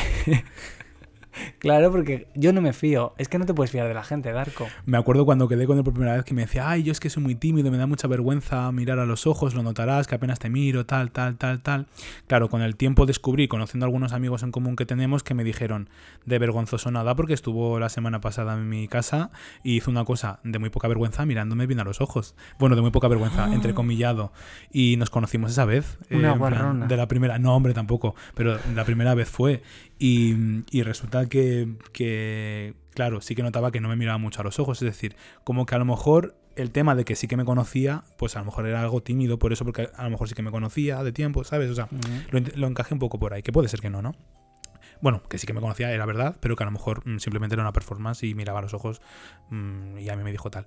[1.60, 3.14] Claro, porque yo no me fío.
[3.18, 4.68] Es que no te puedes fiar de la gente, Darko.
[4.86, 7.00] Me acuerdo cuando quedé con él por primera vez que me decía, ay, yo es
[7.00, 10.16] que soy muy tímido, me da mucha vergüenza mirar a los ojos, lo notarás, que
[10.16, 11.88] apenas te miro, tal, tal, tal, tal.
[12.28, 15.44] Claro, con el tiempo descubrí, conociendo a algunos amigos en común que tenemos, que me
[15.44, 15.90] dijeron,
[16.26, 19.32] de vergonzoso nada, porque estuvo la semana pasada en mi casa
[19.64, 22.36] y hizo una cosa de muy poca vergüenza mirándome bien a los ojos.
[22.60, 24.32] Bueno, de muy poca vergüenza, entrecomillado.
[24.72, 25.98] Y nos conocimos esa vez.
[26.04, 26.16] Ah.
[26.16, 26.88] Una guarrona.
[26.88, 29.62] De la primera, no, hombre, tampoco, pero la primera vez fue.
[30.00, 34.44] Y, y resulta que, que, claro, sí que notaba que no me miraba mucho a
[34.44, 34.82] los ojos.
[34.82, 38.04] Es decir, como que a lo mejor el tema de que sí que me conocía,
[38.18, 40.44] pues a lo mejor era algo tímido por eso, porque a lo mejor sí que
[40.44, 41.70] me conocía de tiempo, ¿sabes?
[41.70, 41.88] O sea,
[42.32, 44.16] lo, lo encajé un poco por ahí, que puede ser que no, ¿no?
[45.02, 47.56] Bueno, que sí que me conocía, era verdad, pero que a lo mejor mm, simplemente
[47.56, 49.02] era una performance y miraba a los ojos
[49.50, 50.66] mm, y a mí me dijo tal.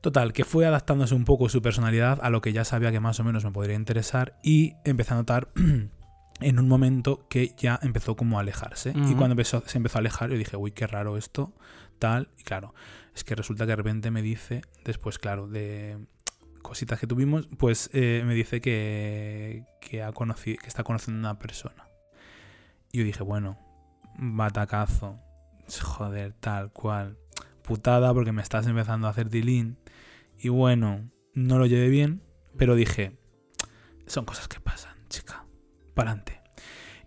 [0.00, 3.20] Total, que fue adaptándose un poco su personalidad a lo que ya sabía que más
[3.20, 5.48] o menos me podría interesar y empecé a notar
[6.40, 8.90] en un momento que ya empezó como a alejarse.
[8.90, 11.52] Y cuando empezó, se empezó a alejar, yo dije, uy, qué raro esto,
[11.98, 12.28] tal.
[12.38, 12.74] Y claro,
[13.14, 15.98] es que resulta que de repente me dice, después, claro, de
[16.62, 21.32] cositas que tuvimos, pues eh, me dice que, que, ha conocido, que está conociendo a
[21.32, 21.86] una persona.
[22.90, 23.58] Y yo dije, bueno,
[24.18, 25.18] batacazo,
[25.82, 27.18] joder, tal cual,
[27.62, 29.78] putada porque me estás empezando a hacer tilín.
[30.38, 32.22] Y bueno, no lo llevé bien,
[32.56, 33.18] pero dije,
[34.06, 35.43] son cosas que pasan, chica,
[35.94, 36.40] pa'lante.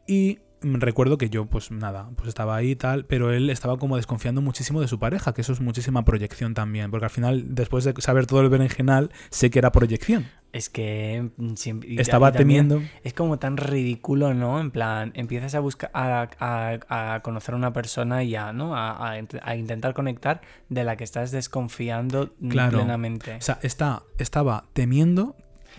[0.07, 3.77] Y mm, recuerdo que yo, pues nada, pues estaba ahí y tal, pero él estaba
[3.77, 7.55] como desconfiando muchísimo de su pareja, que eso es muchísima proyección también, porque al final,
[7.55, 10.25] después de saber todo el berenjenal, sé que era proyección.
[10.53, 12.89] Es que mm, siempre, y- Estaba y también temiendo.
[13.03, 14.61] Es como tan ridículo, ¿no?
[14.61, 18.73] En plan, empiezas a buscar a, a- a conocer a una persona y a, ¿no?
[18.75, 20.39] A, a int- a intentar conectar
[20.69, 22.77] de la que estás desconfiando Claro.
[22.77, 23.35] plenamente.
[23.35, 25.35] O sea, está, estaba temiendo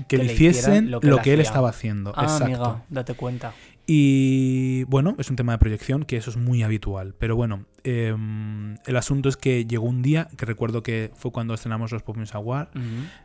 [0.07, 2.13] que, Que le hiciesen lo lo que, él estaba haciendo.
[2.17, 2.45] ah, Exacto.
[2.45, 3.53] amiga, date cuenta.
[3.91, 7.15] Y bueno, es un tema de proyección que eso es muy habitual.
[7.19, 11.55] Pero bueno, em, el asunto es que llegó un día, que recuerdo que fue cuando
[11.55, 12.69] estrenamos los Pop Award,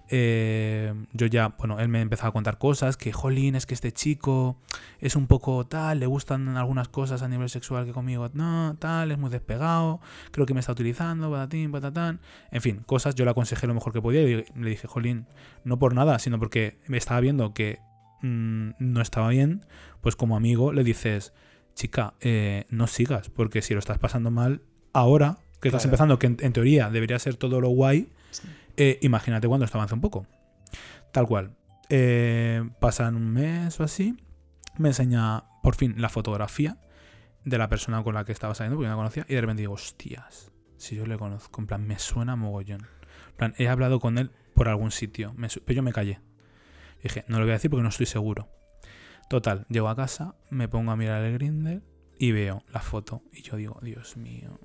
[0.08, 3.92] eh, yo ya, bueno, él me empezaba a contar cosas, que jolín, es que este
[3.92, 4.56] chico
[5.02, 9.12] es un poco tal, le gustan algunas cosas a nivel sexual que conmigo no, tal,
[9.12, 10.00] es muy despegado,
[10.32, 12.22] creo que me está utilizando, patatín, patatán.
[12.52, 15.28] En fin, cosas, yo le aconsejé lo mejor que podía y le dije, jolín,
[15.66, 17.82] no por nada, sino porque me estaba viendo que
[18.24, 19.66] mm, no estaba bien,
[20.02, 21.34] pues como amigo le dices,
[21.76, 24.62] chica, eh, no sigas, porque si lo estás pasando mal
[24.94, 28.10] ahora, que estás empezando, que en, en teoría debería ser todo lo guay,
[28.76, 30.26] eh, imagínate cuando esto avance un poco.
[31.12, 31.56] Tal cual.
[31.90, 34.18] Eh, pasan un mes o así,
[34.78, 36.78] me enseña por fin la fotografía
[37.46, 39.62] de la persona con la que estaba saliendo, porque no la conocía, y de repente
[39.62, 42.82] digo, hostias, si yo le conozco, en plan, me suena mogollón.
[42.82, 46.20] En plan, he hablado con él por algún sitio, me pero yo me callé.
[47.04, 48.48] Dije, no lo voy a decir porque no estoy seguro.
[49.30, 51.84] Total, llego a casa, me pongo a mirar el Grindr
[52.18, 53.22] y veo la foto.
[53.32, 54.60] Y yo digo, Dios mío,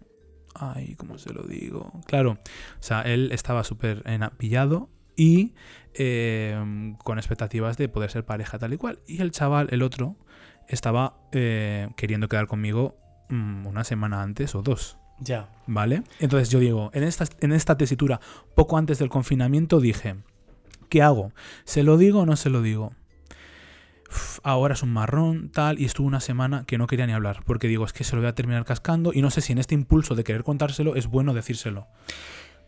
[0.55, 2.01] ay, ¿cómo se lo digo?
[2.07, 4.05] Claro, o sea, él estaba súper
[4.37, 5.55] pillado y
[5.95, 9.01] eh, con expectativas de poder ser pareja tal y cual.
[9.07, 10.17] Y el chaval, el otro,
[10.69, 12.97] estaba eh, queriendo quedar conmigo
[13.29, 14.99] mm, una semana antes o dos.
[15.21, 15.51] Ya.
[15.67, 16.05] ¿Vale?
[16.21, 18.21] Entonces yo digo, en esta, en esta tesitura,
[18.55, 20.17] poco antes del confinamiento, dije,
[20.89, 21.33] ¿qué hago?
[21.65, 22.93] ¿Se lo digo o no se lo digo?
[24.11, 27.43] Uf, ahora es un marrón, tal, y estuve una semana que no quería ni hablar,
[27.45, 29.59] porque digo, es que se lo voy a terminar cascando, y no sé si en
[29.59, 31.87] este impulso de querer contárselo es bueno decírselo.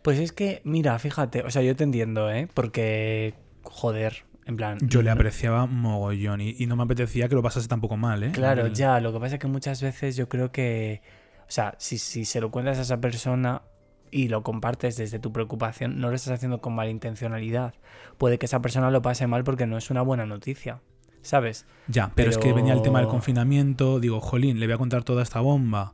[0.03, 2.47] Pues es que, mira, fíjate, o sea, yo te entiendo, ¿eh?
[2.53, 3.33] Porque,
[3.63, 4.77] joder, en plan...
[4.81, 8.21] Yo le no- apreciaba mogollón, y, y no me apetecía que lo pasase tampoco mal,
[8.23, 8.31] ¿eh?
[8.31, 11.01] Claro, El- ya, lo que pasa es que muchas veces yo creo que,
[11.41, 13.63] o sea, si, si se lo cuentas a esa persona
[14.11, 17.73] y lo compartes desde tu preocupación, no lo estás haciendo con malintencionalidad.
[18.17, 20.81] Puede que esa persona lo pase mal porque no es una buena noticia.
[21.21, 21.65] ¿sabes?
[21.87, 23.99] Ya, pero, es que venía el tema del confinamiento.
[23.99, 25.93] Digo, jolín, le voy a contar toda esta bomba.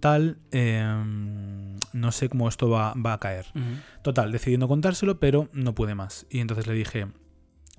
[0.00, 3.46] Tal, em, no sé cómo esto va, va a caer.
[4.02, 6.26] Total, decidí no contárselo, pero no pude más.
[6.30, 7.08] Y entonces le dije,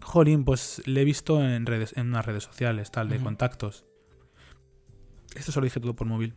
[0.01, 3.85] jolín, pues le he visto en redes, en unas redes sociales, tal, de contactos.
[5.35, 6.33] Esto se lo dije todo por móvil.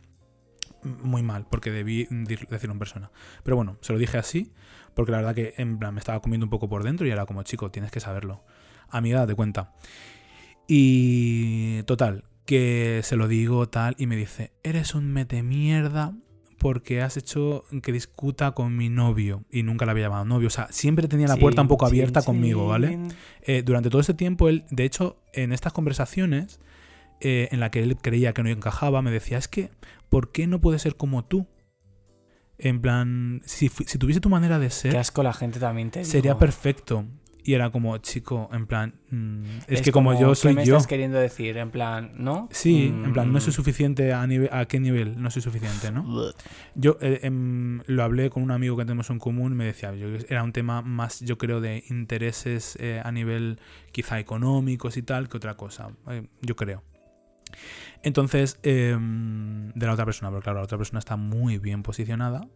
[0.83, 3.11] Muy mal, porque debí decirlo en persona.
[3.43, 4.51] Pero bueno, se lo dije así,
[4.93, 7.25] porque la verdad que en plan me estaba comiendo un poco por dentro y era
[7.25, 8.43] como, chico, tienes que saberlo.
[8.89, 9.73] Amiga, date cuenta.
[10.67, 16.13] Y total, que se lo digo tal y me dice, eres un mete mierda
[16.57, 20.47] porque has hecho que discuta con mi novio y nunca la había llamado novio.
[20.47, 22.99] O sea, siempre tenía la puerta un poco abierta conmigo, ¿vale?
[23.41, 26.59] Eh, durante todo este tiempo, él, de hecho, en estas conversaciones
[27.19, 29.71] eh, en la que él creía que no encajaba, me decía, es que,
[30.11, 31.47] ¿por qué no puede ser como tú?
[32.59, 36.05] En plan, si, si tuviese tu manera de Qué ser, asco la gente también te
[36.05, 36.39] sería digo.
[36.39, 37.05] perfecto.
[37.43, 40.75] Y era como, chico, en plan, mm, es, que como, yo ¿qué soy me yo.
[40.75, 41.57] estás queriendo decir?
[41.57, 42.47] En plan, ¿no?
[42.51, 43.55] Sí, en plan, no soy Mm.
[43.55, 45.19] suficiente a nivel, ¿a qué nivel?
[45.19, 46.05] No soy suficiente, ¿no?
[46.75, 50.07] Yo eh, em, lo hablé con un amigo que tenemos en común, me decía, yo,
[50.29, 53.59] era un tema más, yo creo, de intereses eh, a nivel
[53.91, 56.83] quizá económicos y tal, que otra cosa, eh, yo creo.
[58.03, 62.47] Entonces, em, de la otra persona, porque claro, la otra persona está muy bien posicionada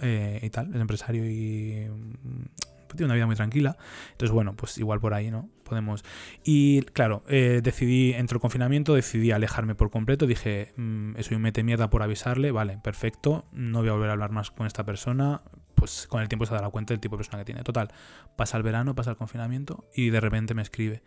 [0.00, 3.76] eh, y tal, es empresario y mm, tiene una vida muy tranquila.
[4.12, 5.48] Entonces, bueno, pues igual por ahí, ¿no?
[5.64, 6.04] Podemos...
[6.44, 10.26] Y claro, eh, decidí, entre el confinamiento, decidí alejarme por completo.
[10.26, 14.12] Dije, mm, soy un mete mierda por avisarle, vale, perfecto, no voy a volver a
[14.12, 15.42] hablar más con esta persona.
[15.74, 17.62] Pues con el tiempo se dará cuenta del tipo de persona que tiene.
[17.62, 17.92] Total,
[18.34, 21.02] pasa el verano, pasa el confinamiento y de repente me escribe.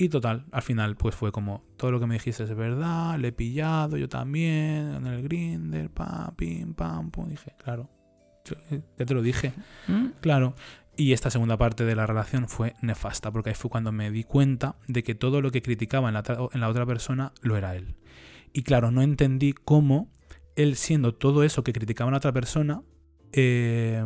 [0.00, 3.28] Y total, al final pues fue como, todo lo que me dijiste es verdad, le
[3.28, 7.28] he pillado, yo también, en el grinder, pam, pim, pam, pum.
[7.28, 7.90] Dije, claro,
[8.70, 9.52] eh, ya te lo dije.
[9.88, 10.06] ¿Mm?
[10.22, 10.54] Claro.
[10.96, 14.24] Y esta segunda parte de la relación fue nefasta, porque ahí fue cuando me di
[14.24, 17.76] cuenta de que todo lo que criticaba en la, en la otra persona lo era
[17.76, 17.94] él.
[18.54, 20.10] Y claro, no entendí cómo
[20.56, 22.80] él siendo todo eso que criticaba en la otra persona,
[23.32, 24.02] eh,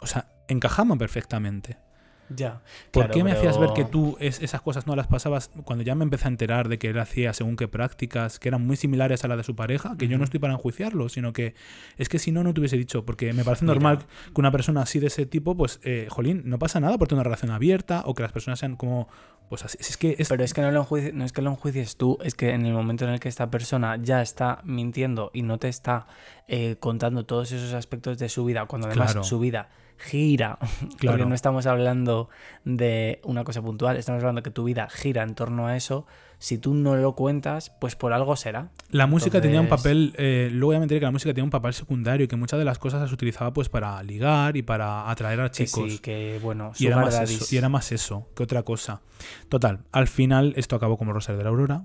[0.00, 1.83] o sea, encajaban perfectamente.
[2.30, 2.62] Ya.
[2.90, 5.84] ¿Por Claro, qué me hacías ver que tú es- esas cosas no las pasabas cuando
[5.84, 8.76] ya me empecé a enterar de que él hacía según qué prácticas que eran muy
[8.76, 9.96] similares a la de su pareja?
[9.98, 11.54] Que yo no estoy para enjuiciarlo, sino que
[11.98, 13.74] es que si no, no te hubiese dicho, porque me parece Mira.
[13.74, 17.08] normal que una persona así de ese tipo, pues, eh, jolín, no pasa nada por
[17.08, 19.06] tener una relación abierta o que las personas sean como,
[19.50, 19.76] pues así.
[19.78, 20.28] Es que es.
[20.30, 22.64] Pero es que no, lo enjuici- no es que lo enjuicies tú, es que en
[22.64, 26.06] el momento en el que esta persona ya está mintiendo y no te está
[26.48, 29.24] eh, contando todos esos aspectos de su vida, cuando además Claro.
[29.24, 29.68] su vida
[29.98, 30.58] gira,
[31.02, 32.28] porque no estamos hablando
[32.64, 36.06] de una cosa puntual, estamos hablando que tu vida gira en torno a eso,
[36.38, 38.70] si tú no lo cuentas, pues por algo será.
[38.90, 41.50] La música tenía un papel, eh, luego ya me enteré que la música tenía un
[41.50, 45.10] papel secundario y que muchas de las cosas las utilizaba pues para ligar y para
[45.10, 45.92] atraer a Que chicos.
[45.92, 49.00] sí, que bueno, Y era, más eso, y era más eso que otra cosa.
[49.48, 51.84] Total, al final esto acabó como Rosario de la Aurora.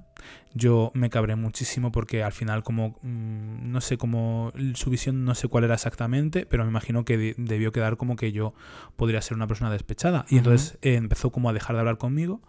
[0.53, 5.35] Yo me cabré muchísimo porque al final como, mm, no sé cómo, su visión no
[5.35, 8.53] sé cuál era exactamente, pero me imagino que de- debió quedar como que yo
[8.95, 10.25] podría ser una persona despechada.
[10.29, 12.41] Y entonces eh, empezó como a dejar de hablar conmigo,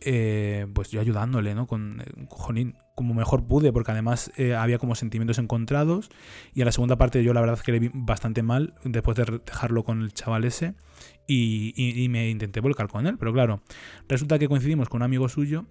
[0.00, 1.66] eh, pues yo ayudándole, ¿no?
[1.66, 6.10] Con, eh, jolín, como mejor pude, porque además eh, había como sentimientos encontrados.
[6.54, 9.40] Y a la segunda parte yo la verdad que le vi bastante mal después de
[9.44, 10.74] dejarlo con el chaval ese
[11.26, 13.18] y, me intenté volcar con él.
[13.18, 13.62] Pero claro,
[14.08, 15.66] resulta que coincidimos con un amigo suyo.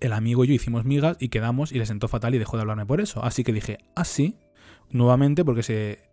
[0.00, 2.62] El amigo y yo hicimos migas y quedamos y le sentó fatal y dejó de
[2.62, 3.24] hablarme por eso.
[3.24, 4.36] Así que dije, así,
[4.90, 6.06] nuevamente, porque se,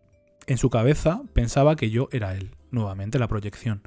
[0.47, 3.81] en su cabeza pensaba que yo era él, nuevamente, la proyección.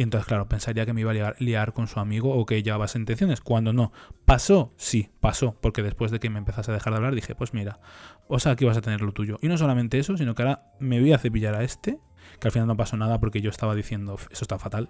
[0.00, 2.86] Y entonces, claro, pensaría que me iba a liar, con su amigo o que llevaba
[2.94, 3.42] intenciones.
[3.42, 3.92] Cuando no.
[4.24, 4.72] ¿Pasó?
[4.78, 5.58] Sí, pasó.
[5.60, 7.80] Porque después de que me empezase a dejar de hablar, dije, pues mira,
[8.26, 9.36] o sea, aquí vas a tener lo tuyo.
[9.42, 11.98] Y no solamente eso, sino que ahora me voy a cepillar a este,
[12.40, 14.88] que al final no pasó nada porque yo estaba diciendo, eso está fatal.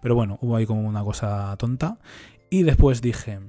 [0.00, 1.98] Pero bueno, hubo ahí como una cosa tonta.
[2.48, 3.40] Y después dije,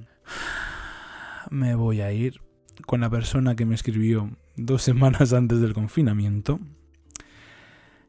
[1.50, 2.40] me voy a ir
[2.84, 6.58] con la persona que me escribió dos semanas antes del confinamiento.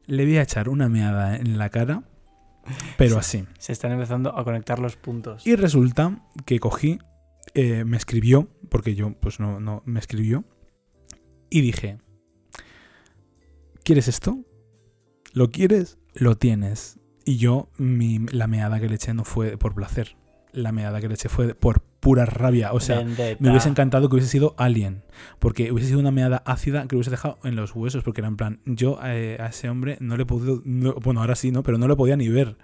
[0.08, 2.02] Le voy a echar una meada en la cara,
[2.98, 3.46] pero así.
[3.60, 5.46] Se están empezando a conectar los puntos.
[5.46, 7.00] Y resulta que cogí,
[7.54, 10.44] eh, me escribió, porque yo pues no, no me escribió,
[11.50, 12.00] y dije,
[13.84, 14.40] ¿quieres esto?
[15.34, 15.98] ¿Lo quieres?
[16.14, 17.00] Lo tienes.
[17.26, 20.18] Y yo, mi, la meada que le eché no fue por placer.
[20.52, 22.72] La meada que le eché fue por pura rabia.
[22.72, 23.38] O sea, Vendetta.
[23.44, 25.04] me hubiese encantado que hubiese sido Alien,
[25.40, 28.30] porque hubiese sido una meada ácida que lo hubiese dejado en los huesos, porque era
[28.30, 31.52] en plan, yo eh, a ese hombre no le he podido, no- bueno, ahora sí,
[31.52, 31.64] ¿no?
[31.64, 32.58] Pero no lo podía ni ver,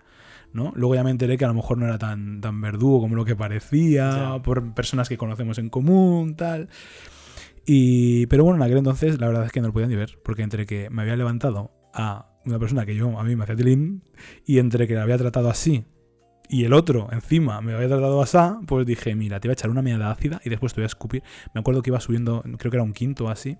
[0.53, 0.71] ¿no?
[0.75, 3.25] Luego ya me enteré que a lo mejor no era tan, tan verdugo como lo
[3.25, 6.69] que parecía, por personas que conocemos en común, tal.
[7.65, 10.19] Y, pero bueno, en aquel entonces la verdad es que no lo podía ni ver,
[10.23, 13.55] porque entre que me había levantado a una persona que yo, a mí me hacía
[13.55, 14.03] tilín,
[14.45, 15.85] y entre que la había tratado así,
[16.49, 19.69] y el otro encima me había tratado asá, pues dije, mira, te voy a echar
[19.69, 21.23] una meada ácida y después te voy a escupir.
[21.53, 23.57] Me acuerdo que iba subiendo, creo que era un quinto así,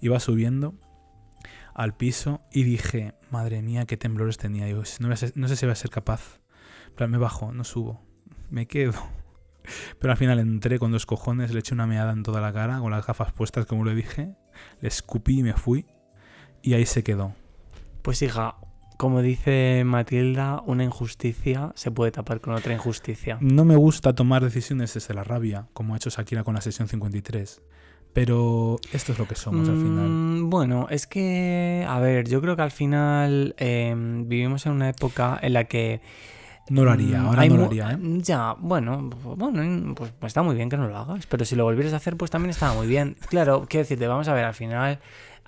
[0.00, 0.74] iba subiendo
[1.74, 4.66] al piso y dije, madre mía, qué temblores tenía.
[4.66, 6.40] Digo, no, no sé si voy a ser capaz.
[6.96, 8.02] Plan, me bajo, no subo,
[8.50, 8.94] me quedo.
[9.98, 12.80] Pero al final entré con dos cojones, le eché una meada en toda la cara,
[12.80, 14.34] con las gafas puestas, como le dije,
[14.80, 15.86] le escupí y me fui.
[16.62, 17.34] Y ahí se quedó.
[18.02, 18.56] Pues hija,
[18.96, 23.38] como dice Matilda, una injusticia se puede tapar con otra injusticia.
[23.40, 26.88] No me gusta tomar decisiones desde la rabia, como ha hecho Shakira con la sesión
[26.88, 27.62] 53.
[28.12, 30.06] Pero esto es lo que somos al final.
[30.08, 34.90] Mm, Bueno, es que, a ver, yo creo que al final eh, vivimos en una
[34.90, 36.02] época en la que...
[36.68, 37.98] No lo haría, mm, ahora no lo haría, ¿eh?
[38.18, 41.64] Ya, bueno, bueno, pues, pues está muy bien que no lo hagas, pero si lo
[41.64, 43.16] volvieras a hacer, pues también estaba muy bien.
[43.28, 45.00] Claro, quiero decirte, vamos a ver, al final...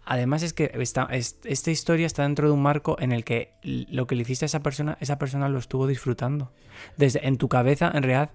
[0.06, 3.52] Además es que esta, es- esta historia está dentro de un marco en el que
[3.62, 6.52] lo que le hiciste a esa persona, esa persona lo estuvo disfrutando.
[6.96, 8.30] Desde en tu cabeza, en realidad,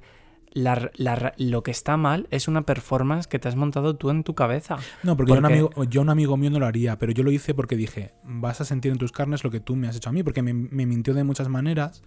[0.51, 4.23] la- la- lo que está mal es una performance que te has montado tú en
[4.23, 4.77] tu cabeza.
[5.03, 7.31] No, porque, Yo, un amigo, yo un amigo mío no lo haría, pero yo lo
[7.31, 10.09] hice porque dije, vas a sentir en tus carnes lo que tú me has hecho
[10.09, 12.01] a mí, porque me, me mintió de muchas maneras,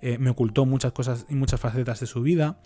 [0.00, 2.58] eh, me ocultó muchas cosas y muchas facetas de su vida.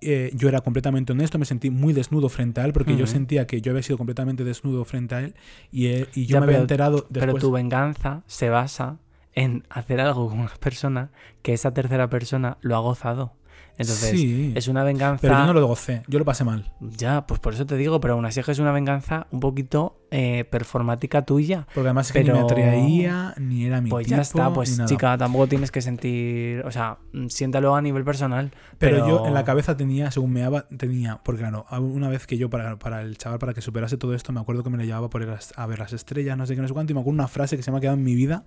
[0.00, 3.46] Eh, yo era completamente honesto, me sentí muy desnudo frente a él, porque yo sentía
[3.46, 5.34] que yo había sido completamente desnudo frente a él
[5.70, 7.42] y, él- y yo Ya, me había pero- enterado Pero después.
[7.42, 8.98] tu venganza se basa
[9.34, 11.10] en hacer algo con una persona
[11.42, 13.32] que esa tercera persona lo ha gozado.
[13.80, 15.20] Entonces, sí, es una venganza.
[15.22, 16.70] pero yo no lo gocé, yo lo pasé mal.
[16.80, 19.40] Ya, pues por eso te digo, pero aún así es que es una venganza un
[19.40, 21.66] poquito eh, performática tuya.
[21.74, 24.52] Porque además es que ni me Pero- atraía, ni era mi Pues tipo, ya está,
[24.52, 26.60] pues chica, tampoco tienes que sentir.
[26.66, 28.50] O sea, mm, siéntalo a nivel personal.
[28.78, 32.26] Pero, Pero, yo en la cabeza tenía, según me daba, tenía, porque claro, una vez
[32.26, 34.76] que yo para, para el chaval, para que superase todo esto, me acuerdo que me
[34.78, 36.92] le llevaba por ir a, a ver las estrellas, no sé qué, no sé cuánto,
[36.92, 38.44] y me acuerdo una frase que se me ha quedado en mi vida,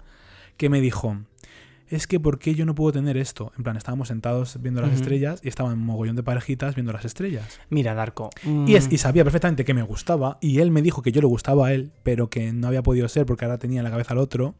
[0.57, 1.17] que me dijo,
[1.95, 3.51] es que ¿por qué yo no puedo tener esto?
[3.57, 7.05] En plan, estábamos sentados viendo las estrellas y estaban un mogollón de parejitas viendo las
[7.05, 7.59] estrellas.
[7.69, 8.29] Mira, Darko.
[8.65, 11.21] Y, es, mm, y sabía perfectamente que me gustaba, y él me dijo que yo
[11.21, 13.91] le gustaba a él, pero que no había podido ser porque ahora tenía en la
[13.91, 14.55] cabeza al otro.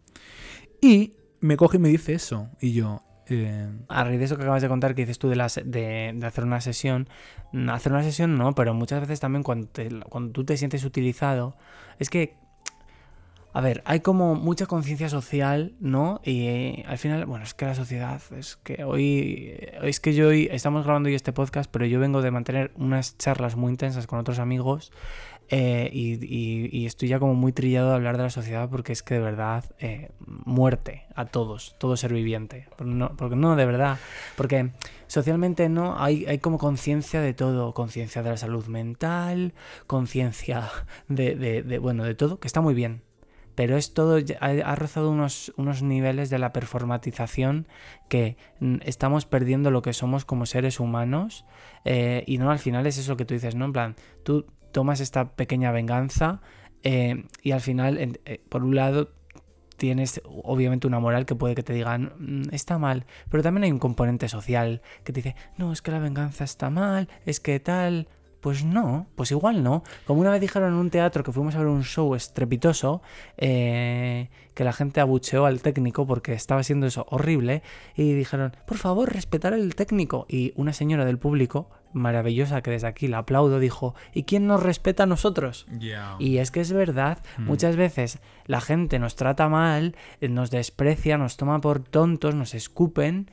[0.81, 3.01] Y me coge y me dice eso, y yo...
[3.27, 6.11] eh, A raíz de eso que acabas de contar, que dices tú de, la de,
[6.15, 7.07] de hacer una sesión,
[7.51, 10.83] mm, hacer una sesión no, pero muchas veces también cuando, te- cuando tú te sientes
[10.83, 11.55] utilizado,
[11.99, 12.35] es que,
[13.53, 16.21] a ver, hay como mucha conciencia social, ¿no?
[16.23, 20.29] Y eh, al final, bueno, es que la sociedad, es que hoy, es que yo
[20.29, 24.07] hoy, estamos grabando hoy este podcast, pero yo vengo de mantener unas charlas muy intensas
[24.07, 24.91] con otros amigos
[25.49, 29.13] eh, y, estoy ya como muy trillado de hablar de la sociedad porque es que
[29.15, 32.67] de verdad, eh, muerte a todos, todo ser viviente.
[32.83, 33.99] No, porque no, de verdad.
[34.35, 34.71] Porque
[35.05, 39.53] socialmente no hay, hay como conciencia de todo, conciencia de la salud mental,
[39.85, 40.69] conciencia
[41.07, 43.03] de, de- de, bueno, de todo, que está muy bien.
[43.55, 47.67] Pero es todo, ha, rozado unos, unos niveles de la performatización
[48.09, 51.45] que mm, estamos perdiendo lo que somos como seres humanos.
[51.85, 53.65] eh, y no, al final es eso que tú dices, ¿no?
[53.65, 56.41] En plan, tú tomas esta pequeña venganza
[56.83, 59.11] eh, y al final, eh, por un lado,
[59.77, 63.71] tienes obviamente una moral que puede que te digan, "Mm, está mal, pero también hay
[63.71, 67.59] un componente social que te dice, no, es que la venganza está mal, es que
[67.59, 68.07] tal.
[68.43, 69.83] Pues no, pues igual no.
[70.05, 73.01] Como una vez dijeron en un teatro que fuimos a ver un show estrepitoso,
[73.37, 77.63] eh, que la gente abucheó al técnico porque estaba siendo eso horrible,
[77.95, 80.25] y dijeron, por favor, respetar al técnico.
[80.27, 84.61] Y una señora del público, maravillosa, que desde aquí la aplaudo, dijo, ¿y quién nos
[84.61, 85.65] respeta a nosotros?
[86.19, 87.45] Y es que es verdad, Mm.
[87.45, 92.53] muchas veces la gente nos trata mal, eh, nos desprecia, nos toma por tontos, nos
[92.55, 93.31] escupen.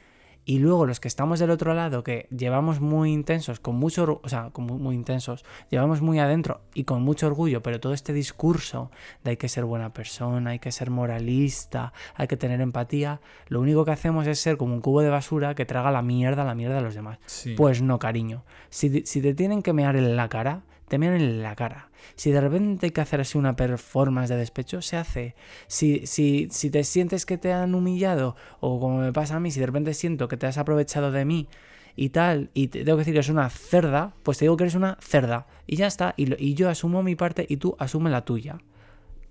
[0.51, 4.29] Y luego los que estamos del otro lado, que llevamos muy intensos, con mucho, o
[4.29, 8.13] sea, con muy, muy intensos, llevamos muy adentro y con mucho orgullo, pero todo este
[8.13, 8.91] discurso
[9.23, 13.61] de hay que ser buena persona, hay que ser moralista, hay que tener empatía, lo
[13.61, 16.57] único que hacemos es ser como un cubo de basura que traga la mierda, la
[16.57, 17.21] mierda de los demás.
[17.27, 17.55] sí.
[17.55, 18.43] Pues no, cariño.
[18.71, 21.89] Si, si te tienen que mear en la cara, te mean en la cara.
[22.17, 25.37] Si de repente hay que hacer así una performance de despecho, se hace.
[25.69, 29.53] Si, si, si te sientes que te han humillado, o como me pasa a mí,
[29.53, 31.49] si de repente siento que te has aprovechado de mí
[31.95, 34.65] y tal, y te tengo que decir que eres una cerda, pues te digo que
[34.65, 35.47] eres una cerda.
[35.65, 36.13] Y ya está.
[36.17, 38.59] Y, y yo asumo mi parte y tú asume la tuya.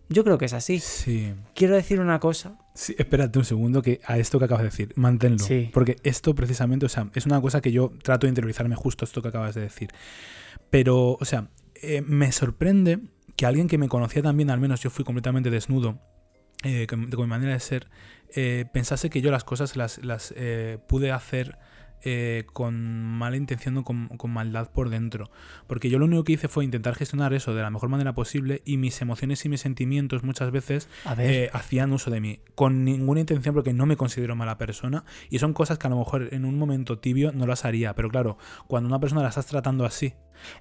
[0.09, 0.79] Yo creo que es así.
[0.79, 1.33] Sí.
[1.53, 2.57] Quiero decir una cosa.
[2.73, 5.39] Sí, espérate un segundo que a esto que acabas de decir, manténlo.
[5.39, 5.69] Sí.
[5.71, 9.21] Porque esto precisamente, o sea, es una cosa que yo trato de interiorizarme justo esto
[9.21, 9.89] que acabas de decir.
[10.69, 12.99] Pero, o sea, eh, me sorprende
[13.35, 15.99] que alguien que me conocía también, al menos yo fui completamente desnudo,
[16.63, 17.87] eh, con, con mi manera de ser,
[18.35, 21.57] eh, pensase que yo las cosas las, las eh, pude hacer
[22.03, 25.29] eh, con mala intención o con, con maldad por dentro.
[25.67, 28.61] Porque yo lo único que hice fue intentar gestionar eso de la mejor manera posible
[28.65, 32.39] y mis emociones y mis sentimientos muchas veces eh, hacían uso de mí.
[32.55, 35.03] Con ninguna intención porque no me considero mala persona.
[35.29, 37.93] Y son cosas que a lo mejor en un momento tibio no las haría.
[37.95, 40.13] Pero claro, cuando una persona la estás tratando así,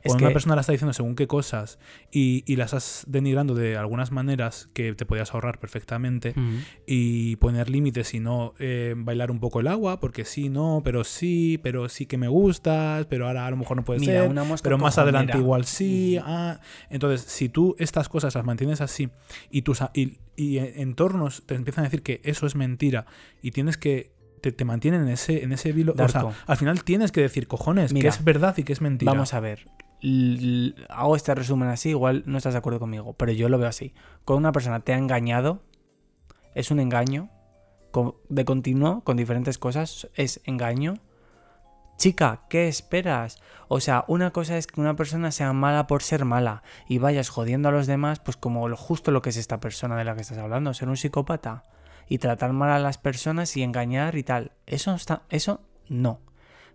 [0.02, 1.78] Es cuando una que- persona la está diciendo según qué cosas
[2.10, 6.34] y, y las estás denigrando de algunas maneras que te podías ahorrar perfectamente
[6.86, 11.04] y poner límites y no eh, bailar un poco el agua, porque sí, no, pero
[11.04, 14.30] sí, pero sí que me gustas, pero ahora a lo mejor no puede Mira, ser,
[14.30, 15.18] una mosca pero más cojonera.
[15.18, 16.18] adelante igual sí.
[16.22, 16.60] ah.
[16.90, 19.08] Entonces, si tú estas cosas las mantienes así
[19.50, 23.06] y tus y, y entornos te empiezan a decir que eso es mentira
[23.42, 26.82] y tienes que te, te mantienen en ese en ese vilo, o sea, al final
[26.84, 29.12] tienes que decir cojones que es verdad y que es mentira.
[29.12, 29.68] Vamos a ver.
[30.00, 33.68] L- hago este resumen así, igual no estás de acuerdo conmigo, pero yo lo veo
[33.68, 33.92] así.
[34.24, 35.62] Cuando una persona te ha engañado,
[36.54, 37.30] es un engaño.
[38.28, 40.94] De continuo, con diferentes cosas, es engaño.
[41.96, 43.42] Chica, ¿qué esperas?
[43.66, 47.28] O sea, una cosa es que una persona sea mala por ser mala y vayas
[47.28, 50.14] jodiendo a los demás, pues como lo, justo lo que es esta persona de la
[50.14, 51.64] que estás hablando, ser un psicópata
[52.08, 54.52] y tratar mal a las personas y engañar y tal.
[54.66, 56.20] Eso está, eso no.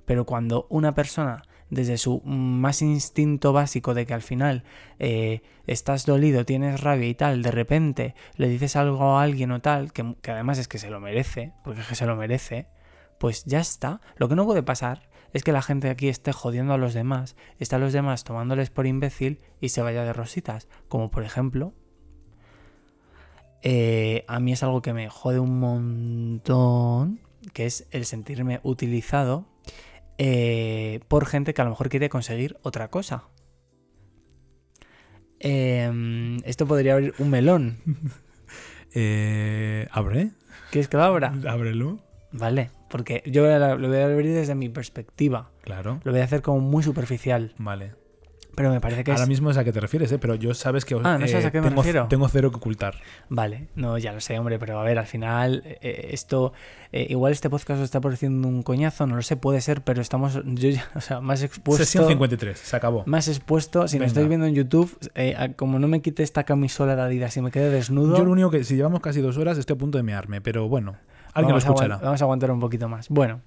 [0.05, 4.63] Pero cuando una persona, desde su más instinto básico de que al final
[4.99, 9.61] eh, estás dolido, tienes rabia y tal, de repente le dices algo a alguien o
[9.61, 12.67] tal, que, que además es que se lo merece, porque es que se lo merece,
[13.17, 14.01] pues ya está.
[14.17, 17.35] Lo que no puede pasar es que la gente aquí esté jodiendo a los demás,
[17.57, 20.67] está a los demás tomándoles por imbécil y se vaya de rositas.
[20.87, 21.73] Como por ejemplo,
[23.63, 27.19] eh, a mí es algo que me jode un montón,
[27.53, 29.45] que es el sentirme utilizado
[30.17, 33.23] eh, por gente que a lo mejor quiere conseguir otra cosa.
[35.39, 37.77] Em, esto podría abrir un melón.
[38.95, 40.29] Eh, abre,
[40.69, 41.33] ¿Quieres que lo abra?
[41.49, 41.97] ábrelo,
[42.31, 45.49] Vale, porque yo lo voy a abrir desde mi perspectiva.
[45.63, 45.99] claro.
[46.03, 47.55] Lo voy a hacer como muy superficial.
[47.57, 47.95] Vale.
[48.55, 49.29] Pero me parece que Ahora es...
[49.29, 50.19] mismo es a qué te refieres, ¿eh?
[50.19, 52.07] pero yo sabes que Ah, ¿no sabes eh, a qué me tengo, refiero?
[52.07, 52.95] tengo cero que ocultar.
[53.29, 56.53] Vale, no, ya lo sé, hombre, pero a ver, al final eh, esto,
[56.91, 60.01] eh, igual este podcast os está pareciendo un coñazo, no lo sé, puede ser, pero
[60.01, 63.03] estamos, yo ya, o sea, más expuesto, Sesión 53, se acabó.
[63.07, 66.95] más expuesto, si me estáis viendo en YouTube, eh, como no me quite esta camisola
[66.95, 69.57] de Adidas y me quede desnudo, Yo lo único que, si llevamos casi dos horas,
[69.57, 70.95] estoy a punto de mearme, pero bueno,
[71.33, 71.97] alguien lo vamos, a aguant- escuchará.
[71.97, 73.09] vamos a aguantar un poquito más.
[73.09, 73.41] Bueno,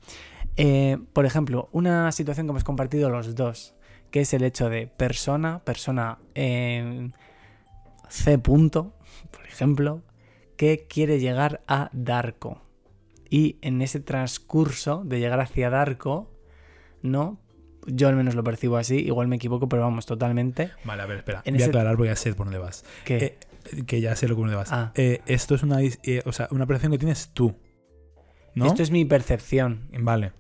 [0.56, 3.74] eh, por ejemplo, una situación que hemos compartido los dos,
[4.10, 7.10] que es el hecho de persona, persona eh,
[8.08, 8.38] C.
[8.38, 8.94] Punto,
[9.30, 10.02] por ejemplo,
[10.56, 12.62] que quiere llegar a Darko.
[13.28, 16.30] Y en ese transcurso de llegar hacia Darko,
[17.02, 17.40] ¿no?
[17.86, 20.70] Yo al menos lo percibo así, igual me equivoco, pero vamos, totalmente.
[20.84, 21.42] Vale, a ver, espera.
[21.44, 22.84] En Voy a aclarar, voy a sé por dónde vas.
[23.04, 23.38] Que
[23.72, 24.72] Eh, que ya sé lo dónde vas.
[24.72, 24.92] Ah.
[24.94, 27.54] Eh, esto es una, eh, o sea, una percepción que tienes tú.
[28.54, 28.66] ¿No?
[28.66, 29.88] esto es mi percepción.
[30.00, 30.32] Vale.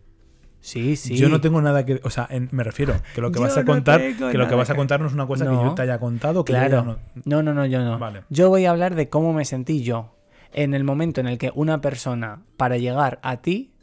[0.66, 1.14] Sí, sí.
[1.16, 2.00] Yo no tengo nada que.
[2.02, 4.00] O sea, en- me refiero que lo que Yo vas a no contar.
[4.00, 6.44] que lo que vas a contar no es una cosa que yo te haya contado.
[6.44, 6.82] Que Claro.
[6.82, 8.00] no- No, no, no, yo no.
[8.00, 8.22] Vale.
[8.30, 10.16] Yo voy a hablar de cómo me sentí yo.
[10.52, 13.74] En el momento en el que una persona, para llegar a ti,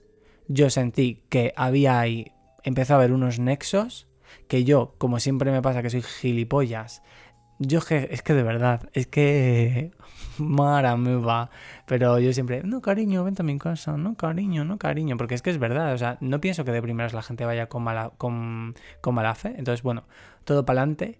[0.50, 2.34] yo sentí que había ahí,
[2.64, 4.08] empezó a haber unos nexos,
[4.50, 7.02] que yo, como siempre me pasa que soy gilipollas,
[7.60, 9.92] yo es que de verdad, es que...
[10.38, 11.50] Mara me va.
[11.86, 15.18] Pero yo siempre, no cariño, vente a mi casa, no cariño, no cariño.
[15.18, 17.68] Porque es que es verdad, o sea, no pienso que de primeras la gente vaya
[17.68, 19.56] con mala, con, con mala fe.
[19.58, 20.06] Entonces, bueno,
[20.44, 21.20] todo para adelante.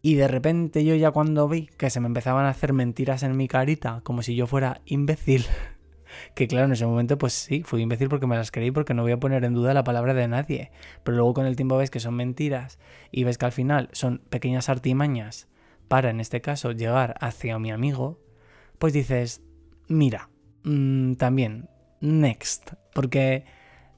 [0.00, 3.36] Y de repente yo ya cuando vi que se me empezaban a hacer mentiras en
[3.36, 5.44] mi carita, como si yo fuera imbécil,
[6.34, 9.02] que claro, en ese momento pues sí, fui imbécil porque me las creí, porque no
[9.02, 10.70] voy a poner en duda la palabra de nadie.
[11.02, 12.78] Pero luego con el tiempo ves que son mentiras
[13.10, 15.48] y ves que al final son pequeñas artimañas
[15.88, 18.20] para, en este caso, llegar hacia mi amigo,
[18.78, 19.42] pues dices,
[19.88, 20.28] mira,
[20.64, 21.68] mm, también,
[22.00, 23.44] next, porque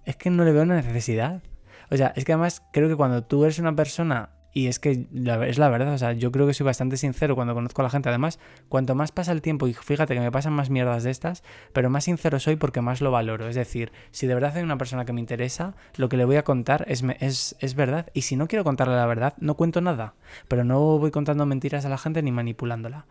[0.05, 1.43] es que no le veo una necesidad.
[1.91, 5.07] O sea, es que además creo que cuando tú eres una persona, y es que
[5.13, 7.85] la- es la verdad, o sea, yo creo que soy bastante sincero cuando conozco a
[7.85, 8.09] la gente.
[8.09, 11.45] Además, cuanto más pasa el tiempo, y fíjate que me pasan más mierdas de estas,
[11.73, 13.49] pero más sincero soy porque más lo valoro.
[13.49, 16.37] Es decir, si de verdad hay una persona que me interesa, lo que le voy
[16.37, 18.09] a contar es, es, es verdad.
[18.13, 20.15] Y si no quiero contarle la verdad, no cuento nada.
[20.49, 23.07] Pero no voy contando mentiras a la gente ni manipulándola.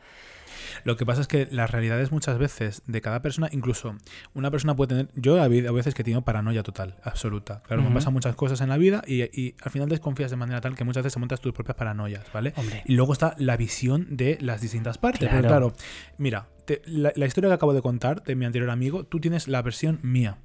[0.83, 3.95] Lo que pasa es que las realidades muchas veces de cada persona, incluso
[4.33, 5.09] una persona puede tener.
[5.15, 7.61] Yo habido veces que he tenido paranoia total, absoluta.
[7.67, 10.61] Claro, me pasan muchas cosas en la vida y, y al final desconfías de manera
[10.61, 12.53] tal que muchas veces te montas tus propias paranoias, ¿vale?
[12.55, 12.83] Hombre.
[12.85, 15.19] Y luego está la visión de las distintas partes.
[15.29, 15.47] Pero Claro.
[15.47, 15.73] claro,
[16.17, 19.47] mira, te- la, la historia que acabo de contar de mi anterior amigo, tú tienes
[19.47, 20.37] la versión mía.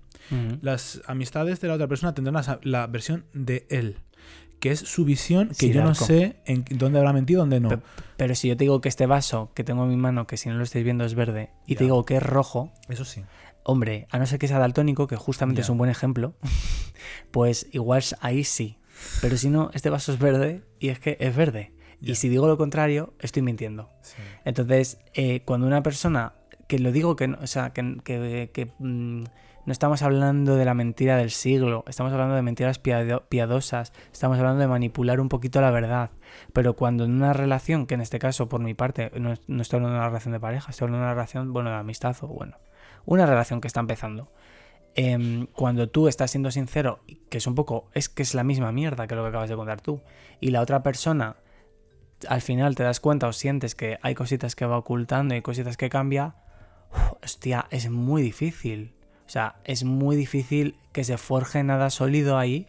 [0.63, 3.99] Las amistades de la otra persona tendrán la, la versión de él,
[4.65, 7.69] que es su visión, que Sí, yo no sé en dónde habrá mentido, dónde no.
[7.69, 7.81] Pe-
[8.16, 10.49] Pero si yo te digo que este vaso que tengo en mi mano, que si
[10.49, 13.23] no lo estáis viendo es verde, y te digo que es rojo, Eso sí.
[13.62, 16.35] Hombre, a no ser que sea daltónico, que justamente es un buen ejemplo,
[17.31, 18.78] pues igual ahí sí.
[19.20, 21.73] Pero si no, este vaso es verde y es que es verde.
[22.01, 23.91] Y si digo lo contrario, estoy mintiendo.
[24.45, 26.35] Entonces, eh, cuando una persona,
[26.69, 29.24] que lo digo que, no- o sea, que, que- que, mm,
[29.66, 34.39] no estamos hablando de la mentira del siglo, estamos hablando de mentiras piado- piadosas, estamos
[34.39, 36.11] hablando de manipular un poquito la verdad.
[36.53, 39.78] Pero cuando en una relación, que en este caso por mi parte, no, no estoy
[39.78, 42.28] hablando de una relación de pareja, estoy hablando de una relación, bueno, de amistad o
[42.28, 42.59] bueno,
[43.07, 44.31] una relación que está empezando.
[44.97, 48.70] em, cuando tú estás siendo sincero, que es un poco, es que es la misma
[48.70, 50.01] mierda que lo que acabas de contar tú,
[50.41, 51.36] y la otra persona
[52.28, 55.77] al final te das cuenta o sientes que hay cositas que va ocultando y cositas
[55.77, 56.36] que cambia,
[56.93, 58.95] uf, hostia, es muy difícil.
[59.27, 62.67] O sea, es muy difícil que se forje nada sólido ahí,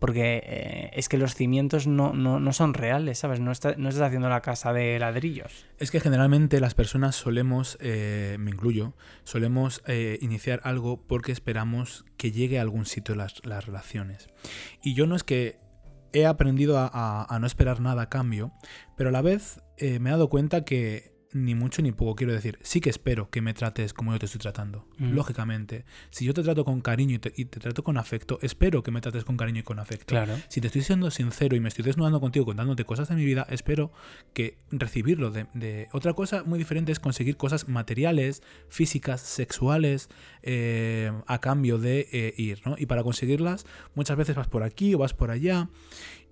[0.00, 3.40] porque eh, es que los cimientos no, no, no son reales, ¿sabes?
[3.40, 5.66] No, está- no estás haciendo la casa de ladrillos.
[5.78, 12.04] Es que generalmente las personas solemos, eh, me incluyo, solemos eh, iniciar algo porque esperamos
[12.18, 14.28] que llegue a algún sitio las, las relaciones.
[14.82, 15.58] Y yo no es que
[16.12, 18.52] he aprendido a, no esperar nada a cambio,
[18.96, 22.58] pero a la vez me he dado cuenta que ni mucho ni poco quiero decir,
[22.62, 24.86] sí que espero que me trates como yo te estoy tratando.
[24.98, 25.12] Mm.
[25.14, 28.82] Lógicamente, si yo te trato con cariño y te, y te trato con afecto, espero
[28.84, 30.06] que me trates con cariño y con afecto.
[30.14, 30.36] Claro.
[30.48, 33.46] Si te estoy siendo sincero y me estoy desnudando contigo contándote cosas de mi vida,
[33.50, 33.92] espero
[34.32, 40.08] que recibirlo de, de- Otra cosa muy diferente es conseguir cosas materiales, físicas, sexuales,
[40.42, 42.76] eh, a cambio de eh, ir, ¿no?
[42.78, 43.66] Y para conseguirlas,
[43.96, 45.68] muchas veces vas por aquí o vas por allá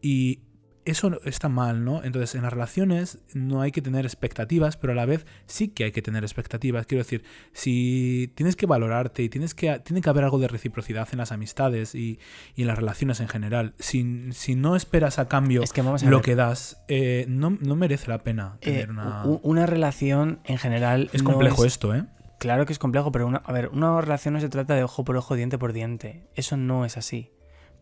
[0.00, 0.38] y
[0.84, 2.02] eso no- está mal, ¿no?
[2.04, 5.84] Entonces, en las relaciones no hay que tener expectativas, pero a la vez sí que
[5.84, 6.86] hay que tener expectativas.
[6.86, 7.22] Quiero decir,
[7.52, 11.32] si tienes que valorarte y tienes que, tiene que haber algo de reciprocidad en las
[11.32, 12.18] amistades y,
[12.54, 13.74] y en las relaciones en general.
[13.78, 16.24] Si, si no esperas a cambio Es que vamos a lo ver.
[16.24, 19.24] que das, eh, no, no merece la pena Eh, tener una...
[19.42, 21.10] una relación en general.
[21.12, 22.04] Es no complejo es- esto, ¿eh?
[22.38, 25.04] Claro que es complejo, pero una, a ver, una relación no se trata de ojo
[25.04, 26.26] por ojo, diente por diente.
[26.34, 27.30] Eso no es así.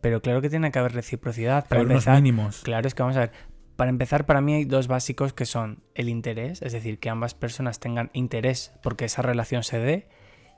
[0.00, 1.66] Pero claro que tiene que haber reciprocidad.
[1.68, 2.60] Para haber unos empezar, mínimos.
[2.62, 3.32] Claro, es que vamos a ver.
[3.76, 7.34] Para empezar, para mí hay dos básicos que son el interés, es decir, que ambas
[7.34, 10.08] personas tengan interés porque esa relación se dé,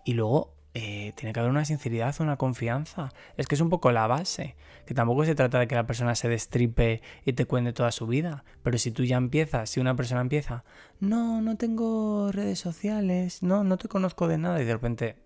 [0.05, 3.10] y luego eh, tiene que haber una sinceridad, una confianza.
[3.36, 4.56] Es que es un poco la base,
[4.86, 8.06] que tampoco se trata de que la persona se destripe y te cuente toda su
[8.06, 10.64] vida, pero si tú ya empiezas, si una persona empieza,
[10.98, 15.16] no, no tengo redes sociales, no, no te conozco de nada, y de repente,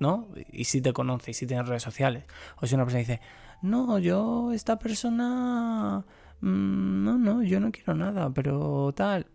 [0.00, 0.28] ¿no?
[0.50, 2.24] Y si te conoce, y si tienes redes sociales,
[2.60, 3.20] o si una persona dice,
[3.62, 6.04] no, yo, esta persona...
[6.40, 9.26] mm, No, no, yo no quiero nada, pero tal.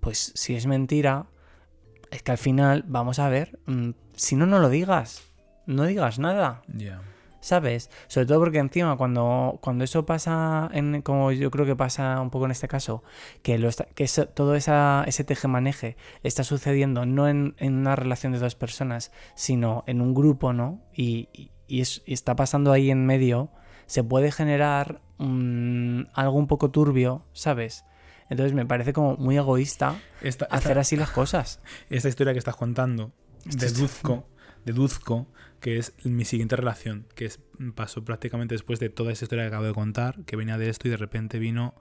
[0.00, 1.26] Pues si es mentira,
[2.10, 5.22] es que al final, vamos a ver, mm, si no, no lo digas.
[5.66, 7.00] No digas nada, Ya.
[7.40, 7.88] ¿sabes?
[8.08, 12.30] Sobre todo porque encima cuando, cuando eso pasa, en, como yo creo que pasa un
[12.30, 13.04] poco en este caso,
[13.42, 17.94] que, lo está- que eso- todo esa, ese tejemaneje está sucediendo no en, en una
[17.94, 20.80] relación de dos personas, sino en un grupo, ¿no?
[20.92, 23.50] Y, y- y es- y está pasando ahí en medio,
[23.92, 27.84] se puede generar mm, algo un poco turbio, ¿sabes?
[28.30, 31.60] Entonces me parece como muy egoísta Esta, esta- hacer así las cosas.
[31.90, 33.12] esta historia que estás contando,
[33.44, 34.26] deduzco,
[34.64, 35.26] deduzco
[35.60, 37.40] que es mi siguiente relación, que es,
[37.74, 40.88] pasó prácticamente después de toda esa historia que acabo de contar, que venía de esto
[40.88, 41.74] y de repente vino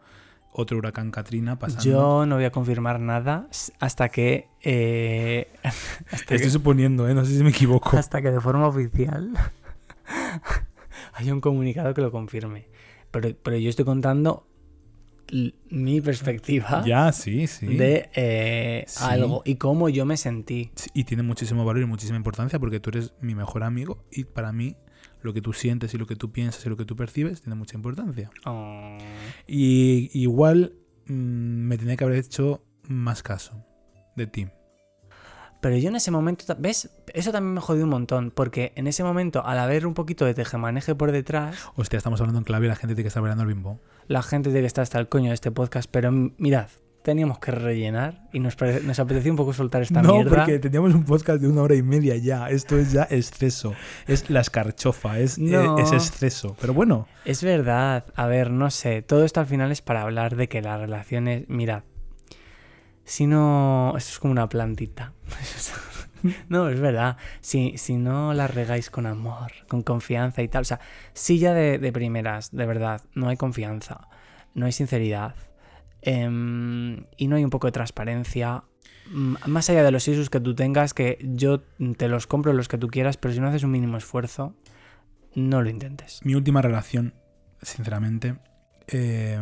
[0.52, 1.84] otro huracán Katrina pasando.
[1.86, 3.48] Yo no voy a confirmar nada
[3.80, 4.50] hasta que...
[4.62, 7.14] eh, hasta, Estoy que suponiendo, ¿eh?
[7.14, 7.96] no sé si me equivoco.
[7.96, 9.32] hasta que de forma oficial
[11.22, 12.68] haya un comunicado que lo confirme.
[13.12, 14.48] Pero, pero yo estoy contando
[15.70, 17.66] mi perspectiva Ya, sí, sí.
[17.68, 19.04] de eh, Sí.
[19.08, 20.72] algo y cómo yo me sentí.
[20.94, 24.52] Y tiene muchísimo valor y muchísima importancia porque tú eres mi mejor amigo y para
[24.52, 24.76] mí
[25.22, 27.56] lo que tú sientes y lo que tú piensas y lo que tú percibes tiene
[27.56, 28.30] mucha importancia.
[28.46, 28.98] Oh.
[29.48, 30.74] Y igual
[31.06, 33.64] mm, me tenía que haber hecho más caso
[34.18, 34.48] de ti.
[35.62, 36.90] Pero yo en ese momento, ¿ves?
[37.14, 40.34] Eso también me jodió un montón, porque en ese momento, al haber un poquito de
[40.34, 43.44] tejemaneje por detrás, Hostia, estamos hablando en clave y la gente tiene que estar bailando
[43.44, 43.80] el bimbo.
[44.08, 46.68] la gente tiene que estar hasta el coño de este podcast, pero mirad,
[47.04, 50.36] teníamos que rellenar y nos, nos apetecía un poco soltar esta no, mierda.
[50.36, 52.50] porque teníamos un podcast de una hora y media ya.
[52.50, 53.74] Esto es ya exceso.
[54.08, 55.78] Es la escarchofa, es, No.
[55.80, 56.56] es exceso.
[56.60, 60.36] Pero bueno, Es verdad, a ver, no sé, todo esto al final es para hablar
[60.36, 61.84] de que las relaciones, mirad,
[63.12, 65.12] si no, esto es como una plantita.
[66.48, 70.64] no, es verdad, si, si no la regáis con amor, con confianza y tal, o
[70.64, 70.80] sea,
[71.12, 74.08] si ya de, de primeras, de verdad, no hay confianza,
[74.54, 75.36] no hay sinceridad
[76.02, 78.64] em, y no hay un poco de transparencia.
[79.10, 81.60] Más allá de los issues que tú tengas, que yo
[81.98, 84.56] te los compro los que tú quieras, pero si no haces un mínimo esfuerzo,
[85.36, 86.22] no lo intentes.
[86.24, 87.14] mi última relación,
[87.62, 88.38] sinceramente,
[88.88, 89.38] eh,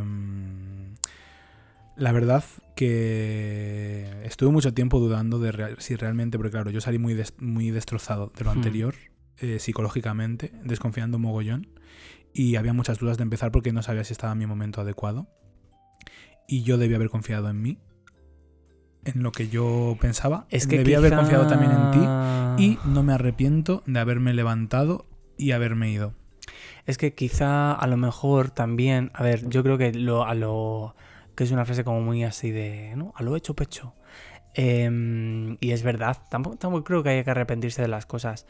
[1.98, 2.44] la verdad
[2.80, 7.34] que estuve mucho tiempo dudando de real- si realmente, porque claro, yo salí muy, des-
[7.40, 8.58] muy destrozado de lo Hmm.
[8.58, 8.96] anterior,
[9.38, 11.68] eh, psicológicamente, desconfiando mogollón,
[12.34, 15.28] y había muchas dudas de empezar porque no sabía si estaba en mi momento adecuado.
[16.48, 17.78] Y yo debía haber confiado en mí,
[19.06, 20.46] en lo que yo pensaba.
[20.50, 22.10] Es que debía haber confiado también en ti
[22.58, 25.06] y no me arrepiento de haberme levantado
[25.38, 26.14] y haberme ido.
[26.86, 30.96] Es que quizá a lo mejor también, a ver, yo creo que lo, a lo
[31.40, 33.14] que es una frase como muy así de, ¿no?
[33.16, 33.94] A lo hecho pecho.
[34.56, 38.46] Em, y es verdad, tampoco, creo que haya que arrepentirse de las cosas.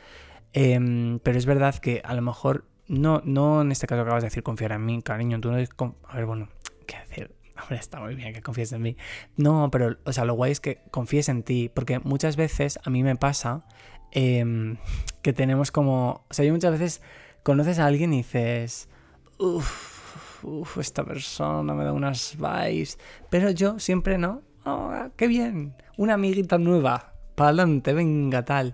[0.53, 4.29] Em, pero es verdad que a lo mejor, no, no en este caso acabas de
[4.29, 5.69] decir confiar en mí, cariño, tú no es
[6.07, 6.49] A ver, bueno,
[6.87, 7.35] ¿qué decir?
[7.61, 8.97] Hombre, está muy bien que confíes en mí.
[9.37, 12.89] No, pero, o sea, lo guay es que confíes en ti, porque muchas veces a
[12.89, 13.67] mí me pasa
[14.09, 14.77] em,
[15.21, 16.25] que tenemos como...
[16.27, 17.03] O sea, yo muchas veces
[17.43, 18.89] conoces a alguien y dices,
[19.37, 19.98] uff,
[20.43, 22.97] uf, esta persona me da unas vibes,
[23.29, 28.73] pero yo siempre no, oh, qué bien, una amiguita nueva, para adelante, venga, tal.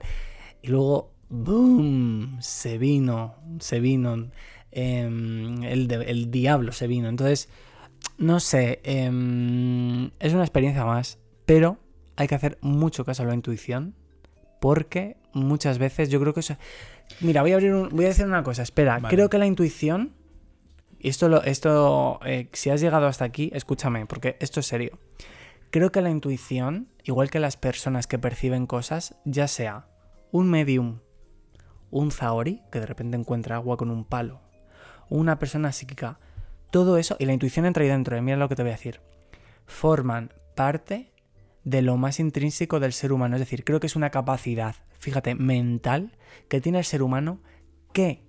[0.62, 4.30] Y luego, boom, se vino, se vino,
[4.72, 7.08] em, el, de- el diablo se vino.
[7.08, 7.50] Entonces,
[8.18, 11.78] no sé, em, es una experiencia más, pero
[12.16, 13.94] hay que hacer mucho caso a la intuición,
[14.60, 16.56] porque muchas veces yo creo que eso...
[17.22, 19.16] Mira, voy a abrir un- voy a decir una cosa, espera, Vale.
[19.16, 20.15] creo que la intuición...
[21.00, 24.98] Esto, lo, esto eh, si has llegado hasta aquí, escúchame, porque esto es serio.
[25.72, 29.88] Creo que la intuición, igual que las personas que perciben cosas, ya sea
[30.32, 31.00] un medium,
[31.92, 34.42] un zaori, que de repente encuentra agua con un palo,
[35.10, 36.20] una persona psíquica,
[36.72, 38.76] todo eso, y la intuición entra ahí dentro, y mira lo que te voy a
[38.76, 39.02] decir,
[39.66, 41.12] forman parte
[41.64, 43.36] de lo más intrínseco del ser humano.
[43.36, 46.18] Es decir, creo que es una capacidad, fíjate, mental
[46.48, 47.40] que tiene el ser humano
[47.92, 48.25] que,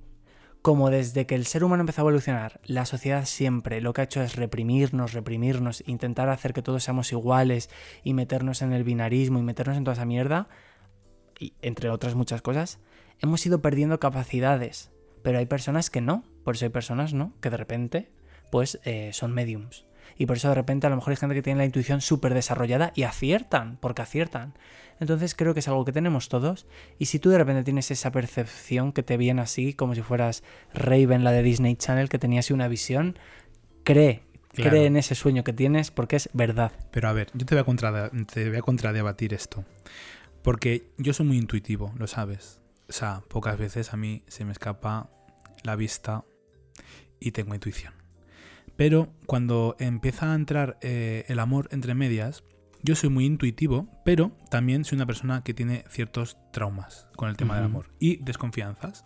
[0.62, 4.04] como desde que el ser humano empezó a evolucionar, la sociedad siempre lo que ha
[4.04, 7.70] hecho es reprimirnos, reprimirnos, intentar hacer que todos seamos iguales
[8.02, 10.48] y meternos en el binarismo y meternos en toda esa mierda,
[11.38, 12.80] y entre otras muchas cosas,
[13.20, 14.90] hemos ido perdiendo capacidades.
[15.22, 17.32] Pero hay personas que no, por eso hay personas, ¿no?
[17.40, 18.10] Que de repente,
[18.50, 19.85] pues, eh, son mediums.
[20.18, 22.32] Y por eso de repente a lo mejor hay gente que tiene la intuición súper
[22.34, 24.54] desarrollada y aciertan, porque aciertan.
[24.98, 26.66] Entonces creo que es algo que tenemos todos.
[26.98, 30.42] Y si tú de repente tienes esa percepción que te viene así, como si fueras
[30.72, 33.18] Raven, la de Disney Channel, que tenía así una visión,
[33.84, 34.22] cree,
[34.52, 34.70] Claro.
[34.70, 36.72] cree en ese sueño que tienes porque es verdad.
[36.90, 39.64] Pero a ver, yo te voy a, contra- te voy a contradebatir esto.
[40.42, 42.62] Porque yo soy muy intuitivo, lo sabes.
[42.88, 45.10] O sea, pocas veces a mí se me escapa
[45.62, 46.24] la vista
[47.20, 47.92] y tengo intuición.
[48.76, 52.44] Pero cuando empieza a entrar eh, el amor entre medias,
[52.82, 57.36] yo soy muy intuitivo, pero también soy una persona que tiene ciertos traumas con el
[57.36, 59.04] tema del amor y desconfianzas.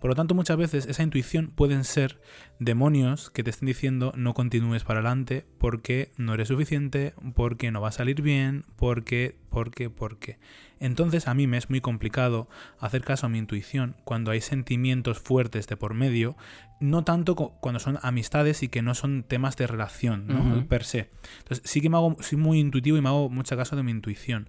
[0.00, 2.20] Por lo tanto, muchas veces esa intuición pueden ser
[2.58, 7.80] demonios que te estén diciendo no continúes para adelante porque no eres suficiente, porque no
[7.80, 10.40] va a salir bien, porque, porque, porque.
[10.82, 12.48] Entonces a mí me es muy complicado
[12.80, 16.36] hacer caso a mi intuición cuando hay sentimientos fuertes de por medio,
[16.80, 20.66] no tanto cuando son amistades y que no son temas de relación, ¿no?
[20.66, 21.10] Per se.
[21.38, 23.92] Entonces sí que me hago, soy muy intuitivo y me hago mucho caso de mi
[23.92, 24.48] intuición.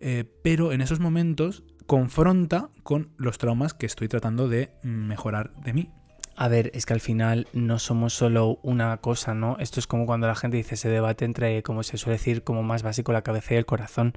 [0.00, 5.72] Eh, pero en esos momentos confronta con los traumas que estoy tratando de mejorar de
[5.72, 5.90] mí.
[6.34, 9.56] A ver, es que al final no somos solo una cosa, ¿no?
[9.58, 12.62] Esto es como cuando la gente dice se debate entre, como se suele decir, como
[12.62, 14.14] más básico, la cabeza y el corazón.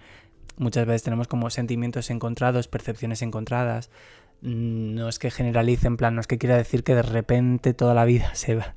[0.57, 3.89] Muchas veces tenemos como sentimientos encontrados, percepciones encontradas.
[4.41, 7.73] Mm, No es que generalice, en plan, no es que quiera decir que de repente
[7.73, 8.75] toda la vida se va,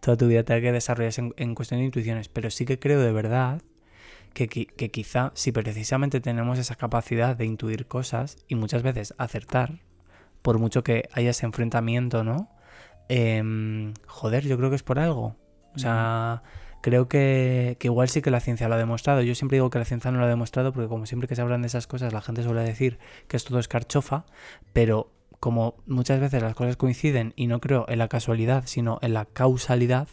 [0.00, 3.12] toda tu vida tenga que desarrollarse en, cuestión de intuiciones, pero sí que creo de
[3.12, 3.62] verdad
[4.34, 9.80] que, que quizá si precisamente tenemos esa capacidad de intuir cosas y muchas veces acertar,
[10.42, 12.48] por mucho que haya ese enfrentamiento, ¿no?
[13.08, 15.36] Em, joder, yo creo que es por algo.
[15.74, 16.42] O sea,
[16.80, 19.22] creo que, que igual sí que la ciencia lo ha demostrado.
[19.22, 21.42] Yo siempre digo que la ciencia no lo ha demostrado porque como siempre que se
[21.42, 22.98] hablan de esas cosas la gente suele decir
[23.28, 24.24] que es todo escarchofa,
[24.72, 29.14] pero como muchas veces las cosas coinciden y no creo en la casualidad, sino en
[29.14, 30.08] la causalidad,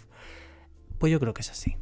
[1.00, 1.76] pues yo creo que es así.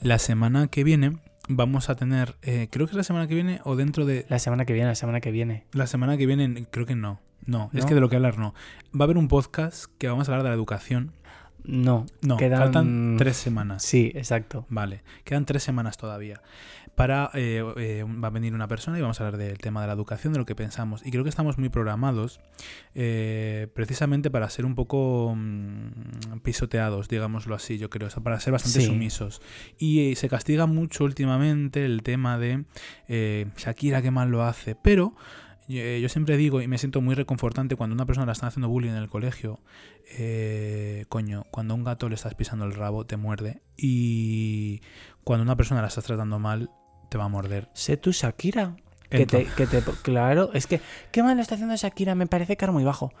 [0.00, 1.18] La semana que viene
[1.48, 4.38] vamos a tener, eh, creo que es la semana que viene o dentro de La
[4.38, 5.64] semana que viene, la semana que viene.
[5.72, 7.20] la semana que viene, creo que no.
[7.46, 8.52] No, es que de lo que hablar no.
[8.94, 11.14] Va a haber un podcast que vamos a hablar de la educación.
[11.68, 13.82] No, No, quedan faltan tres semanas.
[13.82, 14.64] Sí, exacto.
[14.70, 16.40] Vale, quedan tres semanas todavía.
[16.94, 19.86] Para eh, eh, va a venir una persona y vamos a hablar del tema de
[19.86, 21.06] la educación, de lo que pensamos.
[21.06, 22.40] Y creo que estamos muy programados
[22.94, 28.40] eh, precisamente para ser un poco mm, pisoteados, digámoslo así, yo creo, o sea, para
[28.40, 28.86] ser bastante Sí.
[28.86, 29.40] sumisos.
[29.78, 32.64] Y eh, se castiga mucho últimamente el tema de
[33.56, 35.14] Shakira que mal lo hace, pero
[35.68, 38.90] yo siempre digo y me siento muy reconfortante cuando una persona la está haciendo bullying
[38.90, 39.60] en el colegio,
[40.16, 43.60] eh, coño, cuando a un gato le estás pisando el rabo, te muerde.
[43.76, 44.80] Y
[45.24, 46.70] cuando una persona la estás tratando mal,
[47.10, 47.68] te va a morder.
[47.74, 48.76] Sé tú, Shakira.
[49.10, 50.82] Que te, que te, claro, es que,
[51.12, 52.14] ¿qué mal está haciendo Shakira?
[52.14, 53.12] Me parece caer muy bajo.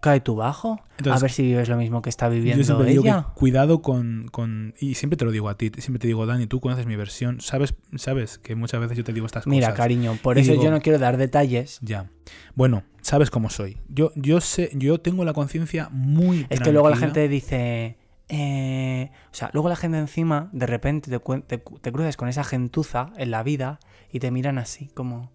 [0.00, 0.80] Cae tú bajo.
[0.98, 3.26] Entonces, a ver si vives lo mismo que está Yo viviendo siempre digo que ella.
[3.34, 5.70] cuidado con, con- Y siempre te lo digo a ti.
[5.78, 7.40] Siempre te digo, Dani, tú conoces mi versión.
[7.40, 9.78] Sabes, sabes que muchas veces yo te digo estas Mira, cosas.
[9.78, 11.78] cariño, por Y eso digo- yo no quiero dar detalles.
[11.82, 12.10] Ya.
[12.54, 13.78] Bueno, sabes cómo soy.
[13.88, 17.96] Yo, yo sé, yo tengo la conciencia muy Es que luego la gente dice.
[18.28, 22.44] eh, o sea, luego la gente encima, de repente te, te, te cruzas con esa
[22.44, 23.78] gentuza en la vida
[24.12, 25.30] y te miran así, como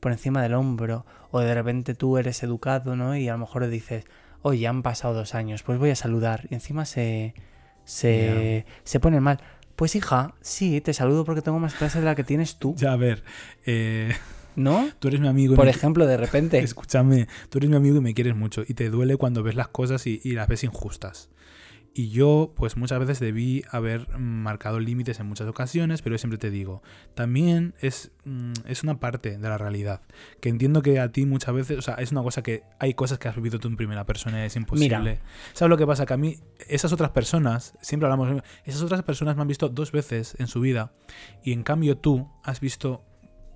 [0.00, 1.04] por encima del hombro.
[1.30, 3.16] O de repente tú eres educado, ¿no?
[3.16, 4.04] Y a lo mejor dices,
[4.42, 6.46] oye, han pasado dos años, pues voy a saludar.
[6.50, 7.34] Y encima se.
[7.84, 8.64] se.
[8.84, 9.40] se ponen mal.
[9.76, 12.74] Pues hija, sí, te saludo porque tengo más clase de la que tienes tú.
[12.76, 13.22] Ya, a ver.
[13.64, 14.12] eh,
[14.56, 14.88] ¿No?
[14.98, 15.52] tú eres mi amigo.
[15.52, 16.58] y Por me- ejemplo, de repente.
[16.64, 18.64] Escúchame, tú eres mi amigo y me quieres mucho.
[18.66, 21.28] Y te duele cuando ves las cosas y, y las ves injustas.
[21.98, 26.38] Y yo, pues muchas veces debí haber marcado límites en muchas ocasiones, pero yo siempre
[26.38, 26.80] te digo,
[27.16, 30.02] también es, mm, es una parte de la realidad.
[30.40, 33.18] Que entiendo que a ti muchas veces, o sea, es una cosa que hay cosas
[33.18, 34.96] que has vivido tú en primera persona, es imposible.
[34.96, 35.22] Mira.
[35.54, 36.06] ¿Sabes lo que pasa?
[36.06, 36.36] Que a mí,
[36.68, 40.60] esas otras personas, siempre hablamos, esas otras personas me han visto dos veces en su
[40.60, 40.92] vida
[41.42, 43.04] y en cambio tú has visto,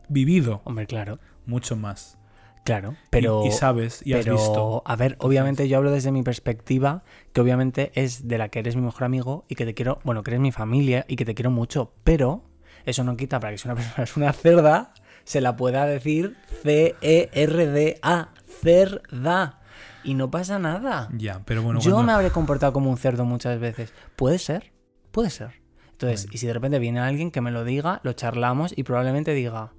[0.09, 1.21] vivido Hombre, claro.
[1.47, 2.19] mucho más.
[2.65, 2.93] Claro.
[2.93, 3.45] Y- Pero.
[3.47, 4.83] y, sabes y has pero, visto.
[4.87, 7.03] a ver, obviamente yo hablo desde mi perspectiva,
[7.33, 10.23] que obviamente es de la que eres mi mejor amigo y que te quiero, bueno,
[10.23, 12.45] que eres mi familia y que te quiero mucho, pero
[12.85, 14.95] eso no quita para que si una persona es una cerda,
[15.25, 18.29] se la pueda decir C-E-R-D-A,
[18.61, 19.59] cerda.
[20.05, 21.09] Y no pasa nada.
[21.17, 23.93] Ya, pero bueno, yo cuando- me habré comportado como un cerdo muchas veces.
[24.17, 24.73] Puede ser,
[25.13, 25.61] puede ser.
[25.93, 26.35] Entonces, Bueno.
[26.35, 29.73] y si de repente viene alguien que me lo diga, lo charlamos y probablemente diga,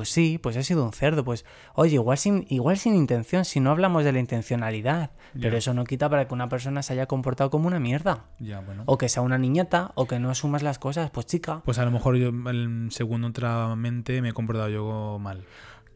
[0.00, 1.44] pues sí, pues he sido un cerdo, pues
[1.74, 5.84] oye, igual sin, igual sin intención, si no hablamos de la intencionalidad, pero eso no
[5.84, 8.24] quita para que una persona se haya comportado como una mierda.
[8.38, 8.84] Bueno.
[8.86, 11.60] O que sea una niñata, o que no asumas las cosas, pues chica.
[11.66, 15.44] Pues a lo mejor yo, el segundo otra mente me he comportado yo mal.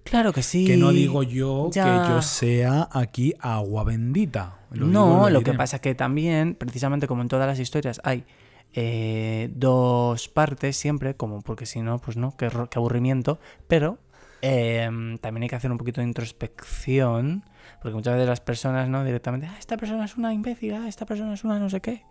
[0.03, 0.67] Claro que sí.
[0.67, 1.85] Que no digo yo ya.
[1.85, 4.59] que yo sea aquí agua bendita.
[4.71, 8.27] Lo no, digo, lo que pasa que también, precisamente como en todas las historias, hay
[8.75, 13.39] eh, dos partes siempre, como porque si no, pues no, qué, aburrimiento,
[13.69, 13.99] pero
[14.43, 14.89] eh,
[15.21, 17.45] también hay que hacer un poquito de introspección,
[17.81, 19.05] porque muchas veces las personas, ¿no?
[19.05, 22.03] Directamente, ah, esta persona es una imbécil, ah, esta persona es una no sé qué.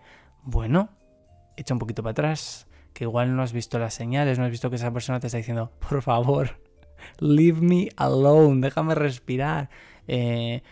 [0.43, 0.89] Bueno,
[1.57, 4.69] echa un poquito para atrás, que igual no has visto las señales, no has visto
[4.69, 6.59] que esa persona te está diciendo, por favor,
[7.19, 9.69] leave me alone, déjame respirar.
[10.07, 10.63] Eh,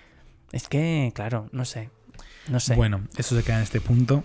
[0.53, 1.89] es que, claro, no sé.
[2.47, 2.75] No sé.
[2.75, 4.23] Bueno, eso se queda en este punto.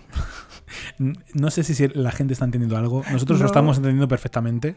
[1.33, 3.03] No sé si la gente está entendiendo algo.
[3.11, 3.43] Nosotros No.
[3.43, 4.75] lo estamos entendiendo perfectamente.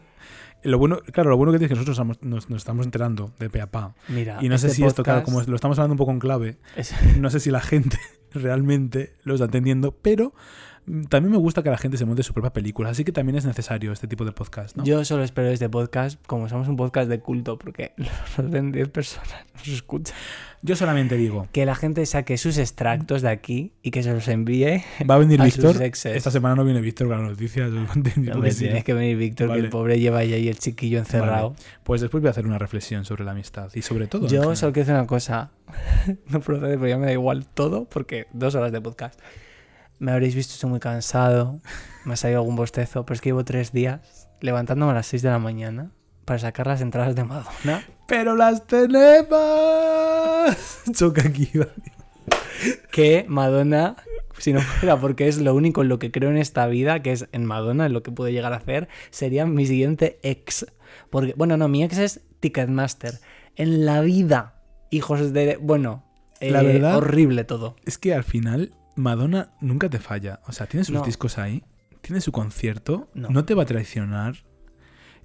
[0.63, 3.31] Lo bueno, claro, lo bueno que tiene es que nosotros estamos- nos, nos estamos enterando
[3.39, 3.95] de pe a pa.
[4.09, 6.11] Mira, Y no sé este si esto, claro, podcast como lo estamos hablando un poco
[6.11, 7.97] en clave, es- no sé si la gente
[8.33, 10.33] realmente lo está entendiendo, pero
[11.09, 13.45] también me gusta que la gente se monte su propia película, así que también es
[13.45, 14.83] necesario este tipo de podcast, ¿no?
[14.83, 17.93] Yo solo espero este podcast, como somos un podcast de culto, porque
[18.37, 20.15] nos ven 10 personas, nos escuchan,
[20.61, 24.27] Yo solamente digo, que la gente saque sus extractos de aquí y que se los
[24.27, 24.83] envíe.
[25.09, 25.81] va a venir A Víctor.
[25.81, 27.71] Esta semana no viene Víctor con las noticias.
[28.53, 28.59] sí.
[28.65, 29.63] tienes que venir, Víctor, que Vale.
[29.63, 31.55] el pobre lleva ahí, el chiquillo encerrado.
[31.83, 34.27] Pues después voy a hacer una reflexión sobre la amistad y sobre todo.
[34.27, 35.51] Yo solo quiero decir una cosa.
[36.27, 39.17] no procede, pero ya me da igual todo, porque dos horas de podcast.
[40.01, 41.59] Me habréis visto, estoy muy cansado.
[42.05, 45.21] Me ha salido algún bostezo, pero es que llevo tres días levantándome a las 6
[45.21, 45.91] de la mañana
[46.25, 47.83] para sacar las entradas de Madonna.
[48.07, 49.29] ¡Pero las tenemos!
[50.91, 51.51] Choca aquí,
[52.91, 53.95] que Madonna,
[54.39, 57.11] si no fuera porque es lo único en lo que creo en esta vida, que
[57.11, 60.65] es en Madonna, en lo que puede llegar a hacer, sería mi siguiente ex.
[61.11, 63.19] Porque, bueno, no, mi ex es Ticketmaster.
[63.55, 64.55] En la vida,
[64.89, 65.57] hijos de...
[65.61, 66.03] Bueno,
[66.39, 67.75] La eh, verdad- horrible todo.
[67.85, 70.39] Es que al final, Madonna nunca te falla.
[70.47, 71.01] O sea, tiene sus No.
[71.03, 71.63] discos ahí,
[72.01, 73.29] tiene su concierto, No.
[73.29, 74.35] no, te va a traicionar.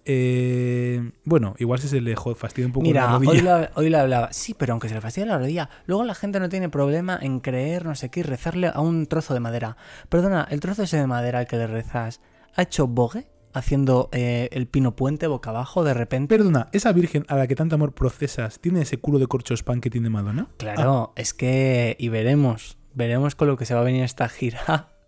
[0.08, 3.30] Eh, bueno, igual si se le fastidia un poco la Mira, rodilla.
[3.32, 4.32] hoy lo, hoy lo hablaba.
[4.32, 7.40] Sí, pero aunque se le fastidia la rodilla, luego la gente no tiene problema en
[7.40, 9.76] creer, no sé qué, y rezarle a un trozo de madera.
[10.08, 12.20] Perdona, el trozo ese de madera al que le rezas,
[12.54, 13.26] ¿ha hecho bogue?
[13.52, 16.36] Haciendo eh, el pino puente boca abajo de repente.
[16.36, 19.80] Perdona, esa virgen a la que tanto amor procesas, ¿tiene ese culo de corcho spam
[19.80, 20.48] que tiene Madonna?
[20.58, 21.96] Claro, es que.
[21.98, 22.76] Y veremos.
[22.96, 24.88] Veremos con lo que se va a venir esta gira.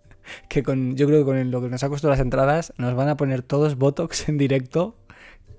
[0.51, 0.95] Que con.
[0.95, 3.41] Yo creo que con lo que nos ha costado las entradas, nos van a poner
[3.41, 4.95] todos Botox en directo.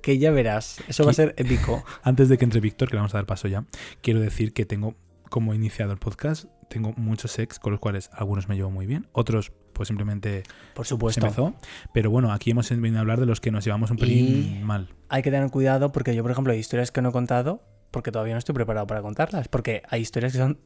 [0.03, 0.77] Que ya verás.
[0.87, 1.83] Eso va a ser épico.
[2.03, 3.65] Antes de que entre Víctor, que le vamos a dar paso ya,
[4.03, 4.95] quiero decir que tengo,
[5.29, 8.85] como he iniciado el podcast, tengo muchos ex con los cuales algunos me llevo muy
[8.85, 10.43] bien, otros pues simplemente
[10.75, 11.19] Por se supuesto.
[11.25, 11.55] empezó.
[11.91, 14.63] Pero bueno, aquí hemos venido a hablar de los que nos llevamos un pelín Y-
[14.63, 14.93] mal.
[15.09, 18.11] Hay que tener cuidado porque yo, por ejemplo, hay historias que no he contado porque
[18.11, 19.47] todavía no estoy preparado para contarlas.
[19.47, 20.59] Porque hay historias que son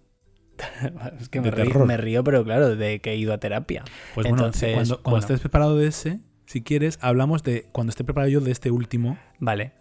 [1.20, 1.86] es que me río, terror.
[1.88, 3.84] me río, pero claro, de que he ido a terapia.
[4.14, 5.20] Pues bueno, Entonces, cuando, cuando bueno.
[5.22, 9.18] estés preparado de ese, si quieres, hablamos de cuando esté preparado yo de este último
[9.40, 9.74] Vale.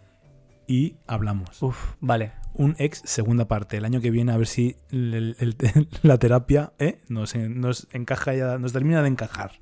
[0.66, 1.62] y hablamos.
[1.62, 2.32] Uf, vale.
[2.55, 3.78] Un ex segunda parte.
[3.78, 5.57] El año que viene a ver si el- el-
[6.03, 6.99] la terapia ¿eh?
[7.09, 9.53] nos, nos encaja ya, nos termina de encajar.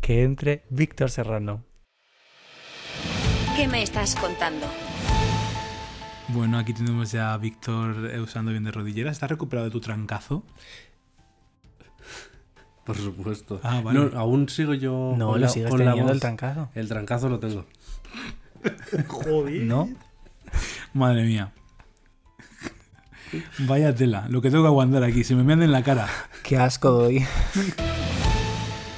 [0.00, 1.64] Que entre Víctor Serrano.
[3.56, 4.66] ¿Qué me estás contando?
[6.28, 9.12] Bueno, aquí tenemos ya a Víctor eh, usando bien de rodilleras.
[9.12, 10.44] ¿Estás recuperado de tu trancazo?
[12.84, 13.60] Por supuesto.
[13.62, 13.98] Ah, vale.
[13.98, 15.14] No, aún sigo yo.
[15.16, 16.68] No, con lo la- sigues con la teniendo el trancazo.
[16.74, 17.66] El trancazo lo tengo.
[19.62, 19.88] ¿No?
[20.92, 21.52] Madre mía.
[23.58, 26.08] Vaya tela, lo que tengo que aguantar aquí, se me mean en la cara.
[26.42, 27.26] Qué asco doy.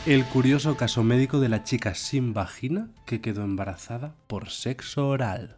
[0.06, 5.56] El curioso caso médico de la chica sin vagina que quedó embarazada por sexo oral.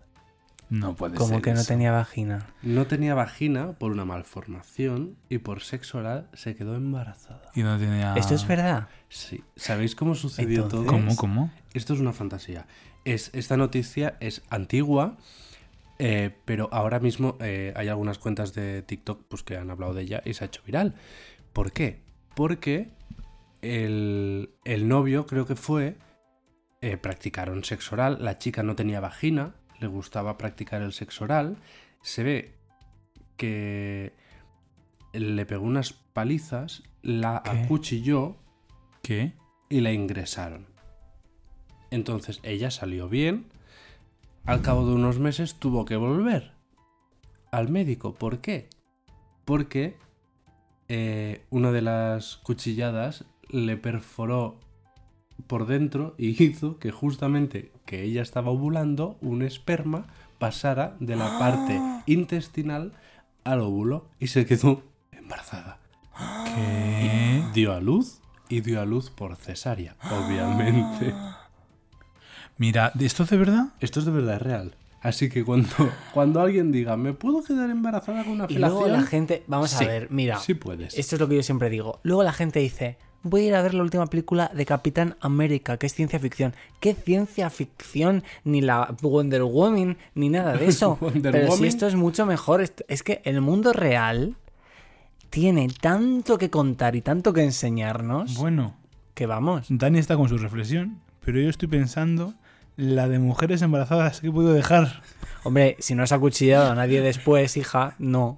[0.73, 1.43] No puede Como ser.
[1.43, 2.47] que no tenía vagina.
[2.63, 7.43] No tenía vagina por una malformación y por sexo oral se quedó embarazada.
[7.55, 8.15] Y no tenía.
[8.15, 8.89] ¿Esto es verdad?
[9.11, 9.45] Sí.
[9.55, 10.99] ¿Sabéis cómo sucedió Entonces- todo?
[10.99, 11.17] ¿Cómo?
[11.17, 11.51] ¿Cómo?
[11.75, 12.67] Esto es una fantasía.
[13.05, 15.19] Es, esta noticia es antigua,
[15.99, 20.03] eh, pero ahora mismo eh, hay algunas cuentas de TikTok pues, que han hablado de
[20.03, 20.95] ella y se ha hecho viral.
[21.53, 22.01] ¿Por qué?
[22.35, 22.93] Porque
[23.61, 25.99] el, el novio, creo que fue,
[26.81, 28.19] eh, practicaron sexo oral.
[28.25, 31.57] La chica no tenía vagina, le gustaba practicar el sexo oral.
[32.01, 32.55] Se ve
[33.37, 34.15] que
[35.13, 37.51] le pegó unas palizas, la ¿Qué?
[37.51, 38.37] acuchilló
[39.03, 39.33] ¿Qué?
[39.69, 40.67] y la ingresaron.
[41.91, 43.47] Entonces ella salió bien.
[44.45, 46.53] Al cabo de unos meses tuvo que volver
[47.53, 48.15] al médico.
[48.15, 48.69] ¿Por qué?
[49.45, 49.97] Porque
[50.89, 54.59] eh, una de las cuchilladas le perforó
[55.47, 60.07] por dentro y hizo que justamente que ella estaba ovulando, un esperma
[60.39, 62.93] pasara de la parte intestinal
[63.45, 64.83] al óvulo y se quedó
[65.13, 65.79] embarazada.
[66.55, 67.43] ¿Qué?
[67.55, 71.15] Dio a luz y dio a luz por cesárea, obviamente.
[72.59, 73.67] Mira, ¿esto es de verdad?
[73.81, 74.75] Esto es de verdad es real.
[75.01, 75.69] Así que cuando,
[76.15, 78.81] cuando alguien diga, ¿me puedo quedar embarazada con una Y felación?
[78.83, 80.97] luego la gente, vamos Sí, a ver, mira, Sí puedes.
[80.97, 81.99] esto es lo que yo siempre digo.
[82.05, 85.77] Luego la gente dice, voy a ir a ver la última película de Capitán América,
[85.77, 86.55] que es ciencia ficción.
[86.81, 88.25] ¿Qué ciencia ficción?
[88.45, 90.99] Ni la Wonder Woman, ni nada de eso.
[91.23, 91.65] Pero si Woman.
[91.65, 94.37] esto es mucho mejor, es que el mundo real
[95.31, 98.75] tiene tanto que contar y tanto que enseñarnos Bueno,
[99.15, 99.67] que vamos.
[99.71, 102.35] Dani está con su reflexión, pero yo estoy pensando
[102.77, 105.03] la de mujeres embarazadas que he podido dejar.
[105.45, 108.37] Hombre, si no has acuchillado a nadie después, hija, no.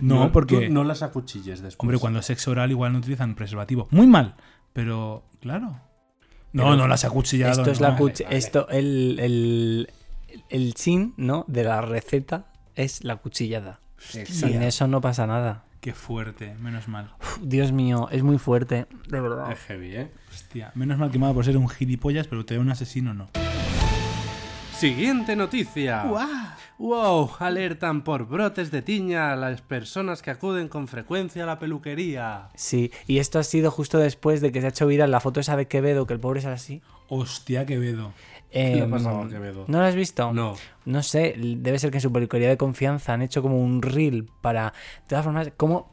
[0.00, 0.68] No, porque.
[0.68, 1.76] no las acuchilles después.
[1.84, 3.88] Hombre, cuando es sexo oral igual no utilizan preservativo.
[3.90, 4.34] Muy mal,
[4.72, 5.80] pero claro.
[6.52, 7.52] No, Pero no las ha cuchillado.
[7.62, 7.88] Esto es no.
[7.88, 9.90] la cuch- esto el, el,
[10.50, 11.44] el chin, ¿no?
[11.48, 12.46] De la receta
[12.76, 13.80] es la cuchillada.
[13.98, 15.64] Sin eso no pasa nada.
[15.80, 17.10] Qué fuerte, menos mal.
[17.20, 19.50] Uf, Dios mío, es muy fuerte, de verdad.
[19.52, 20.10] Es heavy, ¿eh?
[20.30, 22.70] Hostia, menos mal que me ha dado por ser un gilipollas, pero te da un
[22.70, 23.28] asesino no.
[24.78, 26.04] Siguiente noticia.
[26.78, 31.58] Wow, alertan por brotes de tiña a las personas que acuden con frecuencia a la
[31.60, 32.48] peluquería.
[32.56, 35.40] Sí, y esto ha sido justo después de que se ha hecho viral la foto
[35.40, 36.82] esa de Quevedo, que el pobre es así.
[37.08, 38.12] Hostia, Quevedo.
[38.54, 39.64] Le ha Em, pasado a Quevedo?
[39.68, 40.32] ¿No lo has visto?
[40.32, 40.54] No.
[40.84, 44.28] No sé, debe ser que en su peluquería de confianza han hecho como un reel
[44.42, 44.66] para.
[44.66, 45.92] De todas formas, ¿cómo.?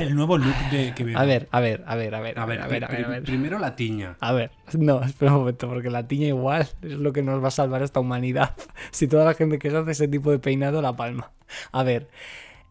[0.00, 1.18] El nuevo look de Quevedo.
[1.18, 3.08] A ver, a ver, a ver, a ver, A ver, a ver, a ver, a
[3.08, 3.22] ver.
[3.22, 4.16] primero la tiña.
[4.20, 7.48] A ver, no, espera un momento, porque la tiña igual es lo que nos va
[7.48, 8.54] a salvar a esta humanidad.
[8.90, 11.30] Si toda la gente que se hace ese tipo de peinado la palma.
[11.72, 12.08] A ver,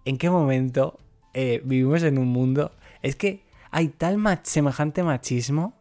[0.05, 0.99] ¿en qué momento
[1.33, 2.73] eh, vivimos en un mundo?
[3.01, 5.73] Es que hay tal mach- semejante machismo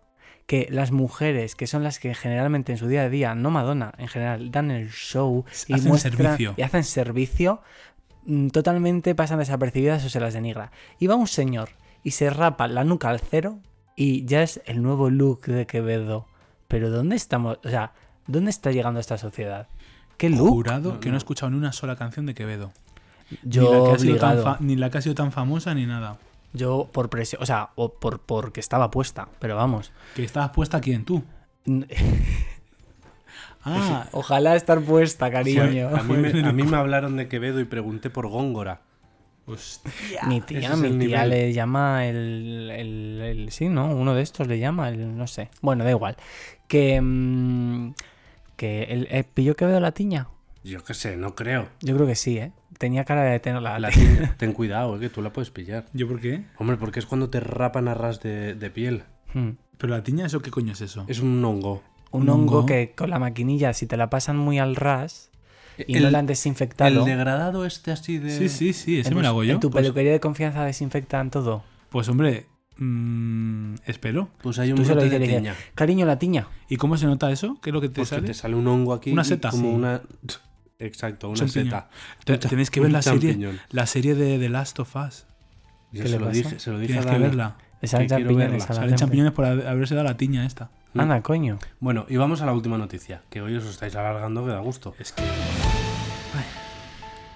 [0.46, 3.92] que las mujeres, que son las que generalmente en su día a día, no Madonna,
[3.98, 6.54] en general, dan el show y Hacen muestran servicio.
[6.56, 7.60] y hacen servicio,
[8.26, 10.72] mm, totalmente pasan desapercibidas o se las denigra.
[10.98, 11.70] Y va un señor
[12.02, 13.58] y se rapa la nuca al cero
[13.96, 16.26] y ya es el nuevo look de Quevedo.
[16.68, 17.58] Pero ¿dónde estamos?
[17.64, 17.92] O sea,
[18.26, 19.68] ¿dónde está llegando esta sociedad?
[20.16, 20.48] ¿Qué look?
[20.50, 22.72] Jurado que no he escuchado ni una sola canción de Quevedo.
[23.44, 24.44] Yo ni, la que ha sido tan obligado.
[24.44, 26.18] fa- ni la que ha sido tan famosa ni nada.
[26.52, 29.92] Yo por presión, o sea, o por porque estaba puesta, pero vamos.
[30.14, 31.22] Que estabas puesta quién, tú.
[33.64, 35.88] Ah, Ojalá estar puesta, cariño.
[35.96, 38.80] A mí, me, a mí me hablaron de Quevedo y pregunté por Góngora.
[39.46, 40.22] hostia.
[40.26, 41.30] Mi tía, mi tía nivel.
[41.30, 43.86] le llama el, el, el- Sí, ¿no?
[43.94, 45.48] Uno de estos le llama, el, no sé.
[45.60, 46.16] Bueno, da igual.
[46.68, 47.00] Que.
[47.00, 47.94] mm,
[48.56, 50.28] que el, eh, ¿Pilló Quevedo la tiña?
[50.64, 51.68] Yo qué sé, no creo.
[51.80, 52.52] Yo creo que sí, ¿eh?
[52.82, 53.90] Tenía cara de tener la, La
[54.38, 55.86] ten cuidado, eh, que tú la puedes pillar.
[55.92, 56.42] ¿Yo por qué?
[56.58, 59.04] Hombre, porque es cuando te rapan a ras de, de piel.
[59.32, 59.50] Hmm.
[59.78, 61.04] ¿Pero la tiña eso qué coño es eso?
[61.06, 61.80] Es un hongo.
[62.10, 62.66] Un ¿Un hongo hongo?
[62.66, 65.30] que con la maquinilla, si te la pasan muy al ras,
[65.78, 66.90] y El- no la han desinfectado.
[67.02, 68.36] El degradado este así de...
[68.36, 69.54] Sí, sí, sí, ese en, me lo hago yo.
[69.54, 71.62] en tu Pues, peluquería de confianza desinfectan todo.
[71.88, 72.46] pues, hombre,
[72.78, 74.28] mm, espero.
[74.42, 75.54] Pues hay un Tú brote de dices, tiña.
[75.76, 76.48] cariño, la tiña.
[76.68, 77.58] ¿Y cómo se nota eso?
[77.62, 78.26] ¿Qué es lo que te Pues que sale?
[78.26, 79.12] te sale un hongo aquí.
[79.12, 79.50] Una seta.
[79.50, 79.74] Como Sí.
[79.74, 80.02] una...
[80.84, 81.84] Exacto, una Champiñón.
[82.24, 82.48] seta.
[82.48, 85.26] Tenéis que ver la serie, la serie de The Last of Us.
[85.92, 87.24] Yo ¿Qué se le lo dije, se lo dije Tienes a que Dani.
[87.24, 87.56] verla.
[87.80, 90.70] Le salen champiñones Salen champiñones por haber- haberse dado la tiña esta.
[90.94, 91.58] Anda, coño.
[91.80, 94.94] Bueno, y vamos a la última noticia, que hoy os estáis alargando que da gusto.
[94.98, 95.22] Es que.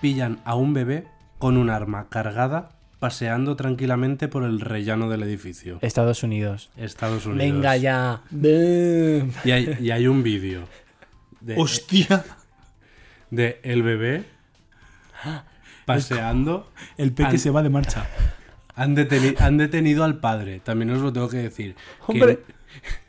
[0.00, 1.06] Pillan a un bebé
[1.38, 5.78] con un arma cargada paseando tranquilamente por el rellano del edificio.
[5.82, 6.70] Estados Unidos.
[6.76, 7.44] Estados Unidos.
[7.44, 8.22] Venga ya.
[8.32, 10.62] Y hay, y hay un vídeo
[11.40, 12.24] de, ¡Hostia!
[13.36, 14.24] De el bebé
[15.84, 16.70] paseando.
[16.96, 18.06] El peque An- se va de marcha.
[18.74, 21.74] Han, deteni- han detenido al padre, también os lo tengo que decir.
[22.06, 22.38] Que- Hombre.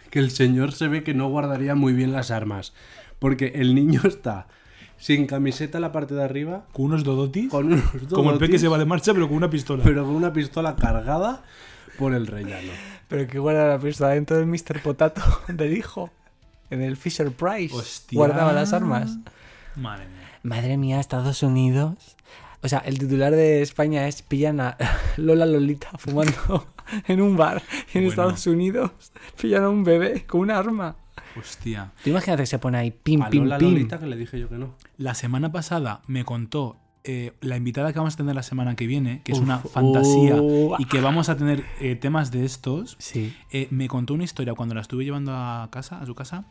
[0.10, 2.74] que el señor se ve que no guardaría muy bien las armas.
[3.20, 4.48] Porque el niño está
[4.98, 7.50] sin camiseta en la parte de arriba, Con unos dodotis.
[7.50, 9.84] con unos como el peque dodotis, se va de marcha, pero con una pistola.
[9.84, 11.44] pero con una pistola cargada
[12.00, 12.72] por el rellano.
[13.08, 14.82] Pero que guarda la pistola dentro del Mr.
[14.84, 16.12] Potato del hijo.
[16.70, 17.74] En el Fisher Price.
[17.74, 18.18] Hostia.
[18.18, 19.18] Guardaba las armas.
[19.78, 20.17] Madre mía.
[20.48, 22.16] Madre mía, Estados Unidos.
[22.64, 24.78] O sea, el titular de España es pillan a
[25.18, 26.68] Lola Lolita fumando
[27.08, 27.62] en un bar.
[27.94, 28.10] Y en Bueno.
[28.10, 28.92] Estados Unidos
[29.40, 30.96] pillan a un bebé con un arma.
[31.40, 31.92] Hostia.
[32.04, 33.72] Tú imagínate que se pone ahí pim, A pim, Lola pim.
[33.74, 34.74] Lolita que le dije yo que no.
[34.98, 38.88] La semana pasada me contó eh, la invitada que vamos a tener la semana que
[38.88, 40.36] viene, que es una fantasía,
[40.80, 42.96] y que vamos a tener eh, temas de estos.
[43.00, 43.36] Sí.
[43.52, 46.46] eh, me contó una historia cuando la estuve llevando a casa, a su casa,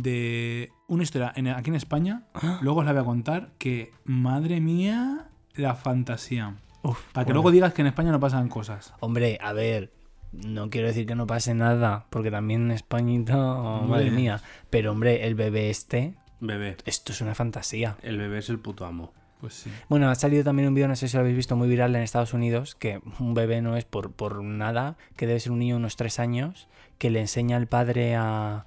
[0.00, 2.24] de una historia en- aquí en España.
[2.60, 6.56] Luego os la voy a contar que, madre mía, la fantasía.
[6.82, 7.36] Uf, Para que bueno.
[7.38, 8.92] luego digas que en España no pasan cosas.
[9.00, 9.92] Hombre, a ver,
[10.32, 14.42] no quiero decir que no pase nada, porque también en Españita, oh, madre mía.
[14.68, 16.76] Pero hombre, el bebé este, Bebé.
[16.84, 17.96] esto es una fantasía.
[18.02, 19.14] El bebé es el puto amo.
[19.40, 19.70] Pues sí.
[19.88, 22.02] Bueno, ha salido también un vídeo, no sé si lo habéis visto, muy viral en
[22.02, 25.74] Estados Unidos, que un bebé no es por, por nada, que debe ser un niño
[25.76, 26.68] de unos tres años,
[26.98, 28.66] que le enseña al padre a...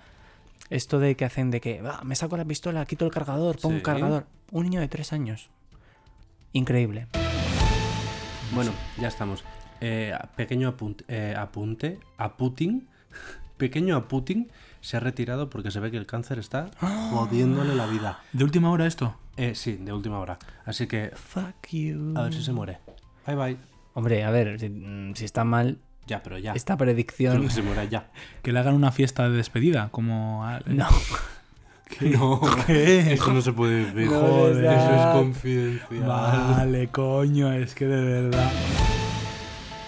[0.70, 3.74] Esto de que hacen de que, "Va, me saco la pistola, quito el cargador, pongo
[3.76, 3.84] un Sí.
[3.84, 4.26] cargador.
[4.52, 5.50] Un niño de tres años.
[6.54, 7.08] Increíble.
[8.54, 9.44] Bueno, ya estamos.
[9.82, 12.88] Eh, pequeño apunte, eh, apunte a Putin.
[13.58, 14.50] Pequeño a Putin
[14.82, 18.20] se ha retirado porque se ve que el cáncer está jodiéndole la vida.
[18.32, 19.16] ¿De última hora esto?
[19.38, 20.40] Eh, sí, de última hora.
[20.66, 22.14] Así que Fuck you.
[22.18, 22.80] a ver si se muere.
[23.28, 23.58] Bye bye.
[23.94, 24.70] Hombre, a ver, si,
[25.16, 25.80] si está mal,
[26.10, 26.52] Ya, pero ya.
[26.54, 27.42] esta predicción...
[27.44, 28.10] que se muera ya.
[28.42, 30.46] Que le hagan una fiesta de despedida, como...
[30.66, 30.88] No.
[32.02, 33.14] No, ¿Qué?
[33.14, 34.12] eso no se puede decir.
[34.12, 34.64] No, Joder.
[34.64, 36.04] Eso es confidencial.
[36.06, 38.52] Vale, coño, es que de verdad.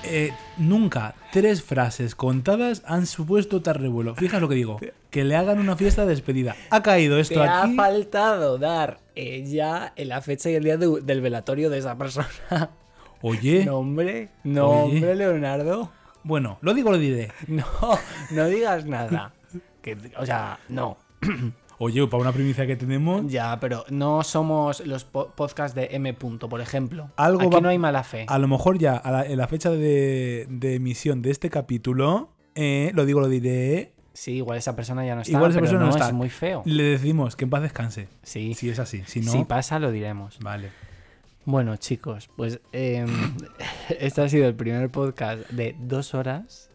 [0.03, 4.15] Eh, nunca tres frases contadas han supuesto tal revuelo.
[4.15, 4.79] Fija lo que digo.
[5.11, 6.55] Que le hagan una fiesta de despedida.
[6.71, 7.75] Ha caído esto Te ha aquí.
[7.75, 12.71] faltado dar eh, ya la fecha y el día de- del velatorio de esa persona.
[13.21, 14.95] Oye, Nombre, no, Oye.
[14.95, 15.91] hombre, Leonardo.
[16.23, 17.31] Bueno, lo digo, lo diré.
[17.47, 17.65] No,
[18.31, 19.33] no digas nada.
[19.81, 20.97] Que, o sea, no.
[21.79, 26.13] Oye, para una primicia que tenemos, Ya, pero no somos los po- podcasts de M.
[26.13, 27.09] Punto, por ejemplo.
[27.15, 28.25] Algo Aquí va- no hay mala fe.
[28.29, 32.29] a lo mejor ya a la, en la fecha de, de emisión de este capítulo,
[32.53, 35.31] eh, lo digo, lo diré, Sí, igual esa persona ya no está.
[35.31, 36.07] Igual esa persona no está.
[36.07, 36.61] Es muy feo.
[36.65, 38.09] le decimos que en paz descanse.
[38.23, 38.53] Sí.
[38.53, 40.37] Si es así, si no, Si pasa, lo diremos.
[40.39, 40.69] vale.
[41.45, 43.07] Bueno, chicos, pues em,
[43.99, 46.69] este ha sido el primer podcast de dos horas.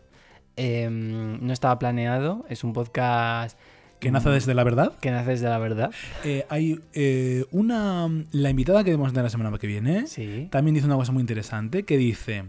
[0.56, 3.58] Em, no estaba planeado, es un podcast
[4.00, 4.92] Que nace desde la verdad.
[5.00, 5.90] que nace desde la verdad.
[6.24, 8.08] Eh, hay eh, una.
[8.32, 10.48] La invitada que a tener la semana que viene Sí.
[10.50, 12.44] también dice una cosa muy interesante que dice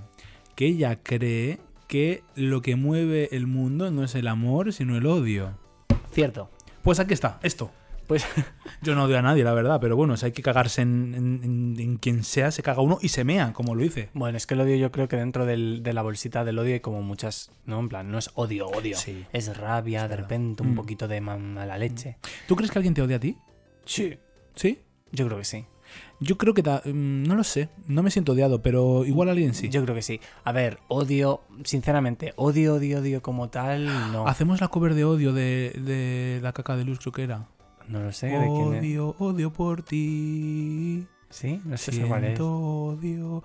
[0.55, 5.05] que ella cree que lo que mueve el mundo no es el amor, sino el
[5.05, 5.57] odio.
[6.11, 6.49] Cierto.
[6.83, 7.71] Pues aquí está, esto.
[8.07, 8.25] Pues
[8.81, 11.43] Yo no odio a nadie, la verdad, pero bueno, si hay que cagarse en, en-
[11.43, 14.09] en- en quien sea, se caga uno y se mea, como lo dice.
[14.13, 16.73] bueno, es que el odio yo creo que dentro del- de la bolsita del odio
[16.75, 17.79] hay como muchas, ¿no?
[17.79, 18.95] En plan, no es odio, odio.
[18.97, 19.25] Sí.
[19.33, 20.75] Es rabia, de repente, un Mm.
[20.75, 22.17] poquito de ma- mala leche.
[22.47, 23.37] ¿Tú crees que alguien te odia a ti?
[23.85, 24.17] Sí.
[24.55, 24.79] ¿Sí?
[25.11, 25.65] Yo creo que sí.
[26.19, 26.61] Yo creo que...
[26.63, 29.69] mm, no lo sé, no me siento odiado, pero igual alguien sí.
[29.69, 30.19] Yo creo que sí.
[30.43, 34.27] A ver, odio, sinceramente, odio, odio, odio como tal, no.
[34.27, 37.47] Hacemos la cover de odio de, de la caca de luz, creo que era.
[37.87, 38.79] No lo sé de quién es.
[38.81, 41.07] Odio, odio por ti.
[41.29, 42.29] Sí, no sé cuál es.
[42.29, 43.43] Siento odio.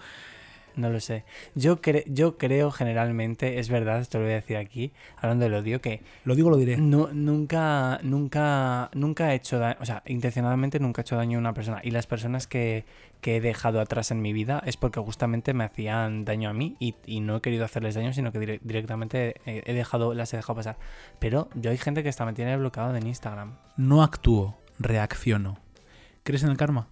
[0.77, 1.25] No lo sé.
[1.55, 5.55] Yo, cre- yo creo generalmente, es verdad, esto lo voy a decir aquí, hablando del
[5.55, 6.77] odio, que Lo digo, lo diré.
[6.79, 11.41] no, nunca, nunca, nunca he hecho daño, o sea, intencionadamente nunca he hecho daño a
[11.41, 11.81] una persona.
[11.85, 12.85] Y las personas que,
[13.21, 16.77] que he dejado atrás en mi vida es porque justamente me hacían daño a mí
[16.81, 20.33] y, y no he querido hacerles daño, sino que dire- directamente he, he dejado, las
[20.33, 20.77] he dejado pasar.
[21.19, 23.57] Pero yo hay gente que hasta me tiene bloqueado en Instagram.
[23.77, 25.59] No actúo, reacciono.
[26.25, 26.89] ¿Crees en el karma?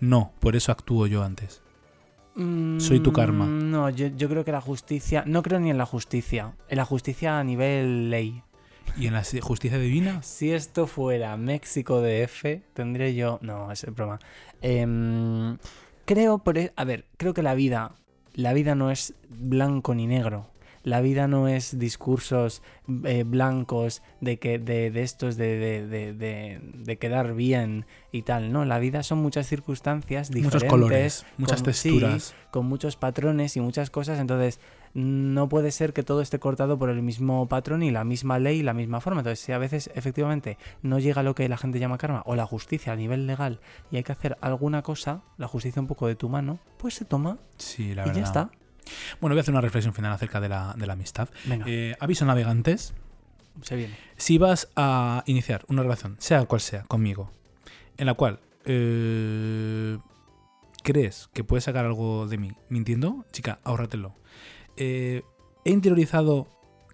[0.00, 1.62] No, por eso actúo yo antes.
[2.78, 3.46] Soy tu karma.
[3.46, 5.24] Mm, No, yo, yo creo que la justicia.
[5.26, 6.52] No creo ni en la justicia.
[6.68, 8.42] En la justicia a nivel ley.
[8.98, 10.22] ¿Y en la justicia divina?
[10.22, 13.38] Si esto fuera México DF, tendré yo.
[13.42, 14.18] No, es broma.
[14.62, 15.56] Em,
[16.04, 16.58] creo, por.
[16.58, 17.92] e- A ver, creo que la vida.
[18.34, 20.46] La vida no es blanco ni negro.
[20.86, 22.62] La vida no es discursos
[23.04, 28.22] eh, blancos de que de, de estos de, de, de- de- de quedar bien y
[28.22, 28.52] tal.
[28.52, 30.62] No, la vida son muchas circunstancias diferentes.
[30.62, 32.34] Muchos colores, muchas con- sí, texturas.
[32.52, 34.20] con muchos patrones y muchas cosas.
[34.20, 34.60] Entonces,
[34.94, 38.60] no puede ser que todo esté cortado por el mismo patrón y la misma ley
[38.60, 39.22] y la misma forma.
[39.22, 42.46] Entonces, si a veces efectivamente no llega lo que la gente llama karma o la
[42.46, 43.58] justicia a nivel legal
[43.90, 47.04] y hay que hacer alguna cosa, la justicia un poco de tu mano, pues se
[47.04, 48.14] toma Sí, la y verdad.
[48.14, 48.50] ya está.
[49.20, 51.28] Bueno, voy a hacer una reflexión final acerca de la, de la amistad.
[51.44, 52.94] Venga, Eh, aviso navegantes.
[53.62, 53.96] se viene.
[54.16, 57.30] Si vas a iniciar una relación, sea cual sea, conmigo,
[57.96, 59.98] en la cual eh,
[60.82, 64.14] crees que puedes sacar algo de mí mintiendo, chica, ahórratelo.
[64.76, 65.22] Eh,
[65.64, 66.48] he interiorizado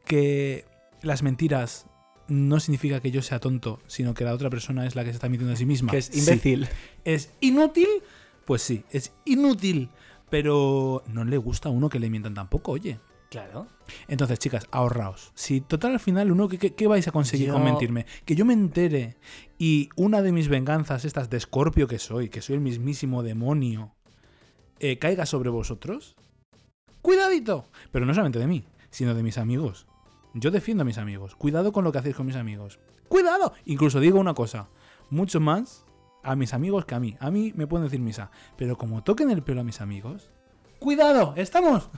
[0.04, 0.64] que
[1.02, 1.86] las mentiras
[2.28, 5.16] no significa que yo sea tonto, sino que la otra persona es la que se
[5.16, 5.90] está mintiendo a sí misma.
[5.90, 6.20] Que es Sí.
[6.20, 6.68] imbécil.
[7.04, 7.88] ¿Es inútil?
[8.46, 9.90] Pues sí, es inútil.
[10.32, 12.98] Pero no le gusta a uno que le mientan tampoco, oye.
[13.28, 13.66] Claro.
[14.08, 15.30] Entonces, chicas, ahorraos.
[15.34, 18.06] Si total al final, uno, ¿qué, qué- qué vais a conseguir con mentirme?
[18.24, 19.18] Que yo me entere
[19.58, 23.92] y una de mis venganzas, estas de escorpio que soy, que soy el mismísimo demonio,
[24.80, 26.16] eh, caiga sobre vosotros.
[27.02, 27.66] ¡Cuidadito!
[27.90, 29.86] Pero no solamente de mí, sino de mis amigos.
[30.32, 31.34] Yo defiendo a mis amigos.
[31.36, 32.78] Cuidado con lo que hacéis con mis amigos.
[33.08, 33.52] ¡Cuidado!
[33.66, 34.68] Incluso digo una cosa.
[35.10, 35.84] Mucho más
[36.22, 37.16] a mis amigos que a mí.
[37.20, 38.30] A mí me pueden decir misa.
[38.56, 40.30] Pero como toquen el pelo a mis amigos...
[40.78, 41.34] ¡Cuidado!
[41.36, 41.88] ¡Estamos!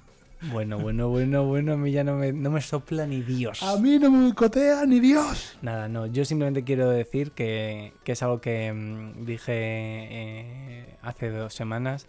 [0.53, 3.63] Bueno, bueno, bueno, bueno, a mí ya no me, no me sopla ni Dios.
[3.63, 5.59] A mí no me boicotea ni Dios.
[5.63, 11.31] Nada, no, yo simplemente quiero decir que, que es algo que mm, dije eh, hace
[11.31, 12.07] dos semanas,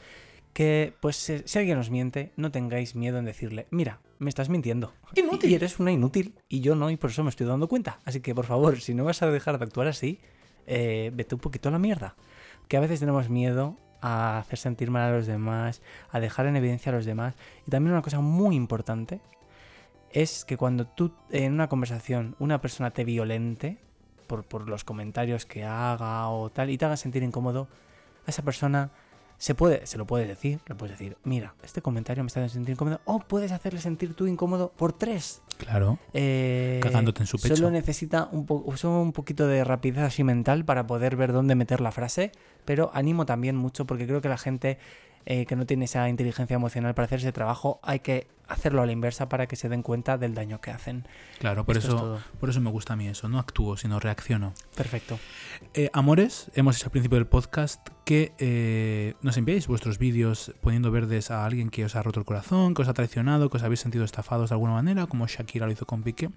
[0.51, 4.49] que pues si, si alguien os miente, no tengáis miedo en decirle, mira, me estás
[4.49, 4.93] mintiendo.
[5.15, 5.51] Inútil.
[5.51, 7.99] Y eres una inútil, y yo no, y por eso me estoy dando cuenta.
[8.03, 10.19] Así que por favor, si no vas a dejar de actuar así,
[10.67, 12.15] eh, vete un poquito a la mierda.
[12.67, 15.81] Que a veces tenemos miedo a hacer sentir mal a los demás,
[16.11, 17.35] a dejar en evidencia a los demás.
[17.67, 19.19] Y también una cosa muy importante
[20.11, 23.77] es que cuando tú en una conversación una persona te violente
[24.27, 27.67] por, por los comentarios que haga o tal y te haga sentir incómodo,
[28.25, 28.91] a esa persona
[29.37, 32.53] se puede, se lo puedes decir, le puedes decir, mira, este comentario me está haciendo
[32.53, 35.41] sentir incómodo, o puedes hacerle sentir tú incómodo por tres.
[35.57, 35.99] Claro.
[36.13, 37.55] Eh, Cagándote en su pecho.
[37.55, 41.55] Solo necesita un, po- solo un poquito de rapidez así mental para poder ver dónde
[41.55, 42.31] meter la frase,
[42.65, 44.77] pero animo también mucho porque creo que la gente
[45.25, 48.85] eh, que no tiene esa inteligencia emocional para hacer ese trabajo hay que hacerlo a
[48.85, 51.07] la inversa para que se den cuenta del daño que hacen.
[51.39, 53.27] Claro, por Esto eso, por eso me gusta a mí eso.
[53.27, 54.53] No actúo, sino reacciono.
[54.75, 55.19] Perfecto.
[55.73, 60.91] Eh, amores, hemos dicho al principio del podcast que eh, nos enviáis vuestros vídeos poniendo
[60.91, 63.63] verdes a alguien que os ha roto el corazón, que os ha traicionado, que os
[63.63, 66.29] habéis sentido estafados de alguna manera, como Shakira lo hizo con Piqué.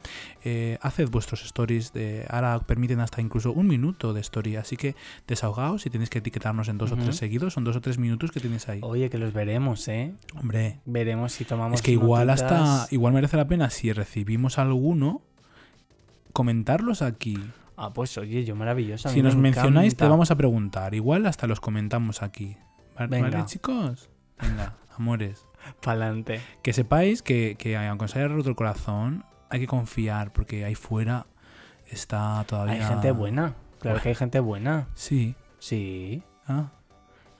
[0.44, 4.97] Eh, haced vuestros stories, de, ahora permiten hasta incluso un minuto de story, así que
[5.26, 8.30] desahogaos y tenéis que etiquetarnos en dos o tres seguidos, son dos o tres minutos
[8.30, 8.80] que tenéis ahí.
[8.82, 10.14] Oye, que los veremos, ¿eh?
[10.40, 15.22] Hombre, Veremos si tomamos es que igual hasta, igual merece la pena si recibimos alguno,
[16.32, 17.38] comentarlos aquí.
[17.76, 19.08] Ah, pues oye, yo maravilloso.
[19.08, 20.94] a Si me nos mencionáis, te vamos a preguntar.
[20.94, 22.56] Igual hasta los comentamos aquí.
[22.96, 23.30] ¿Vale, Venga.
[23.30, 24.10] ¿vale, chicos?
[24.40, 25.46] Venga, amores.
[25.82, 26.40] Pa'lante.
[26.62, 30.74] Que sepáis que, que aunque os haya roto el corazón, hay que confiar porque ahí
[30.74, 31.26] fuera
[31.90, 32.74] está todavía.
[32.74, 33.54] Hay gente buena.
[33.78, 34.88] Claro que hay gente buena.
[34.94, 35.34] Sí.
[35.58, 36.22] Sí.
[36.46, 36.72] Ah,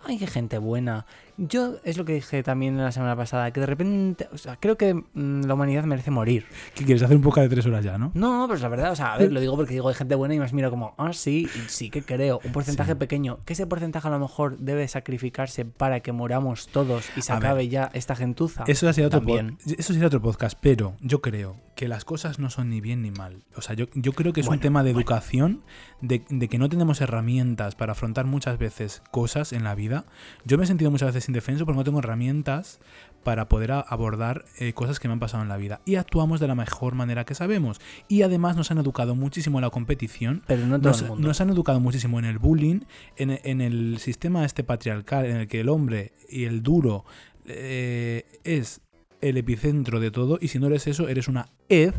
[0.05, 1.07] Hay gente buena.
[1.37, 4.77] Yo es lo que dije también la semana pasada, que de repente, o sea, creo
[4.77, 6.47] que mm, la humanidad merece morir.
[6.75, 8.11] ¿Qué quieres hacer un poco de tres horas ya, no?
[8.15, 10.15] No, pero es la verdad, o sea, a ver, lo digo porque digo hay gente
[10.15, 12.99] buena y más mira como, ah, sí, sí que creo, un porcentaje Sí.
[12.99, 17.33] pequeño, que ese porcentaje a lo mejor debe sacrificarse para que moramos todos y se
[17.33, 17.47] A ver.
[17.47, 18.65] acabe ya esta gentuza.
[18.67, 22.51] Eso sería, otro pod- eso sería otro podcast, pero yo creo que las cosas no
[22.51, 23.45] son ni bien ni mal.
[23.55, 25.03] O sea, yo, yo creo que es un tema de bueno.
[25.03, 25.63] educación,
[26.01, 30.05] de, de que no tenemos herramientas para afrontar muchas veces cosas en la vida.
[30.45, 32.81] Yo me he sentido muchas veces indefenso porque no tengo herramientas
[33.23, 35.81] para poder abordar eh, cosas que me han pasado en la vida.
[35.85, 37.81] Y actuamos de la mejor manera que sabemos.
[38.09, 41.29] Y además nos han educado muchísimo en la competición Pero no todo nos, el mundo.
[41.29, 42.81] nos han educado muchísimo en el bullying,
[43.17, 47.05] en, en el sistema este patriarcal en el que el hombre y el duro
[47.45, 48.81] eh, es
[49.21, 51.93] el epicentro de todo y si no eres eso eres una Ed,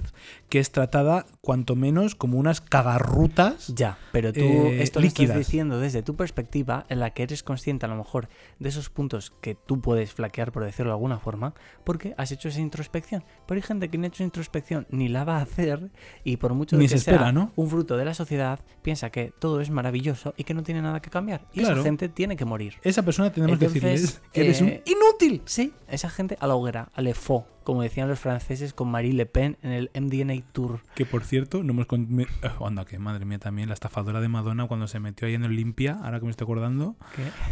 [0.49, 3.67] que es tratada cuanto menos como unas cagarrutas.
[3.75, 5.31] Ya, pero tú Eh, esto lo líquidas.
[5.31, 8.29] estás diciendo desde tu perspectiva, en la que eres consciente a lo mejor
[8.59, 12.47] de esos puntos que tú puedes flaquear, por decirlo de alguna forma, porque has hecho
[12.49, 13.23] esa introspección.
[13.47, 15.91] Pero hay gente que no ha hecho introspección ni la va a hacer
[16.23, 17.51] y por mucho Ni que se espera, sea ¿no?
[17.55, 20.99] un fruto de la sociedad, piensa que todo es maravilloso y que no tiene nada
[21.01, 21.47] que cambiar.
[21.53, 21.75] Y Claro.
[21.75, 22.75] esa gente tiene que morir.
[22.83, 25.41] Esa persona tenemos que decirles que eres un eh, inútil.
[25.45, 29.13] Sí, esa gente a la hoguera, a le faux, como decían los franceses con Marie
[29.13, 30.79] Le Pen en el MDNA Tour.
[30.95, 31.85] Que por cierto, no hemos.
[31.85, 32.25] con- eh,
[32.65, 35.99] anda, que madre mía también, la estafadora de Madonna cuando se metió ahí en Olimpia,
[36.03, 36.95] ahora que me estoy acordando,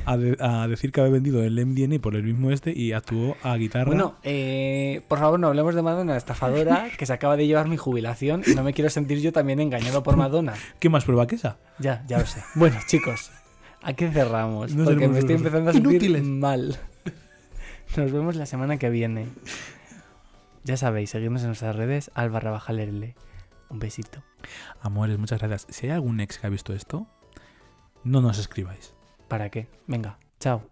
[0.05, 3.35] a, de- a decir que había vendido el MDNA por el mismo este y actuó
[3.43, 3.85] a guitarra.
[3.85, 7.67] Bueno, eh, por favor, no hablemos de Madonna, la estafadora, que se acaba de llevar
[7.67, 10.53] mi jubilación y no me quiero sentir yo también engañado por Madonna.
[10.79, 11.57] ¿Qué más prueba que esa?
[11.79, 12.41] Ya, ya lo sé.
[12.55, 13.29] Bueno, chicos,
[13.83, 16.23] aquí cerramos, No porque me estoy empezando a sentir inútiles.
[16.23, 16.77] mal.
[17.95, 19.27] Nos vemos la semana que viene.
[20.63, 23.15] Ya sabéis, seguidnos en nuestras redes, al barra baja lerle.
[23.69, 24.23] Un besito.
[24.81, 25.67] Amores, muchas gracias.
[25.75, 27.07] Si hay algún ex que ha visto esto,
[28.03, 28.93] no nos escribáis.
[29.27, 29.67] ¿Para qué?
[29.87, 30.63] Venga, chao.